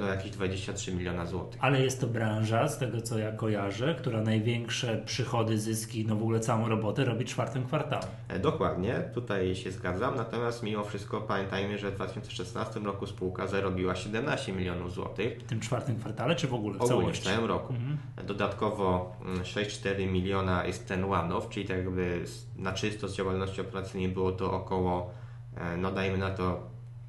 no 0.01 0.07
jakieś 0.07 0.31
23 0.31 0.95
miliona 0.95 1.27
złotych. 1.27 1.65
Ale 1.65 1.83
jest 1.83 2.01
to 2.01 2.07
branża, 2.07 2.69
z 2.69 2.79
tego 2.79 3.01
co 3.01 3.19
ja 3.19 3.33
kojarzę, 3.33 3.95
która 3.95 4.21
największe 4.21 5.03
przychody, 5.07 5.59
zyski, 5.59 6.07
no 6.07 6.17
w 6.17 6.23
ogóle 6.23 6.41
całą 6.41 6.69
robotę 6.69 7.05
robi 7.05 7.25
w 7.25 7.29
czwartym 7.29 7.67
kwartale. 7.67 8.07
E, 8.29 8.39
Dokładnie, 8.39 8.95
tutaj 9.15 9.57
się 9.57 9.73
zgadzam, 9.73 10.17
natomiast 10.17 10.63
mimo 10.63 10.85
wszystko 10.85 11.21
pamiętajmy, 11.21 11.79
że 11.79 11.91
w 11.91 11.95
2016 11.95 12.81
roku 12.81 13.07
spółka 13.07 13.47
zarobiła 13.47 13.97
17 13.97 14.53
milionów 14.53 14.93
złotych 14.93 15.39
W 15.39 15.45
tym 15.45 15.61
czwartym 15.61 15.97
kwartale, 15.99 16.37
czy 16.37 16.49
w 16.49 16.55
ogóle 16.55 16.79
w 16.79 16.83
ogólnie 16.83 17.13
w 17.13 17.19
całym 17.19 17.45
roku. 17.45 17.73
Mhm. 17.73 17.99
Dodatkowo 18.27 19.17
mm, 19.25 19.43
6,4 19.43 20.13
miliona 20.13 20.65
jest 20.67 20.89
ten 20.89 21.05
one-off, 21.05 21.49
czyli 21.49 21.69
tak 21.69 21.77
jakby 21.77 22.25
na 22.57 22.73
czysto 22.73 23.09
z 23.09 23.17
działalności 23.17 23.61
operacyjnej 23.61 24.09
było 24.09 24.33
to 24.33 24.53
około, 24.53 25.11
e, 25.57 25.77
no 25.77 25.93
dajmy 25.93 26.19
na 26.19 26.31
to 26.31 26.61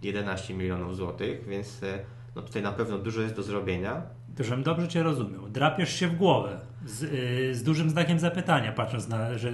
11 0.01 0.53
milionów 0.53 0.95
złotych, 0.95 1.45
więc 1.47 1.83
e, 1.83 1.99
no 2.35 2.41
tutaj 2.41 2.61
na 2.61 2.71
pewno 2.71 2.97
dużo 2.97 3.21
jest 3.21 3.35
do 3.35 3.43
zrobienia. 3.43 4.01
Żebym 4.39 4.63
dobrze 4.63 4.87
Cię 4.87 5.03
rozumiał. 5.03 5.49
Drapiesz 5.49 5.93
się 5.93 6.07
w 6.07 6.15
głowę 6.15 6.59
z, 6.85 7.03
y, 7.03 7.55
z 7.55 7.63
dużym 7.63 7.89
znakiem 7.89 8.19
zapytania, 8.19 8.71
patrząc 8.71 9.07
na, 9.07 9.37
że, 9.37 9.53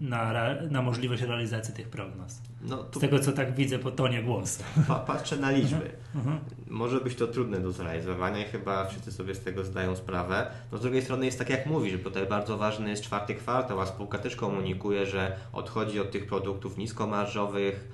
na, 0.00 0.32
na 0.70 0.82
możliwość 0.82 1.22
realizacji 1.22 1.74
tych 1.74 1.88
prognoz. 1.88 2.42
No 2.62 2.76
tu 2.84 2.98
Z 2.98 3.02
tego 3.02 3.18
co 3.18 3.32
tak 3.32 3.54
widzę 3.54 3.78
po 3.78 3.90
tonie 3.90 4.22
głosu. 4.22 4.62
pa, 4.88 4.94
patrzę 4.94 5.36
na 5.36 5.50
liczby. 5.50 5.90
Mhm. 6.14 6.38
Może 6.66 7.00
być 7.00 7.14
to 7.14 7.26
trudne 7.26 7.60
do 7.60 7.72
zrealizowania 7.72 8.46
i 8.46 8.48
chyba 8.48 8.84
wszyscy 8.84 9.12
sobie 9.12 9.34
z 9.34 9.40
tego 9.40 9.64
zdają 9.64 9.96
sprawę. 9.96 10.50
No 10.72 10.78
z 10.78 10.80
drugiej 10.80 11.02
strony 11.02 11.26
jest 11.26 11.38
tak 11.38 11.50
jak 11.50 11.66
mówisz, 11.66 11.96
bo 11.96 12.04
tutaj 12.10 12.26
bardzo 12.26 12.58
ważny 12.58 12.90
jest 12.90 13.02
czwarty 13.02 13.34
kwartał, 13.34 13.80
a 13.80 13.86
spółka 13.86 14.18
też 14.18 14.36
komunikuje, 14.36 15.06
że 15.06 15.36
odchodzi 15.52 16.00
od 16.00 16.10
tych 16.10 16.26
produktów 16.26 16.78
niskomarżowych, 16.78 17.88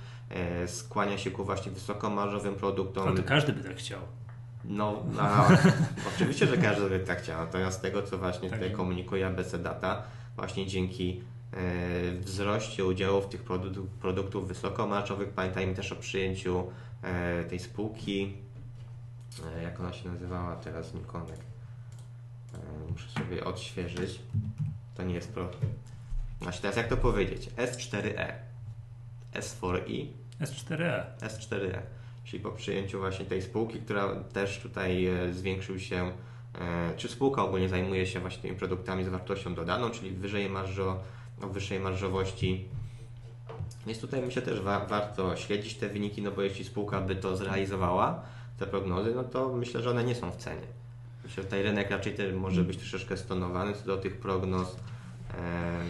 skłania 0.66 1.18
się 1.18 1.30
ku 1.30 1.44
właśnie 1.44 1.72
wysokomarżowym 1.72 2.54
produktom. 2.54 3.08
No 3.08 3.14
to 3.14 3.22
każdy 3.22 3.52
by 3.52 3.64
tak 3.68 3.76
chciał. 3.76 4.00
No, 4.64 5.02
a, 5.20 5.48
oczywiście, 6.14 6.46
że 6.46 6.56
każdy 6.56 6.88
by 6.88 7.00
tak 7.00 7.22
chciał. 7.22 7.40
Natomiast 7.40 7.78
z 7.78 7.80
tego, 7.80 8.02
co 8.02 8.18
właśnie 8.18 8.50
Tak. 8.50 8.58
tutaj 8.58 8.74
komunikuje 8.74 9.26
ABC 9.26 9.58
Data, 9.58 10.02
właśnie 10.36 10.66
dzięki 10.66 11.22
e, 11.52 12.12
wzroście 12.12 12.84
udziałów 12.84 13.28
tych 13.28 13.42
produktów, 13.42 13.88
produktów 13.88 14.48
wysokomarżowych, 14.48 15.28
pamiętajmy 15.28 15.74
też 15.74 15.92
o 15.92 15.96
przyjęciu 15.96 16.70
e, 17.02 17.44
tej 17.44 17.58
spółki, 17.58 18.36
e, 19.58 19.62
jak 19.62 19.80
ona 19.80 19.92
się 19.92 20.08
nazywała 20.08 20.56
teraz, 20.56 20.94
Nikonek. 20.94 21.40
E, 22.54 22.90
muszę 22.90 23.08
sobie 23.08 23.44
odświeżyć. 23.44 24.20
To 24.94 25.02
nie 25.02 25.14
jest 25.14 25.32
pro... 25.32 25.48
Właśnie 26.40 26.62
teraz 26.62 26.76
jak 26.76 26.88
to 26.88 26.96
powiedzieć? 26.96 27.50
S4E. 27.56 28.32
S4i 29.34 30.06
S4E. 30.42 31.02
S4E, 31.20 31.78
czyli 32.24 32.42
po 32.42 32.50
przyjęciu 32.50 32.98
właśnie 32.98 33.24
tej 33.24 33.42
spółki, 33.42 33.78
która 33.78 34.16
też 34.32 34.58
tutaj 34.58 35.06
e, 35.06 35.32
zwiększył 35.32 35.78
się, 35.78 36.12
e, 36.60 36.96
czy 36.96 37.08
spółka 37.08 37.42
ogólnie 37.44 37.68
zajmuje 37.68 38.06
się 38.06 38.20
właśnie 38.20 38.42
tymi 38.42 38.56
produktami 38.56 39.04
z 39.04 39.08
wartością 39.08 39.54
dodaną, 39.54 39.90
czyli 39.90 40.10
wyżej 40.10 40.50
marżo, 40.50 41.00
o 41.42 41.46
wyższej 41.46 41.80
marżowości. 41.80 42.64
Więc 43.86 44.00
tutaj 44.00 44.22
myślę 44.22 44.42
też 44.42 44.60
wa- 44.60 44.86
warto 44.86 45.36
śledzić 45.36 45.74
te 45.74 45.88
wyniki, 45.88 46.22
no 46.22 46.30
bo 46.30 46.42
jeśli 46.42 46.64
spółka 46.64 47.00
by 47.00 47.16
to 47.16 47.36
zrealizowała, 47.36 48.22
te 48.58 48.66
prognozy, 48.66 49.14
no 49.14 49.24
to 49.24 49.48
myślę, 49.48 49.82
że 49.82 49.90
one 49.90 50.04
nie 50.04 50.14
są 50.14 50.30
w 50.30 50.36
cenie. 50.36 50.66
Myślę, 51.24 51.42
że 51.42 51.44
tutaj 51.44 51.62
rynek 51.62 51.90
raczej 51.90 52.14
też 52.14 52.34
może 52.34 52.64
być 52.64 52.76
troszeczkę 52.76 53.16
stonowany 53.16 53.72
co 53.74 53.86
do 53.86 53.96
tych 53.96 54.16
prognoz. 54.16 54.76
E, 55.38 55.80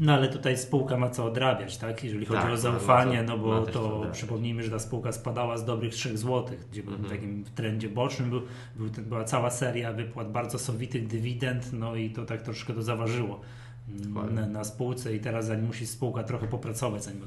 No 0.00 0.12
ale 0.12 0.28
tutaj 0.28 0.58
spółka 0.58 0.96
ma 0.96 1.10
co 1.10 1.24
odrabiać, 1.24 1.76
tak? 1.76 2.04
Jeżeli 2.04 2.26
chodzi 2.26 2.40
Tak, 2.40 2.48
o 2.48 2.52
ma- 2.52 2.56
zaufanie, 2.56 3.22
no 3.22 3.36
ma 3.36 3.42
bo 3.42 3.60
to 3.66 4.06
przypomnijmy, 4.12 4.62
że 4.62 4.70
ta 4.70 4.78
spółka 4.78 5.12
spadała 5.12 5.56
z 5.58 5.64
dobrych 5.64 5.94
3 5.94 6.18
zł, 6.18 6.44
gdzie 6.72 6.82
był 6.82 6.92
Mhm. 6.92 7.08
w 7.08 7.12
takim 7.12 7.44
trendzie 7.54 7.88
bocznym 7.88 8.30
był, 8.30 8.42
był, 8.76 8.88
była 9.04 9.24
cała 9.24 9.50
seria 9.50 9.92
wypłat 9.92 10.32
bardzo 10.32 10.58
sowitych 10.58 11.06
dywidend, 11.06 11.72
no 11.72 11.96
i 11.96 12.10
to 12.10 12.24
tak 12.24 12.42
troszkę 12.42 12.72
to 12.74 12.82
zaważyło 12.82 13.40
mm, 13.88 14.34
na, 14.34 14.46
na 14.46 14.64
spółce 14.64 15.14
i 15.16 15.20
teraz 15.20 15.46
zanim 15.46 15.66
musi 15.66 15.86
spółka 15.86 16.22
trochę 16.22 16.46
popracować, 16.46 17.04
zanim 17.04 17.22
e, 17.22 17.26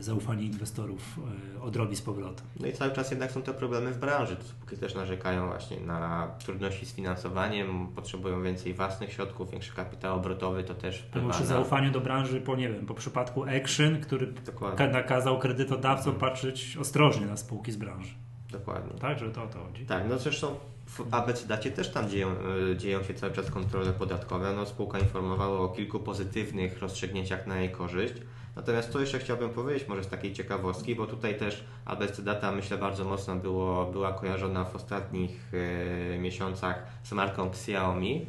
zaufanie 0.00 0.44
inwestorów 0.44 1.18
e, 1.56 1.62
odrobi 1.62 1.96
z 1.96 2.02
powrotem. 2.02 2.46
No 2.60 2.66
i 2.66 2.72
cały 2.72 2.92
czas 2.92 3.10
jednak 3.10 3.32
są 3.32 3.42
te 3.42 3.54
problemy 3.54 3.92
w 3.92 3.98
branży. 3.98 4.36
Spółki 4.40 4.76
też 4.76 4.94
narzekają 4.94 5.46
właśnie 5.46 5.80
na 5.80 6.28
trudności 6.44 6.86
z 6.86 6.92
finansowaniem, 6.92 7.88
potrzebują 7.88 8.42
więcej 8.42 8.74
własnych 8.74 9.12
środków, 9.12 9.50
większy 9.50 9.72
kapitał 9.72 10.16
obrotowy, 10.16 10.64
to 10.64 10.74
też 10.74 10.98
wpływa 10.98 11.30
przy 11.30 11.40
na... 11.40 11.46
zaufaniu 11.46 11.90
do 11.92 12.00
branży, 12.00 12.40
po 12.40 12.56
nie 12.56 12.68
wiem, 12.68 12.86
po 12.86 12.94
przypadku 12.94 13.44
Action, 13.44 14.00
który 14.00 14.26
Dokładnie, 14.26 14.78
ka- 14.78 14.92
nakazał 14.92 15.38
kredytodawcom 15.38 16.14
patrzeć 16.14 16.76
ostrożnie 16.80 17.26
na 17.26 17.36
spółki 17.36 17.72
z 17.72 17.76
branży. 17.76 18.14
dokładnie. 18.50 19.00
Tak, 19.00 19.18
że 19.18 19.30
to 19.30 19.42
o 19.42 19.46
to 19.46 19.58
chodzi. 19.64 19.86
Tak, 19.86 20.04
no 20.08 20.18
zresztą 20.18 20.54
w 20.86 21.14
ABC 21.14 21.46
Dacie 21.46 21.70
też 21.70 21.90
tam 21.92 22.08
dzieją, 22.10 22.28
y, 22.72 22.76
dzieją 22.76 23.02
się 23.02 23.14
cały 23.14 23.32
czas 23.32 23.50
kontrole 23.50 23.92
podatkowe. 23.92 24.52
No, 24.56 24.66
spółka 24.66 24.98
informowała 24.98 25.60
o 25.60 25.68
kilku 25.68 26.00
pozytywnych 26.00 26.78
rozstrzygnięciach 26.78 27.46
na 27.46 27.60
jej 27.60 27.70
korzyść. 27.70 28.14
Natomiast 28.56 28.92
co 28.92 29.00
jeszcze 29.00 29.18
chciałbym 29.18 29.50
powiedzieć, 29.50 29.88
może 29.88 30.04
z 30.04 30.08
takiej 30.08 30.32
ciekawostki, 30.32 30.94
bo 30.94 31.06
tutaj 31.06 31.38
też 31.38 31.64
ABC 31.84 32.22
Data 32.22 32.52
myślę 32.52 32.78
bardzo 32.78 33.04
mocno 33.04 33.36
było, 33.36 33.92
była 33.92 34.12
kojarzona 34.12 34.64
w 34.64 34.76
ostatnich 34.76 35.54
y, 35.54 36.18
miesiącach 36.18 36.86
z 37.02 37.12
marką 37.12 37.48
Xiaomi. 37.48 38.26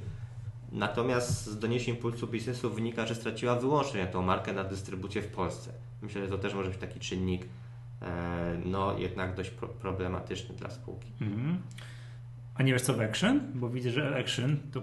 Natomiast 0.71 1.45
z 1.45 1.59
doniesień 1.59 1.95
Pulsu 1.95 2.27
Biznesu 2.27 2.69
wynika, 2.69 3.05
że 3.05 3.15
straciła 3.15 3.55
wyłącznie 3.55 4.07
tą 4.07 4.21
markę 4.21 4.53
na 4.53 4.63
dystrybucję 4.63 5.21
w 5.21 5.27
Polsce. 5.27 5.71
Myślę, 6.01 6.21
że 6.21 6.27
to 6.27 6.37
też 6.37 6.53
może 6.53 6.69
być 6.69 6.79
taki 6.79 6.99
czynnik 6.99 7.45
e, 8.01 8.57
no 8.65 8.97
jednak 8.97 9.35
dość 9.35 9.49
pro- 9.49 9.67
problematyczny 9.67 10.55
dla 10.55 10.69
spółki. 10.69 11.07
Mhm. 11.21 11.57
A 12.55 12.63
nie 12.63 12.73
wiesz 12.73 12.81
co 12.81 12.93
w 12.93 13.01
Action? 13.01 13.41
Bo 13.55 13.69
widzę, 13.69 13.91
że 13.91 14.15
Action 14.19 14.57
to 14.71 14.81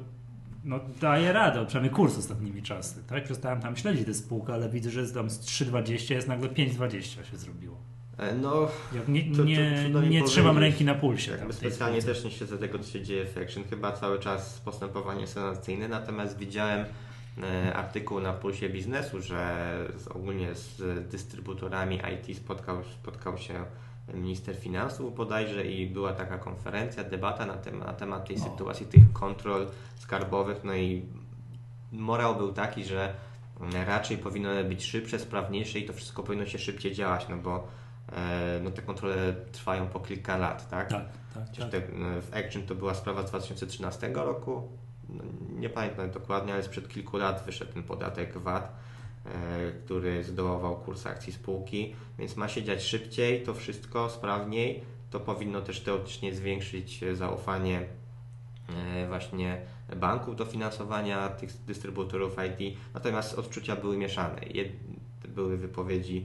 no, 0.65 0.81
daje 1.01 1.33
radę, 1.33 1.67
przynajmniej 1.67 1.95
kurs 1.95 2.19
ostatnimi 2.19 2.63
czasy. 2.63 3.03
Tak? 3.07 3.25
Przestałem 3.25 3.61
tam 3.61 3.77
śledzić 3.77 4.07
tę 4.07 4.15
spółkę, 4.15 4.55
ale 4.55 4.69
widzę, 4.69 4.91
że 4.91 5.01
jest 5.01 5.15
tam 5.15 5.31
z 5.31 5.41
3,20 5.41 6.15
jest 6.15 6.29
nagle 6.29 6.49
5,20 6.49 7.01
się 7.31 7.37
zrobiło. 7.37 7.77
E, 8.19 8.35
No, 8.35 8.69
nie, 9.09 9.23
To- 9.31 9.37
to 9.37 9.45
nie, 9.45 10.09
nie 10.11 10.23
trzymam 10.23 10.59
ręki 10.59 10.85
na 10.85 10.95
pulsie. 10.95 11.33
tej 11.33 11.53
specjalnie 11.53 12.03
też 12.03 12.25
nie 12.25 12.31
śledzę 12.31 12.59
tego, 12.59 12.79
co 12.79 12.91
się 12.91 13.03
dzieje 13.03 13.27
w 13.27 13.39
Action. 13.39 13.65
Chyba 13.71 13.93
cały 13.93 14.19
czas 14.19 14.61
postępowanie 14.65 15.27
senacyjne, 15.27 15.89
natomiast 15.89 16.39
widziałem 16.39 16.85
e, 17.43 17.75
artykuł 17.75 18.21
na 18.21 18.33
Pulsie 18.33 18.69
Biznesu, 18.69 19.23
że 19.23 19.67
ogólnie 20.11 20.55
z 20.55 20.83
dystrybutorami 21.11 22.01
IT 22.15 22.37
spotkał, 22.37 22.85
spotkał 22.85 23.39
się 23.39 23.65
minister 24.15 24.57
finansów 24.57 25.15
bodajże 25.17 25.65
i 25.65 25.87
była 25.87 26.13
taka 26.13 26.39
konferencja, 26.39 27.05
debata 27.05 27.47
na, 27.47 27.55
tem- 27.55 27.79
na 27.79 27.93
temat 27.93 28.29
tej 28.29 28.37
O. 28.37 28.41
sytuacji, 28.41 28.87
tych 28.87 29.13
kontrol 29.13 29.67
skarbowych, 29.97 30.65
no 30.65 30.75
i 30.75 31.03
morał 31.93 32.37
był 32.37 32.53
taki, 32.53 32.85
że 32.85 33.15
raczej 33.87 34.19
powinny 34.19 34.51
one 34.51 34.65
być 34.65 34.85
szybsze, 34.85 35.19
sprawniejsze 35.19 35.79
i 35.79 35.87
to 35.87 35.93
wszystko 35.93 36.23
powinno 36.23 36.47
się 36.47 36.59
szybciej 36.59 36.95
działać, 36.95 37.27
no 37.29 37.37
bo 37.37 37.69
e, 38.13 38.61
no 38.65 38.71
te 38.71 38.83
kontrole 38.83 39.35
trwają 39.53 39.87
po 39.87 40.01
kilka 40.01 40.37
lat, 40.37 40.71
tak? 40.71 40.89
Tak, 40.89 41.05
tak. 41.35 41.57
Tak. 41.57 41.71
te, 41.71 41.77
e, 41.77 41.81
w 42.23 42.35
Action 42.35 42.63
to 42.63 42.75
była 42.75 42.95
sprawa 42.95 43.27
z 43.27 43.31
2013 43.31 44.11
roku, 44.15 44.69
no, 45.09 45.25
nie 45.59 45.71
pamiętam 45.71 46.11
dokładnie, 46.11 46.53
ale 46.53 46.63
sprzed 46.63 46.89
kilku 46.89 47.17
lat 47.17 47.43
wyszedł 47.47 47.73
ten 47.73 47.83
podatek 47.83 48.39
VAT, 48.39 48.73
który 49.85 50.25
zdołował 50.25 50.77
kurs 50.77 51.07
akcji 51.07 51.33
spółki, 51.33 51.95
więc 52.19 52.37
ma 52.37 52.49
się 52.49 52.63
dziać 52.63 52.83
szybciej, 52.83 53.43
to 53.43 53.55
wszystko 53.55 54.11
sprawniej, 54.11 54.83
to 55.11 55.21
powinno 55.21 55.61
też 55.61 55.81
teoretycznie 55.81 56.35
zwiększyć 56.35 57.03
e, 57.03 57.17
zaufanie 57.17 57.83
e, 58.69 59.07
właśnie 59.09 59.61
banków 59.97 60.37
do 60.37 60.45
finansowania 60.45 61.29
tych 61.29 61.65
dystrybutorów 61.67 62.37
IT, 62.49 62.79
natomiast 62.95 63.39
odczucia 63.39 63.77
były 63.77 63.97
mieszane. 63.97 64.41
Były 65.29 65.57
wypowiedzi 65.57 66.25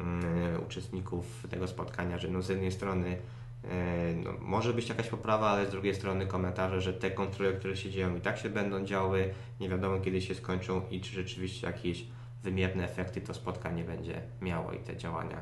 mm, 0.00 0.62
uczestników 0.66 1.46
tego 1.50 1.68
spotkania, 1.68 2.18
że 2.18 2.28
no 2.28 2.42
z 2.42 2.48
jednej 2.48 2.72
strony 2.72 3.18
e, 3.64 4.14
no, 4.24 4.30
może 4.40 4.74
być 4.74 4.88
jakaś 4.88 5.08
poprawa, 5.08 5.50
ale 5.50 5.66
z 5.66 5.70
drugiej 5.70 5.94
strony 5.94 6.26
komentarze, 6.26 6.80
że 6.80 6.92
te 6.92 7.10
kontrole, 7.10 7.52
które 7.52 7.76
się 7.76 7.90
dzieją 7.90 8.16
i 8.16 8.20
tak 8.20 8.38
się 8.38 8.50
będą 8.50 8.84
działy, 8.84 9.34
nie 9.60 9.68
wiadomo 9.68 10.00
kiedy 10.00 10.20
się 10.20 10.34
skończą 10.34 10.82
i 10.90 11.00
czy 11.00 11.12
rzeczywiście 11.12 11.66
jakieś 11.66 12.04
wymierne 12.42 12.84
efekty 12.84 13.20
to 13.20 13.34
spotkanie 13.34 13.84
będzie 13.84 14.22
miało 14.40 14.72
i 14.72 14.78
te 14.78 14.96
działania, 14.96 15.36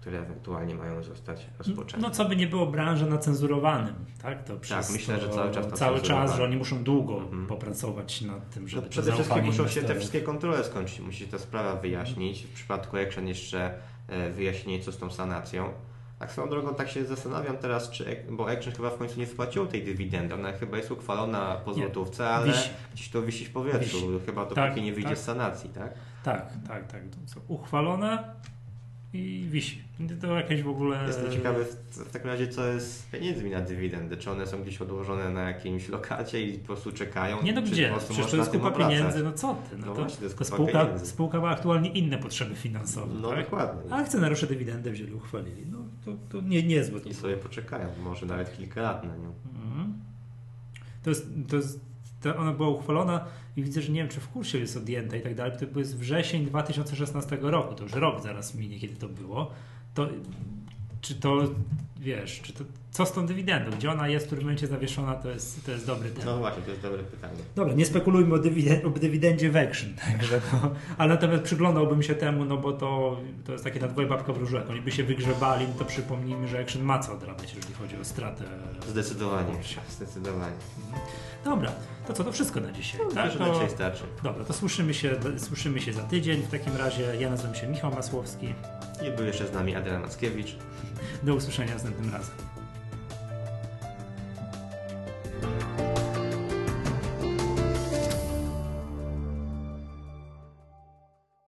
które 0.00 0.18
ewentualnie 0.18 0.74
mają 0.74 1.02
zostać 1.02 1.46
rozpoczęte. 1.58 2.06
No 2.06 2.10
co 2.14 2.24
by 2.24 2.36
nie 2.36 2.46
było 2.46 2.66
branża 2.66 3.06
na 3.06 3.18
cenzurowanym, 3.18 3.94
tak? 4.22 4.44
To 4.44 4.56
przez 4.56 4.90
myślę, 4.92 5.14
to 5.18 5.20
że 5.22 5.28
cały 5.28 5.50
czas 5.52 5.70
na 5.70 5.76
Cały 5.76 6.00
czas, 6.00 6.36
że 6.36 6.44
oni 6.44 6.56
muszą 6.56 6.84
długo 6.84 7.18
Mhm. 7.18 7.46
popracować 7.46 8.20
nad 8.22 8.50
tym, 8.50 8.62
No, 8.62 8.68
żeby 8.68 8.82
to 8.82 8.88
przede 8.90 9.12
wszystkim 9.12 9.44
muszą 9.44 9.68
się 9.68 9.82
te 9.82 9.94
wszystkie 9.94 10.20
kontrole 10.20 10.64
skończyć, 10.64 11.00
musi 11.00 11.18
się 11.18 11.26
ta 11.26 11.38
sprawa 11.38 11.76
wyjaśnić. 11.76 12.42
W 12.42 12.52
przypadku 12.54 12.96
Action 12.96 13.28
jeszcze 13.28 13.74
e, 14.08 14.30
wyjaśnienie, 14.30 14.82
co 14.84 14.92
z 14.92 14.98
tą 14.98 15.10
sanacją. 15.10 15.68
Tak 16.18 16.32
swoją 16.32 16.48
drogą 16.48 16.74
tak 16.74 16.88
się 16.90 17.04
zastanawiam 17.04 17.56
teraz, 17.58 17.90
czy, 17.90 18.16
bo 18.30 18.50
Action 18.50 18.72
chyba 18.74 18.90
w 18.90 18.96
końcu 18.98 19.20
nie 19.20 19.26
wpłaciło 19.26 19.66
tej 19.66 19.84
dywidendy. 19.84 20.34
Ona 20.34 20.52
chyba 20.52 20.76
jest 20.76 20.90
uchwalona 20.90 21.56
po 21.64 21.74
złotówce, 21.74 22.28
ale 22.30 22.46
Wisi. 22.46 22.70
gdzieś 22.94 23.08
to 23.10 23.22
wisi 23.22 23.44
w 23.44 23.50
powietrzu. 23.52 23.96
Wisi. 24.10 24.26
Chyba 24.26 24.40
dopóki 24.42 24.54
Tak, 24.56 24.76
nie 24.76 24.92
wyjdzie 24.92 25.08
tak. 25.08 25.18
z 25.18 25.24
sanacji, 25.24 25.70
tak? 25.70 25.94
Tak, 26.24 26.52
tak, 26.68 26.92
tak. 26.92 27.02
To 27.34 27.40
uchwalone 27.48 28.34
i 29.12 29.46
wisi. 29.50 29.82
To 30.20 30.34
jakieś 30.36 30.62
w 30.62 30.68
ogóle... 30.68 31.04
Jestem 31.06 31.32
ciekawy 31.32 31.64
w, 31.64 31.96
w 31.98 32.10
takim 32.10 32.28
razie, 32.30 32.48
co 32.48 32.66
jest 32.66 33.00
z 33.00 33.02
pieniędzmi 33.02 33.50
na 33.50 33.60
dywidendy. 33.60 34.16
Czy 34.16 34.30
one 34.30 34.46
są 34.46 34.62
gdzieś 34.62 34.80
odłożone 34.82 35.30
na 35.30 35.42
jakimś 35.42 35.88
lokacie 35.88 36.42
i 36.42 36.58
po 36.58 36.66
prostu 36.66 36.92
czekają? 36.92 37.42
Nie 37.42 37.52
no 37.52 37.62
czy 37.62 37.70
gdzie? 37.70 37.92
Przecież 38.08 38.30
to 38.30 38.36
jest 38.36 38.50
kupa 38.50 38.70
pieniędzy, 38.70 39.22
no 39.24 39.32
co 39.32 39.54
ty? 39.70 39.76
No, 39.78 39.86
No 39.86 39.94
to, 39.94 40.00
właśnie, 40.00 40.18
to 40.18 40.24
jest 40.24 40.38
to 40.38 40.44
spółka, 40.44 40.84
pieniędzy. 40.84 41.06
spółka 41.06 41.40
ma 41.40 41.50
aktualnie 41.50 41.90
inne 41.90 42.18
potrzeby 42.18 42.54
finansowe, 42.54 43.14
No 43.20 43.28
tak? 43.28 43.44
dokładnie. 43.44 43.92
A 43.92 43.96
akcjonariusze 43.96 44.46
dywidendę 44.46 44.90
wzięli, 44.90 45.12
uchwalili. 45.12 45.66
No 45.66 45.78
to, 46.04 46.12
to 46.28 46.40
nie, 46.40 46.62
niezłe 46.62 47.00
to 47.00 47.08
I 47.08 47.14
sobie 47.14 47.36
poczekają, 47.36 47.88
może 48.04 48.26
nawet 48.26 48.56
kilka 48.56 48.82
lat 48.82 49.04
na 49.04 49.16
nią. 49.16 49.32
Mhm. 49.64 49.94
To 51.02 51.10
jest, 51.10 51.28
to 51.48 51.56
jest, 51.56 51.80
to 52.32 52.36
ona 52.36 52.52
była 52.52 52.68
uchwalona 52.68 53.24
i 53.56 53.62
widzę, 53.62 53.82
że 53.82 53.92
nie 53.92 54.00
wiem, 54.00 54.08
czy 54.08 54.20
w 54.20 54.28
kursie 54.28 54.58
jest 54.58 54.76
odjęta 54.76 55.16
i 55.16 55.20
tak 55.20 55.34
dalej. 55.34 55.52
To 55.72 55.78
jest 55.78 55.98
wrzesień 55.98 56.46
2016 56.46 57.38
roku, 57.40 57.74
to 57.74 57.82
już 57.82 57.92
rok 57.92 58.22
zaraz 58.22 58.54
minie, 58.54 58.78
kiedy 58.80 58.96
to 58.96 59.08
było. 59.08 59.50
To, 59.94 60.08
czy 61.00 61.14
to, 61.14 61.36
wiesz, 62.00 62.40
czy 62.42 62.52
to, 62.52 62.64
co 62.90 63.06
z 63.06 63.12
tą 63.12 63.26
dywidendą? 63.26 63.70
Gdzie 63.76 63.90
ona 63.92 64.08
jest, 64.08 64.24
w 64.24 64.28
którym 64.28 64.44
momencie 64.44 64.66
zawieszona, 64.66 65.14
to 65.14 65.30
jest, 65.30 65.66
to 65.66 65.72
jest 65.72 65.86
dobry 65.86 66.10
temat. 66.10 66.26
No 66.26 66.38
właśnie, 66.38 66.62
to 66.62 66.70
jest 66.70 66.82
dobre 66.82 67.02
pytanie. 67.02 67.38
Dobra, 67.56 67.74
nie 67.74 67.86
spekulujmy 67.86 68.34
o, 68.34 68.38
dywiden- 68.38 68.86
o 68.86 68.90
dywidendzie 68.90 69.50
w 69.50 69.56
action, 69.56 69.94
także 70.12 70.40
to, 70.40 70.70
ale 70.98 71.14
natomiast 71.14 71.42
przyglądałbym 71.42 72.02
się 72.02 72.14
temu, 72.14 72.44
no 72.44 72.56
bo 72.56 72.72
to, 72.72 73.20
to 73.44 73.52
jest 73.52 73.64
takie 73.64 73.80
na 73.80 73.88
dwoje 73.88 74.08
babka 74.08 74.32
wróżyła. 74.32 74.60
Jak 74.60 74.70
oni 74.70 74.80
by 74.80 74.92
się 74.92 75.04
wygrzebali, 75.04 75.66
no 75.68 75.74
to 75.78 75.84
przypomnijmy, 75.84 76.48
że 76.48 76.60
action 76.60 76.82
ma 76.82 76.98
co 76.98 77.12
odrabiać, 77.12 77.54
jeżeli 77.54 77.74
chodzi 77.74 77.96
o 77.96 78.04
stratę. 78.04 78.44
Zdecydowanie, 78.88 79.52
zdecydowanie. 79.90 80.56
Dobra, 81.44 81.72
to 82.06 82.12
co, 82.12 82.24
to 82.24 82.32
wszystko 82.32 82.60
na 82.60 82.72
dzisiaj. 82.72 83.00
No, 83.04 83.14
tak? 83.14 83.32
To, 83.32 83.38
na 83.38 83.54
dzisiaj 83.54 83.70
starczy. 83.70 84.04
Dobra, 84.22 84.44
to 84.44 84.52
słyszymy 84.52 84.94
się, 84.94 85.16
słyszymy 85.36 85.80
się 85.80 85.92
za 85.92 86.02
tydzień. 86.02 86.42
W 86.42 86.50
takim 86.50 86.76
razie 86.76 87.16
ja 87.20 87.30
nazywam 87.30 87.54
się 87.54 87.66
Michał 87.66 87.94
Masłowski. 87.94 88.54
I 89.08 89.10
był 89.16 89.26
jeszcze 89.26 89.46
z 89.46 89.52
nami 89.52 89.76
Adela 89.76 89.98
Mackiewicz. 89.98 90.56
Do 91.22 91.34
usłyszenia 91.34 91.74
następnym 91.74 92.12
razem. 92.12 92.34